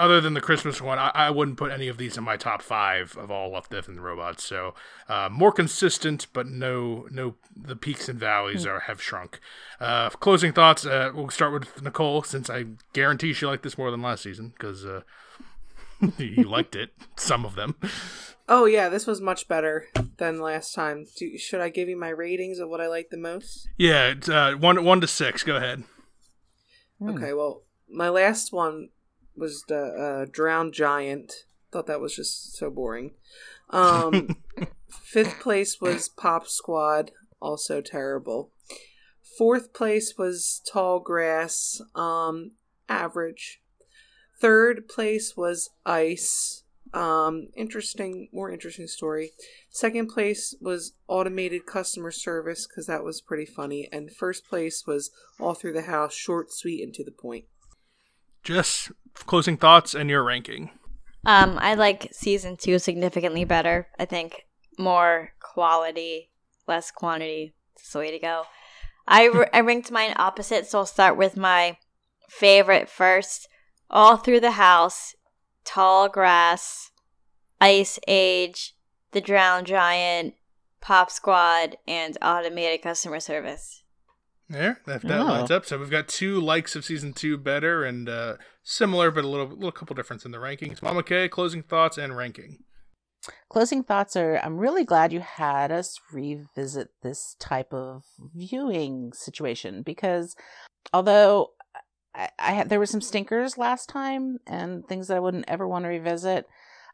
Other 0.00 0.18
than 0.18 0.32
the 0.32 0.40
Christmas 0.40 0.80
one, 0.80 0.98
I, 0.98 1.10
I 1.14 1.30
wouldn't 1.30 1.58
put 1.58 1.70
any 1.70 1.86
of 1.86 1.98
these 1.98 2.16
in 2.16 2.24
my 2.24 2.38
top 2.38 2.62
five 2.62 3.14
of 3.18 3.30
all 3.30 3.52
Love, 3.52 3.68
Death, 3.68 3.86
and 3.86 3.98
the 3.98 4.00
Robots. 4.00 4.42
So 4.42 4.74
uh, 5.10 5.28
more 5.30 5.52
consistent, 5.52 6.26
but 6.32 6.46
no, 6.46 7.06
no, 7.10 7.34
the 7.54 7.76
peaks 7.76 8.08
and 8.08 8.18
valleys 8.18 8.64
are 8.64 8.80
have 8.80 9.02
shrunk. 9.02 9.40
Uh, 9.78 10.08
closing 10.08 10.54
thoughts. 10.54 10.86
Uh, 10.86 11.12
we'll 11.14 11.28
start 11.28 11.52
with 11.52 11.82
Nicole, 11.82 12.22
since 12.22 12.48
I 12.48 12.64
guarantee 12.94 13.34
she 13.34 13.44
liked 13.44 13.62
this 13.62 13.76
more 13.76 13.90
than 13.90 14.00
last 14.00 14.22
season 14.22 14.54
because 14.56 14.86
uh, 14.86 15.02
you 16.16 16.44
liked 16.44 16.74
it. 16.74 16.94
Some 17.16 17.44
of 17.44 17.54
them. 17.54 17.76
Oh 18.48 18.64
yeah, 18.64 18.88
this 18.88 19.06
was 19.06 19.20
much 19.20 19.48
better 19.48 19.86
than 20.16 20.40
last 20.40 20.74
time. 20.74 21.04
Do, 21.14 21.36
should 21.36 21.60
I 21.60 21.68
give 21.68 21.90
you 21.90 21.98
my 21.98 22.08
ratings 22.08 22.58
of 22.58 22.70
what 22.70 22.80
I 22.80 22.88
like 22.88 23.10
the 23.10 23.18
most? 23.18 23.68
Yeah, 23.76 24.06
it's, 24.08 24.30
uh, 24.30 24.54
one 24.58 24.82
one 24.82 25.02
to 25.02 25.06
six. 25.06 25.42
Go 25.42 25.56
ahead. 25.56 25.84
Hmm. 26.98 27.10
Okay, 27.10 27.34
well, 27.34 27.64
my 27.86 28.08
last 28.08 28.50
one 28.50 28.88
was 29.36 29.64
the 29.68 29.80
uh, 29.80 30.26
Drowned 30.30 30.72
Giant. 30.72 31.32
Thought 31.72 31.86
that 31.86 32.00
was 32.00 32.16
just 32.16 32.56
so 32.56 32.70
boring. 32.70 33.12
Um, 33.70 34.36
fifth 34.88 35.40
place 35.40 35.80
was 35.80 36.08
Pop 36.08 36.48
Squad, 36.48 37.12
also 37.40 37.80
terrible. 37.80 38.50
Fourth 39.38 39.72
place 39.72 40.14
was 40.18 40.60
Tall 40.70 41.00
Grass, 41.00 41.80
um, 41.94 42.52
average. 42.88 43.62
Third 44.40 44.88
place 44.88 45.36
was 45.36 45.70
Ice, 45.86 46.64
um, 46.92 47.48
interesting, 47.56 48.28
more 48.32 48.50
interesting 48.50 48.86
story. 48.86 49.30
Second 49.68 50.08
place 50.08 50.54
was 50.60 50.94
Automated 51.08 51.66
Customer 51.66 52.10
Service 52.10 52.66
because 52.66 52.86
that 52.86 53.04
was 53.04 53.20
pretty 53.20 53.46
funny, 53.46 53.88
and 53.92 54.10
first 54.12 54.46
place 54.46 54.84
was 54.86 55.10
All 55.38 55.54
Through 55.54 55.74
the 55.74 55.82
House, 55.82 56.14
short, 56.14 56.52
sweet, 56.52 56.82
and 56.82 56.92
to 56.94 57.04
the 57.04 57.12
point. 57.12 57.44
Just 58.42 58.90
closing 59.26 59.56
thoughts 59.56 59.94
and 59.94 60.10
your 60.10 60.22
ranking. 60.22 60.70
Um, 61.24 61.58
I 61.60 61.74
like 61.74 62.08
season 62.12 62.56
two 62.56 62.78
significantly 62.78 63.44
better. 63.44 63.88
I 63.98 64.04
think 64.04 64.46
more 64.78 65.32
quality, 65.40 66.30
less 66.66 66.90
quantity. 66.90 67.54
It's 67.76 67.92
the 67.92 67.98
way 67.98 68.10
to 68.10 68.18
go. 68.18 68.44
I, 69.06 69.28
r- 69.28 69.50
I 69.52 69.60
ranked 69.60 69.90
mine 69.90 70.14
opposite, 70.16 70.66
so 70.66 70.78
I'll 70.78 70.86
start 70.86 71.16
with 71.16 71.36
my 71.36 71.76
favorite 72.28 72.88
first. 72.88 73.48
All 73.90 74.16
through 74.16 74.40
the 74.40 74.52
house, 74.52 75.14
tall 75.64 76.08
grass, 76.08 76.90
ice 77.60 77.98
age, 78.06 78.74
the 79.12 79.20
drowned 79.20 79.66
giant, 79.66 80.34
pop 80.80 81.10
squad, 81.10 81.76
and 81.86 82.16
automated 82.22 82.82
customer 82.82 83.20
service. 83.20 83.79
There, 84.50 84.80
that, 84.86 85.02
that 85.02 85.20
Oh. 85.20 85.24
lines 85.24 85.50
up. 85.50 85.64
So 85.64 85.78
we've 85.78 85.90
got 85.90 86.08
two 86.08 86.40
likes 86.40 86.74
of 86.74 86.84
season 86.84 87.12
two 87.12 87.38
better 87.38 87.84
and 87.84 88.08
uh, 88.08 88.36
similar, 88.64 89.10
but 89.12 89.24
a 89.24 89.28
little 89.28 89.46
little 89.46 89.70
couple 89.72 89.94
difference 89.94 90.24
in 90.24 90.32
the 90.32 90.38
rankings. 90.38 90.82
Mama 90.82 91.02
K, 91.04 91.28
closing 91.28 91.62
thoughts 91.62 91.96
and 91.96 92.16
ranking. 92.16 92.58
Closing 93.48 93.84
thoughts 93.84 94.16
are 94.16 94.40
I'm 94.42 94.56
really 94.58 94.84
glad 94.84 95.12
you 95.12 95.20
had 95.20 95.70
us 95.70 95.98
revisit 96.12 96.88
this 97.02 97.36
type 97.38 97.72
of 97.72 98.02
viewing 98.34 99.12
situation 99.12 99.82
because 99.82 100.34
although 100.92 101.50
I, 102.14 102.30
I 102.38 102.52
had 102.52 102.70
there 102.70 102.78
were 102.80 102.86
some 102.86 103.00
stinkers 103.02 103.56
last 103.56 103.88
time 103.88 104.38
and 104.48 104.84
things 104.88 105.06
that 105.08 105.16
I 105.16 105.20
wouldn't 105.20 105.44
ever 105.48 105.68
want 105.68 105.84
to 105.84 105.90
revisit. 105.90 106.46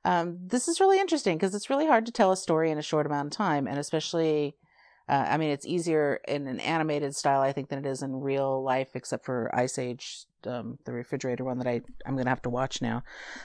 Um, 0.05 0.39
this 0.47 0.69
is 0.69 0.79
really 0.79 1.01
interesting 1.01 1.37
because 1.39 1.55
it's 1.55 1.71
really 1.71 1.87
hard 1.87 2.07
to 2.07 2.13
tell 2.13 2.31
a 2.31 2.37
story 2.37 2.71
in 2.71 2.79
a 2.79 2.83
short 2.83 3.07
amount 3.07 3.33
of 3.33 3.37
time, 3.37 3.67
and 3.67 3.77
especially, 3.79 4.55
uh, 5.09 5.27
I 5.29 5.37
mean, 5.37 5.51
it's 5.51 5.67
easier 5.67 6.21
in 6.27 6.47
an 6.47 6.59
animated 6.61 7.15
style, 7.15 7.41
I 7.41 7.53
think, 7.53 7.69
than 7.69 7.79
it 7.79 7.87
is 7.87 8.03
in 8.03 8.21
real 8.21 8.63
life, 8.63 8.91
except 8.95 9.25
for 9.25 9.51
Ice 9.55 9.79
Age, 9.79 10.25
um, 10.47 10.79
the 10.85 10.93
refrigerator 10.93 11.45
one 11.45 11.59
that 11.59 11.67
I 11.67 11.83
I'm 12.05 12.17
gonna 12.17 12.31
have 12.31 12.43
to 12.43 12.51
watch 12.51 12.83
now. 12.83 13.03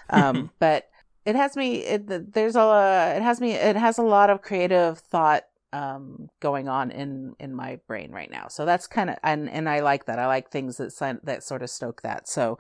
Um, 0.09 0.51
but 0.59 0.89
it 1.25 1.35
has 1.35 1.55
me 1.55 1.77
it, 1.77 2.33
there's 2.33 2.55
a 2.55 3.13
it 3.15 3.21
has 3.21 3.39
me 3.39 3.51
it 3.53 3.75
has 3.75 3.97
a 3.97 4.03
lot 4.03 4.29
of 4.29 4.41
creative 4.41 4.99
thought 4.99 5.43
um 5.73 6.29
going 6.41 6.67
on 6.67 6.91
in 6.91 7.35
in 7.39 7.53
my 7.53 7.79
brain 7.87 8.11
right 8.11 8.31
now. 8.31 8.47
So 8.47 8.65
that's 8.65 8.87
kind 8.87 9.11
of 9.11 9.17
and 9.23 9.49
and 9.49 9.69
i 9.69 9.79
like 9.79 10.05
that. 10.05 10.17
I 10.19 10.25
like 10.25 10.49
things 10.49 10.77
that 10.77 11.19
that 11.23 11.43
sort 11.43 11.61
of 11.61 11.69
stoke 11.69 12.01
that. 12.01 12.27
So 12.27 12.57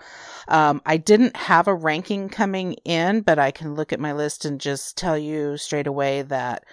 um 0.47 0.81
i 0.85 0.97
didn't 0.97 1.35
have 1.35 1.67
a 1.67 1.73
ranking 1.73 2.29
coming 2.29 2.73
in 2.85 3.21
but 3.21 3.39
i 3.39 3.51
can 3.51 3.75
look 3.75 3.91
at 3.91 3.99
my 3.99 4.13
list 4.13 4.45
and 4.45 4.61
just 4.61 4.95
tell 4.95 5.17
you 5.17 5.57
straight 5.57 5.87
away 5.87 6.21
that 6.21 6.63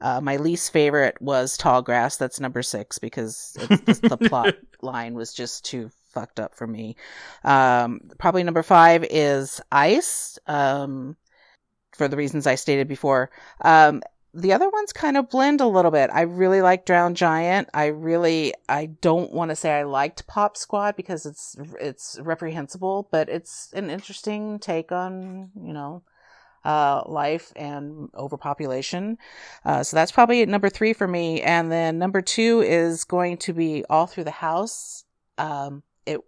uh, 0.00 0.20
my 0.20 0.36
least 0.36 0.72
favorite 0.72 1.20
was 1.20 1.56
tall 1.56 1.82
grass 1.82 2.16
that's 2.16 2.40
number 2.40 2.62
six 2.62 2.98
because 2.98 3.56
it's, 3.70 4.00
the, 4.00 4.08
the 4.08 4.28
plot 4.28 4.54
line 4.82 5.14
was 5.14 5.32
just 5.32 5.64
too 5.64 5.90
fucked 6.10 6.40
up 6.40 6.54
for 6.54 6.66
me 6.66 6.96
um 7.44 8.00
probably 8.18 8.42
number 8.42 8.62
five 8.62 9.04
is 9.10 9.60
ice 9.70 10.38
um 10.46 11.16
for 11.98 12.08
the 12.08 12.16
reasons 12.16 12.46
I 12.46 12.54
stated 12.54 12.88
before. 12.88 13.30
Um, 13.60 14.02
the 14.32 14.52
other 14.52 14.68
ones 14.70 14.92
kind 14.92 15.16
of 15.16 15.28
blend 15.28 15.60
a 15.60 15.66
little 15.66 15.90
bit. 15.90 16.10
I 16.12 16.22
really 16.22 16.62
like 16.62 16.86
Drowned 16.86 17.16
Giant. 17.16 17.68
I 17.74 17.86
really, 17.86 18.54
I 18.68 18.86
don't 18.86 19.32
want 19.32 19.50
to 19.50 19.56
say 19.56 19.72
I 19.72 19.82
liked 19.82 20.26
Pop 20.26 20.56
Squad 20.56 20.96
because 20.96 21.26
it's 21.26 21.56
it's 21.80 22.18
reprehensible, 22.22 23.08
but 23.10 23.28
it's 23.28 23.72
an 23.72 23.90
interesting 23.90 24.58
take 24.58 24.92
on 24.92 25.50
you 25.60 25.72
know 25.72 26.02
uh, 26.68 27.02
life 27.06 27.50
and 27.56 28.10
overpopulation. 28.14 29.16
Uh, 29.64 29.82
so 29.82 29.96
that's 29.96 30.12
probably 30.12 30.44
number 30.44 30.68
three 30.68 30.92
for 30.92 31.08
me. 31.08 31.40
And 31.40 31.72
then 31.72 31.98
number 31.98 32.20
two 32.20 32.60
is 32.60 33.04
going 33.04 33.38
to 33.38 33.54
be 33.54 33.86
All 33.88 34.06
Through 34.06 34.24
the 34.24 34.30
House. 34.30 35.04
Um, 35.38 35.82
it 36.04 36.20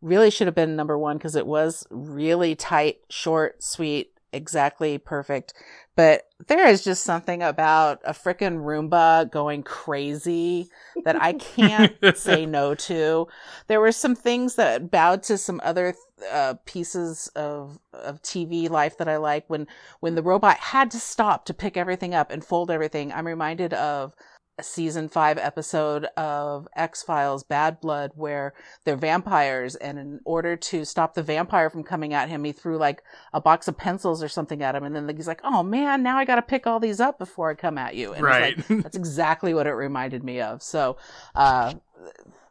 really 0.00 0.30
should 0.30 0.46
have 0.46 0.54
been 0.54 0.74
number 0.74 0.96
one 0.96 1.18
because 1.18 1.36
it 1.36 1.46
was 1.46 1.86
really 1.90 2.54
tight, 2.54 3.00
short, 3.10 3.62
sweet, 3.62 4.17
exactly 4.32 4.98
perfect. 4.98 5.54
But 5.96 6.22
there 6.46 6.68
is 6.68 6.84
just 6.84 7.02
something 7.02 7.42
about 7.42 8.00
a 8.04 8.12
freaking 8.12 8.62
Roomba 8.62 9.30
going 9.30 9.64
crazy 9.64 10.68
that 11.04 11.20
I 11.20 11.32
can't 11.32 11.96
say 12.16 12.46
no 12.46 12.74
to. 12.74 13.26
There 13.66 13.80
were 13.80 13.92
some 13.92 14.14
things 14.14 14.54
that 14.54 14.90
bowed 14.90 15.24
to 15.24 15.36
some 15.36 15.60
other 15.64 15.94
uh, 16.30 16.54
pieces 16.64 17.28
of 17.34 17.78
of 17.92 18.22
TV 18.22 18.70
life 18.70 18.98
that 18.98 19.08
I 19.08 19.16
like. 19.16 19.48
When 19.48 19.66
when 20.00 20.14
the 20.14 20.22
robot 20.22 20.58
had 20.58 20.90
to 20.92 21.00
stop 21.00 21.44
to 21.46 21.54
pick 21.54 21.76
everything 21.76 22.14
up 22.14 22.30
and 22.30 22.44
fold 22.44 22.70
everything, 22.70 23.12
I'm 23.12 23.26
reminded 23.26 23.74
of 23.74 24.14
a 24.58 24.62
season 24.62 25.08
five 25.08 25.38
episode 25.38 26.06
of 26.16 26.66
X 26.74 27.02
Files 27.02 27.44
Bad 27.44 27.80
Blood 27.80 28.12
where 28.14 28.54
they're 28.84 28.96
vampires, 28.96 29.76
and 29.76 29.98
in 29.98 30.20
order 30.24 30.56
to 30.56 30.84
stop 30.84 31.14
the 31.14 31.22
vampire 31.22 31.70
from 31.70 31.84
coming 31.84 32.12
at 32.12 32.28
him, 32.28 32.44
he 32.44 32.52
threw 32.52 32.76
like 32.76 33.02
a 33.32 33.40
box 33.40 33.68
of 33.68 33.76
pencils 33.76 34.22
or 34.22 34.28
something 34.28 34.62
at 34.62 34.74
him, 34.74 34.84
and 34.84 34.94
then 34.94 35.08
he's 35.16 35.28
like, 35.28 35.40
"Oh 35.44 35.62
man, 35.62 36.02
now 36.02 36.18
I 36.18 36.24
got 36.24 36.36
to 36.36 36.42
pick 36.42 36.66
all 36.66 36.80
these 36.80 37.00
up 37.00 37.18
before 37.18 37.50
I 37.50 37.54
come 37.54 37.78
at 37.78 37.94
you." 37.94 38.12
And 38.12 38.22
right. 38.22 38.56
Like, 38.56 38.66
that's 38.82 38.96
exactly 38.96 39.54
what 39.54 39.66
it 39.66 39.72
reminded 39.72 40.24
me 40.24 40.40
of. 40.40 40.62
So, 40.62 40.96
uh, 41.34 41.74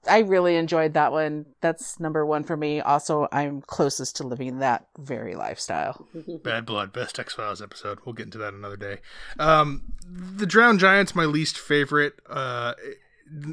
I 0.08 0.20
really 0.20 0.55
enjoyed 0.55 0.93
that 0.93 1.12
one. 1.12 1.45
That's 1.62 1.99
number 1.99 2.26
one 2.26 2.43
for 2.43 2.58
me. 2.58 2.82
Also, 2.82 3.28
I'm 3.32 3.62
closest 3.62 4.18
to 4.18 4.28
living 4.28 4.60
that 4.60 4.88
very 4.97 5.36
lifestyle. 5.36 6.08
Bad 6.43 6.66
Blood, 6.66 6.93
best 6.93 7.20
X 7.20 7.34
Files 7.34 7.62
episode. 7.62 7.99
We'll 8.05 8.14
get 8.14 8.26
into 8.26 8.38
that 8.39 8.53
another 8.53 8.78
day. 8.78 8.99
Um, 9.39 9.93
the 10.10 10.45
Drowned 10.45 10.80
Giant's 10.80 11.16
my 11.16 11.26
least 11.26 11.58
favorite. 11.58 12.14
Uh, 12.30 12.74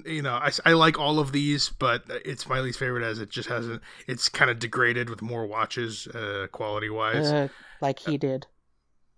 you 0.07 0.23
know, 0.23 0.35
I, 0.35 0.51
I 0.65 0.73
like 0.75 0.99
all 0.99 1.19
of 1.19 1.33
these, 1.33 1.69
but 1.69 2.05
it's 2.25 2.49
my 2.49 2.61
least 2.61 2.79
favorite 2.79 3.05
as 3.05 3.19
it 3.19 3.31
just 3.31 3.49
hasn't. 3.49 3.83
It's 4.07 4.29
kind 4.29 4.51
of 4.51 4.59
degraded 4.59 5.11
with 5.11 5.23
more 5.23 5.47
watches, 5.47 6.07
uh, 6.09 6.47
quality 6.53 6.91
wise. 6.91 7.31
Uh, 7.31 7.49
like 7.81 7.99
he 7.99 8.17
did. 8.17 8.47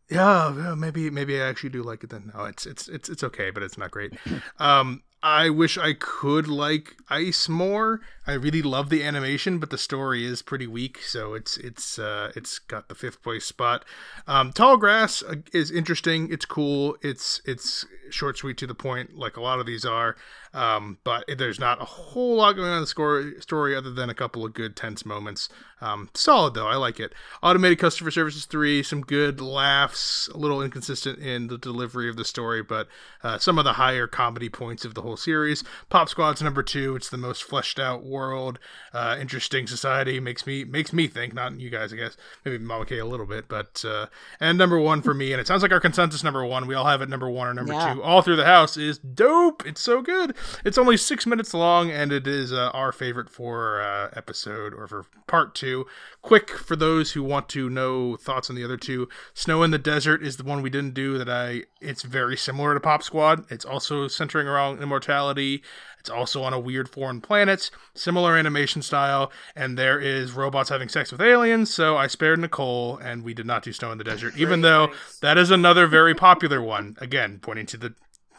Yeah, 0.09 0.55
yeah, 0.57 0.74
maybe 0.74 1.11
maybe 1.11 1.41
I 1.41 1.49
actually 1.49 1.70
do 1.70 1.82
like 1.82 2.05
it 2.05 2.11
then. 2.11 2.30
No, 2.34 2.45
it's 2.45 2.64
it's 2.64 2.89
it's 2.89 3.09
it's 3.09 3.24
okay, 3.24 3.51
but 3.51 3.62
it's 3.64 3.76
not 3.76 3.91
great. 3.91 4.12
Um, 4.59 5.03
I 5.23 5.51
wish 5.51 5.77
I 5.79 5.93
could 5.95 6.47
like 6.47 6.97
Ice 7.09 7.49
more. 7.49 8.01
I 8.27 8.33
really 8.33 8.62
love 8.62 8.91
the 8.91 9.05
animation, 9.05 9.59
but 9.59 9.71
the 9.71 9.79
story 9.79 10.25
is 10.25 10.43
pretty 10.43 10.67
weak, 10.67 11.01
so 11.03 11.35
it's 11.35 11.57
it's 11.57 12.01
uh, 12.01 12.33
it's 12.35 12.59
got 12.59 12.89
the 12.89 12.97
fifth 12.97 13.23
place 13.23 13.45
spot. 13.45 13.85
Um, 14.27 14.53
Tall 14.53 14.77
Grass 14.77 15.23
uh, 15.23 15.37
is 15.53 15.71
interesting. 15.71 16.33
It's 16.33 16.45
cool. 16.45 16.97
It's 17.03 17.41
it's 17.45 17.87
short, 18.11 18.39
sweet, 18.39 18.59
to 18.59 18.67
the 18.67 18.75
point, 18.75 19.17
like 19.17 19.37
a 19.37 19.41
lot 19.41 19.61
of 19.61 19.67
these 19.67 19.85
are. 19.85 20.17
Um, 20.55 20.99
but 21.05 21.24
there's 21.36 21.61
not 21.61 21.80
a 21.80 21.84
whole 21.84 22.36
lot 22.36 22.55
going 22.55 22.68
on 22.68 22.76
in 22.76 22.80
the 22.82 22.86
score, 22.86 23.32
story 23.40 23.74
other 23.76 23.90
than 23.92 24.09
a 24.11 24.14
couple 24.14 24.44
of 24.44 24.55
good 24.55 24.76
tense 24.76 25.05
moments. 25.05 25.49
Um, 25.80 26.09
solid 26.14 26.55
though, 26.55 26.66
I 26.68 26.76
like 26.76 26.99
it. 26.99 27.12
Automated 27.42 27.78
Customer 27.78 28.11
Services 28.11 28.47
three, 28.47 28.82
some 28.82 29.03
good 29.03 29.40
laughs, 29.42 30.28
a 30.32 30.38
little 30.38 30.62
inconsistent 30.62 31.18
in 31.18 31.49
the 31.49 31.59
delivery 31.59 32.09
of 32.09 32.16
the 32.16 32.24
story, 32.24 32.62
but 32.62 32.88
uh, 33.22 33.36
some 33.38 33.59
of 33.59 33.64
the 33.64 33.74
higher 33.74 34.07
comedy 34.07 34.49
points 34.49 34.84
of 34.86 34.94
the 34.94 35.03
whole 35.03 35.18
series. 35.18 35.62
Pop 35.90 36.09
Squad's 36.09 36.40
number 36.40 36.62
two. 36.62 36.97
It's 36.97 37.11
the 37.11 37.18
most 37.18 37.42
fleshed 37.42 37.78
out 37.78 38.05
world, 38.05 38.59
uh, 38.94 39.16
interesting 39.20 39.66
society. 39.66 40.18
Makes 40.18 40.47
me 40.47 40.64
makes 40.64 40.92
me 40.94 41.09
think. 41.09 41.34
Not 41.34 41.61
you 41.61 41.68
guys, 41.68 41.92
I 41.92 41.97
guess. 41.97 42.16
Maybe 42.44 42.57
Mama 42.59 42.86
K 42.86 42.99
a 42.99 43.05
little 43.05 43.26
bit, 43.26 43.47
but 43.49 43.84
uh, 43.86 44.07
and 44.40 44.57
number 44.57 44.78
one 44.78 45.03
for 45.03 45.12
me. 45.12 45.32
And 45.32 45.40
it 45.40 45.47
sounds 45.47 45.61
like 45.62 45.72
our 45.72 45.80
consensus 45.80 46.24
number 46.24 46.44
one. 46.44 46.66
We 46.66 46.74
all 46.74 46.86
have 46.86 47.03
it 47.03 47.09
number 47.11 47.28
one 47.28 47.49
or 47.49 47.55
number 47.55 47.74
Yeah. 47.74 47.94
two. 47.94 48.03
All 48.03 48.22
through 48.22 48.36
the 48.36 48.44
house 48.47 48.78
is 48.78 48.99
dope. 48.99 49.66
It's 49.66 49.80
so 49.82 50.01
good. 50.01 50.34
It's 50.64 50.78
only 50.78 50.97
six 50.97 51.26
minutes 51.26 51.55
long, 51.55 51.91
and 51.91 52.12
it 52.12 52.26
is 52.26 52.53
uh, 52.53 52.70
our 52.72 52.93
favorite 52.93 53.30
for 53.30 53.80
uh, 53.80 54.11
episode 54.14 54.74
or 54.74 54.87
for 54.87 55.07
part 55.26 55.55
two. 55.55 55.87
Quick 56.22 56.51
for 56.51 56.76
those 56.76 57.12
who 57.12 57.22
want 57.22 57.49
to 57.51 57.70
know 57.70 58.16
thoughts 58.16 58.51
on 58.51 58.57
the 58.57 58.64
other 58.64 58.76
two. 58.76 59.09
Snow 59.34 59.62
in 59.62 59.70
the 59.70 59.78
Desert 59.78 60.22
is 60.22 60.37
the 60.37 60.45
one 60.45 60.62
we 60.62 60.70
didn't 60.70 60.95
do. 60.95 61.18
That 61.18 61.28
I. 61.28 61.62
It's 61.80 62.03
very 62.03 62.37
similar 62.37 62.74
to 62.74 62.80
Pop 62.80 63.03
Squad. 63.03 63.45
It's 63.51 63.64
also 63.64 64.09
centering 64.09 64.49
around 64.49 64.82
immortality. 64.82 65.62
It's 66.07 66.11
also 66.12 66.45
on 66.45 66.53
a 66.53 66.61
weird 66.61 66.89
foreign 66.89 67.20
planet, 67.20 67.68
similar 67.95 68.37
animation 68.37 68.80
style, 68.80 69.32
and 69.57 69.76
there 69.76 69.99
is 69.99 70.30
robots 70.30 70.68
having 70.68 70.89
sex 70.89 71.11
with 71.11 71.20
aliens. 71.20 71.74
So 71.74 71.97
I 71.97 72.07
spared 72.07 72.39
Nicole, 72.39 72.97
and 72.99 73.24
we 73.24 73.34
did 73.34 73.45
not 73.45 73.64
do 73.64 73.72
Snow 73.72 73.91
in 73.91 73.99
the 73.99 74.05
Desert, 74.05 74.37
even 74.37 74.61
though 74.61 74.93
that 75.20 75.37
is 75.37 75.51
another 75.51 75.89
very 75.89 76.14
popular 76.14 76.62
one. 76.62 76.97
Again, 77.01 77.41
pointing 77.43 77.66
to 77.66 77.76
the 77.76 77.95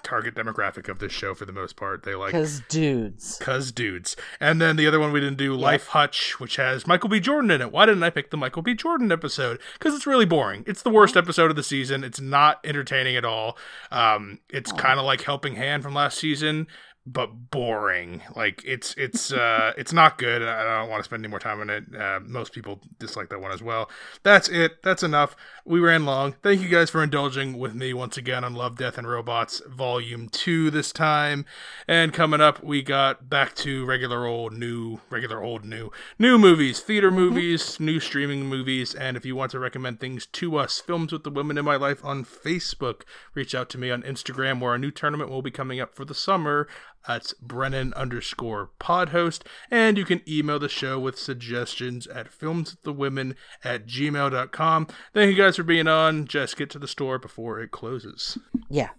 target 0.08 0.34
demographic 0.36 0.88
of 0.90 1.00
this 1.00 1.12
show 1.12 1.34
for 1.36 1.46
the 1.46 1.52
most 1.52 1.76
part. 1.76 2.04
They 2.04 2.16
like 2.16 2.32
Because 2.32 2.62
dudes. 2.70 3.38
cuz 3.42 3.72
dudes. 3.72 4.16
And 4.40 4.62
then 4.62 4.78
the 4.78 4.88
other 4.88 5.00
one 5.00 5.12
we 5.12 5.20
didn't 5.20 5.38
do, 5.38 5.54
Life 5.56 5.88
Hutch, 5.88 6.40
which 6.40 6.56
has 6.56 6.88
Michael 6.88 7.10
B. 7.10 7.20
Jordan 7.20 7.52
in 7.52 7.62
it. 7.62 7.72
Why 7.72 7.86
didn't 7.86 8.04
I 8.04 8.10
pick 8.10 8.30
the 8.32 8.38
Michael 8.38 8.62
B. 8.62 8.74
Jordan 8.74 9.12
episode? 9.12 9.60
Because 9.74 9.94
it's 9.94 10.08
really 10.08 10.26
boring. 10.26 10.64
It's 10.66 10.82
the 10.82 10.90
worst 10.90 11.18
episode 11.18 11.50
of 11.50 11.56
the 11.58 11.64
season. 11.64 12.04
It's 12.04 12.22
not 12.22 12.60
entertaining 12.64 13.16
at 13.18 13.26
all. 13.26 13.58
Um, 13.92 14.40
it's 14.50 14.72
kind 14.72 15.00
of 15.00 15.06
like 15.06 15.22
Helping 15.24 15.56
Hand 15.56 15.84
from 15.84 15.94
last 15.94 16.18
season, 16.18 16.68
but 17.08 17.50
boring. 17.52 18.22
Like 18.36 18.62
it's 18.66 18.94
it's 18.96 19.32
uh 19.32 19.72
it's 19.78 19.94
not 19.94 20.18
good. 20.18 20.44
I 20.44 20.80
don't 20.80 20.90
want 20.90 21.00
to 21.00 21.06
spend 21.06 21.24
any 21.24 21.30
more 21.30 21.40
time 21.40 21.62
on 21.62 21.70
it. 21.70 21.84
Uh, 21.96 22.20
most 22.26 22.52
people 22.52 22.82
dislike 23.00 23.30
that 23.30 23.40
one 23.42 23.52
as 23.52 23.64
well. 23.64 23.90
That's 24.24 24.50
it. 24.50 24.84
That's 24.84 25.04
enough. 25.04 25.36
We 25.66 25.80
ran 25.80 26.06
long. 26.06 26.36
Thank 26.44 26.62
you 26.62 26.68
guys 26.68 26.90
for 26.90 27.02
indulging 27.02 27.58
with 27.58 27.74
me 27.74 27.94
once 27.94 28.18
again 28.18 28.44
on 28.44 28.54
Love, 28.54 28.78
Death, 28.78 28.98
and 28.98 29.10
Robots 29.10 29.62
Volume 29.68 30.28
Two 30.30 30.70
this 30.70 30.92
time. 30.92 31.46
And 31.88 32.14
coming 32.14 32.42
up, 32.42 32.64
we 32.64 32.82
got 32.82 33.30
back 33.30 33.56
to 33.56 33.86
regular 33.86 34.26
old 34.26 34.54
new, 34.54 35.00
regular 35.10 35.42
old 35.42 35.64
new, 35.64 35.90
new 36.20 36.38
movies, 36.38 36.82
theater 36.82 37.10
movies, 37.10 37.80
new 37.80 38.00
streaming 38.00 38.46
movies. 38.46 38.94
And 38.94 39.16
if 39.16 39.26
you 39.26 39.36
want 39.36 39.52
to 39.52 39.60
recommend 39.60 40.00
things 40.00 40.26
to 40.26 40.58
us, 40.58 40.80
films 40.80 41.14
with 41.14 41.24
the 41.24 41.32
women 41.32 41.58
in 41.58 41.64
my 41.66 41.78
life 41.78 42.04
on 42.04 42.26
Facebook, 42.26 43.04
reach 43.34 43.56
out 43.56 43.70
to 43.70 43.78
me 43.78 43.90
on 43.90 44.04
Instagram, 44.04 44.60
where 44.60 44.76
a 44.76 44.80
new 44.80 44.92
tournament 44.92 45.30
will 45.30 45.42
be 45.42 45.52
coming 45.52 45.80
up 45.80 45.96
for 45.96 46.04
the 46.04 46.14
summer. 46.14 46.68
That's 47.08 47.34
Brennan 47.34 47.94
underscore 47.94 48.72
pod 48.80 49.10
host. 49.10 49.44
And 49.72 49.98
you 49.98 50.06
can 50.06 50.22
email 50.28 50.60
the 50.60 50.68
show 50.70 51.00
with 51.00 51.18
suggestions 51.18 52.06
at 52.08 52.30
filmswiththewomen 52.30 53.36
at 53.64 53.88
gmail.com. 53.88 54.88
Thank 55.14 55.32
you 55.32 55.38
guys 55.42 55.56
for 55.56 55.64
being 55.64 55.88
on. 55.88 56.26
Just 56.26 56.58
get 56.58 56.70
to 56.72 56.80
the 56.80 56.88
store 56.88 57.18
before 57.18 57.60
it 57.62 57.72
closes. 57.72 58.38
Yeah. 58.70 58.90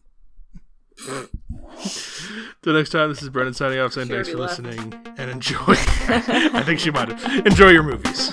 Till 2.63 2.75
next 2.75 2.91
time, 2.91 3.09
this 3.11 3.23
is 3.23 3.29
Brennan 3.29 3.55
signing 3.55 3.79
off 3.79 3.93
saying 3.93 4.09
She 4.09 4.15
thanks 4.15 4.29
for 4.31 4.39
left. 4.39 4.59
listening 4.61 4.95
and 5.17 5.31
enjoy. 5.31 5.57
I 5.69 6.63
think 6.65 6.81
she 6.81 6.91
might 6.91 7.09
have. 7.09 7.47
Enjoy 7.47 7.69
your 7.69 7.85
movies. 7.85 8.33